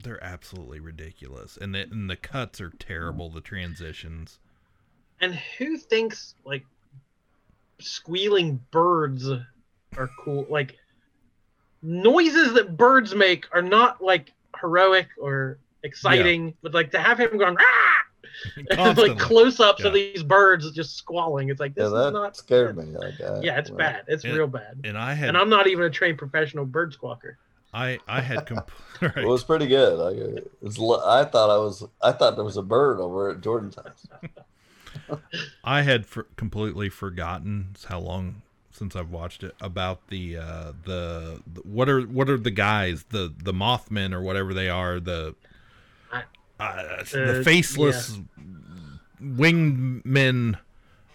they're 0.03 0.23
absolutely 0.23 0.79
ridiculous, 0.79 1.57
and 1.59 1.73
the 1.73 1.79
and 1.81 2.09
the 2.09 2.15
cuts 2.15 2.61
are 2.61 2.69
terrible. 2.69 3.29
The 3.29 3.41
transitions. 3.41 4.39
And 5.21 5.33
who 5.57 5.77
thinks 5.77 6.35
like 6.45 6.63
squealing 7.79 8.59
birds 8.71 9.27
are 9.97 10.09
cool? 10.23 10.45
Like 10.49 10.75
noises 11.81 12.53
that 12.53 12.77
birds 12.77 13.13
make 13.15 13.45
are 13.53 13.61
not 13.61 14.03
like 14.03 14.33
heroic 14.59 15.07
or 15.19 15.57
exciting, 15.83 16.53
but 16.61 16.73
like 16.73 16.91
to 16.91 16.99
have 16.99 17.19
him 17.19 17.37
going 17.37 17.55
ah, 17.59 18.03
and 18.71 18.97
like 18.97 19.17
close 19.17 19.59
ups 19.59 19.83
of 19.83 19.95
Yeah. 19.95 20.03
these 20.13 20.23
birds 20.23 20.69
just 20.71 20.95
squalling. 20.95 21.49
It's 21.49 21.59
like 21.59 21.73
yeah, 21.75 21.83
this 21.85 21.93
that 21.93 22.07
is 22.07 22.13
not. 22.13 22.37
scared 22.37 22.77
me. 22.77 22.85
Like, 22.85 23.19
uh, 23.21 23.39
Yeah, 23.43 23.57
it's 23.57 23.69
well, 23.69 23.77
bad. 23.79 24.03
It's 24.07 24.23
And- 24.23 24.33
real 24.35 24.47
bad. 24.47 24.81
And 24.83 24.97
I 24.97 25.13
had 25.13 25.29
And 25.29 25.37
I'm 25.37 25.49
not 25.49 25.67
even 25.67 25.85
a 25.85 25.89
trained 25.89 26.17
professional 26.17 26.65
bird 26.65 26.93
squawker. 26.93 27.37
I 27.73 27.99
I 28.07 28.21
had 28.21 28.45
comp- 28.47 28.71
right. 29.01 29.17
It 29.17 29.27
was 29.27 29.43
pretty 29.43 29.67
good. 29.67 29.97
Like, 29.99 30.15
it 30.15 30.51
was, 30.61 30.79
I 31.05 31.25
thought 31.25 31.49
I 31.49 31.57
was. 31.57 31.83
I 32.01 32.11
thought 32.13 32.35
there 32.35 32.45
was 32.45 32.57
a 32.57 32.63
bird 32.63 32.99
over 32.99 33.29
at 33.29 33.41
Jordan's 33.41 33.75
house. 33.75 34.07
I 35.63 35.81
had 35.81 36.05
for, 36.05 36.23
completely 36.35 36.89
forgotten 36.89 37.75
how 37.87 37.99
long 37.99 38.41
since 38.71 38.95
I've 38.95 39.09
watched 39.09 39.43
it 39.43 39.55
about 39.59 40.07
the 40.09 40.37
uh 40.37 40.73
the, 40.85 41.41
the 41.51 41.61
what 41.61 41.89
are 41.89 42.01
what 42.01 42.29
are 42.29 42.37
the 42.37 42.51
guys 42.51 43.05
the 43.09 43.33
the 43.35 43.53
Mothmen 43.53 44.13
or 44.13 44.21
whatever 44.21 44.53
they 44.53 44.69
are 44.69 44.99
the 44.99 45.35
I- 46.11 46.23
uh, 46.59 47.03
the 47.11 47.39
Uh, 47.39 47.43
faceless 47.43 48.19
winged 49.19 50.05
men 50.05 50.57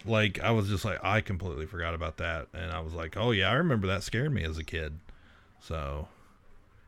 like 0.05 0.40
I 0.40 0.51
was 0.51 0.69
just 0.69 0.85
like 0.85 0.99
I 1.05 1.20
completely 1.20 1.66
forgot 1.66 1.94
about 1.94 2.16
that. 2.19 2.49
And 2.53 2.73
I 2.73 2.81
was 2.81 2.93
like 2.94 3.16
oh 3.16 3.31
yeah 3.31 3.51
I 3.51 3.55
remember 3.55 3.86
that 3.86 4.03
scared 4.03 4.32
me 4.32 4.43
as 4.44 4.59
a 4.59 4.65
kid. 4.65 4.99
So 5.61 6.09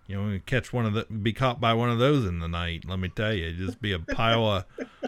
you 0.06 0.16
know 0.16 0.40
catch 0.46 0.72
one 0.72 0.86
of 0.86 0.92
the 0.92 1.04
be 1.04 1.32
caught 1.32 1.60
by 1.60 1.72
one 1.72 1.90
of 1.90 1.98
those 1.98 2.26
in 2.26 2.38
the 2.38 2.48
night 2.48 2.84
let 2.86 2.98
me 2.98 3.08
tell 3.08 3.32
you 3.32 3.52
just 3.52 3.80
be 3.80 3.92
a 3.92 3.98
pile 3.98 4.46
of 4.46 4.64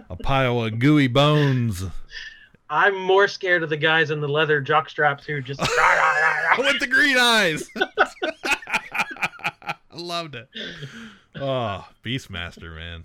a 0.09 0.16
pile 0.16 0.62
of 0.62 0.78
gooey 0.78 1.09
bones 1.09 1.85
I'm 2.68 3.01
more 3.01 3.28
scared 3.28 3.62
of 3.62 3.70
the 3.70 3.77
guys 3.77 4.10
in 4.10 4.20
the 4.20 4.28
leather 4.28 4.60
jock 4.60 4.90
straps 4.90 5.24
who 5.24 5.40
just 5.40 5.60
with 6.59 6.81
the 6.81 6.89
green 6.89 7.16
eyes. 7.16 7.68
I 9.60 9.74
loved 9.93 10.35
it. 10.35 10.48
Oh, 11.36 11.86
Beastmaster, 12.05 12.74
man. 12.74 13.05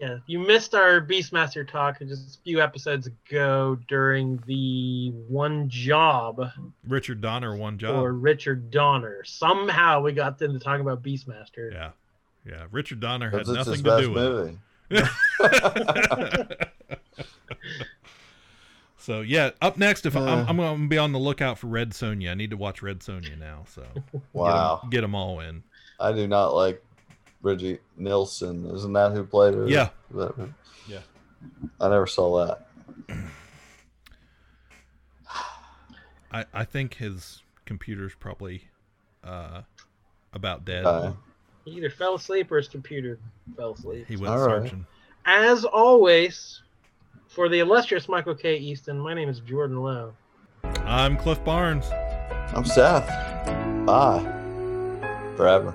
Yeah, 0.00 0.18
you 0.26 0.38
missed 0.38 0.74
our 0.76 1.00
Beastmaster 1.00 1.68
talk 1.68 1.98
just 1.98 2.36
a 2.36 2.42
few 2.42 2.60
episodes 2.62 3.08
ago 3.08 3.76
during 3.88 4.40
the 4.46 5.10
one 5.28 5.68
job 5.68 6.40
Richard 6.86 7.20
Donner, 7.20 7.56
one 7.56 7.78
job. 7.78 7.96
Or 8.02 8.12
Richard 8.12 8.70
Donner. 8.70 9.24
Somehow 9.24 10.00
we 10.00 10.12
got 10.12 10.38
them 10.38 10.52
to 10.52 10.60
talk 10.60 10.80
about 10.80 11.02
Beastmaster. 11.02 11.72
Yeah, 11.72 11.90
yeah. 12.46 12.66
Richard 12.70 13.00
Donner 13.00 13.28
had 13.30 13.38
Because 13.46 13.48
it's 13.48 13.68
his 13.68 13.82
nothing 13.82 13.84
to 13.84 14.12
best 14.14 14.58
do 14.90 14.90
with 14.90 16.60
it. 16.60 16.68
So 19.00 19.22
yeah, 19.22 19.52
up 19.62 19.78
next, 19.78 20.04
if 20.04 20.14
I'm, 20.16 20.22
Uh. 20.28 20.44
I'm 20.46 20.56
going 20.58 20.82
to 20.82 20.88
be 20.88 20.98
on 20.98 21.12
the 21.12 21.18
lookout 21.18 21.58
for 21.58 21.68
Red 21.68 21.92
Sonja. 21.92 22.30
I 22.30 22.34
need 22.34 22.50
to 22.50 22.58
watch 22.58 22.82
Red 22.82 22.98
Sonja 22.98 23.38
now. 23.38 23.64
So 23.66 23.86
Wow. 24.34 24.82
get 24.90 25.00
them 25.00 25.14
all 25.14 25.40
in. 25.40 25.62
I 25.98 26.12
do 26.12 26.26
not 26.26 26.48
like 26.54 26.84
Brigitte 27.42 27.82
Nielsen. 27.96 28.66
Isn't 28.74 28.92
that 28.94 29.12
who 29.12 29.24
played 29.24 29.54
her? 29.54 29.68
Yeah. 29.68 29.90
That- 30.12 30.34
Yeah. 30.88 31.00
I 31.80 31.88
never 31.88 32.06
saw 32.06 32.46
that. 32.46 32.66
I 36.32 36.44
I 36.52 36.64
think 36.64 36.94
his 36.94 37.42
computer's 37.64 38.14
probably 38.18 38.64
uh 39.24 39.62
about 40.32 40.64
dead. 40.64 40.84
Okay. 40.84 41.16
He 41.64 41.72
either 41.72 41.90
fell 41.90 42.14
asleep 42.14 42.50
or 42.50 42.56
his 42.56 42.68
computer 42.68 43.18
fell 43.56 43.72
asleep. 43.72 44.06
He 44.08 44.16
went 44.16 44.32
All 44.32 44.46
right. 44.46 44.62
searching. 44.62 44.86
As 45.26 45.64
always, 45.64 46.62
for 47.28 47.48
the 47.48 47.58
illustrious 47.60 48.08
Michael 48.08 48.34
K. 48.34 48.56
Easton, 48.56 48.98
my 48.98 49.12
name 49.14 49.28
is 49.28 49.40
Jordan 49.40 49.82
Lowe. 49.82 50.14
I'm 50.84 51.16
Cliff 51.18 51.42
Barnes. 51.44 51.86
I'm 52.54 52.64
Seth. 52.64 53.06
Bye. 53.84 54.22
Forever. 55.36 55.74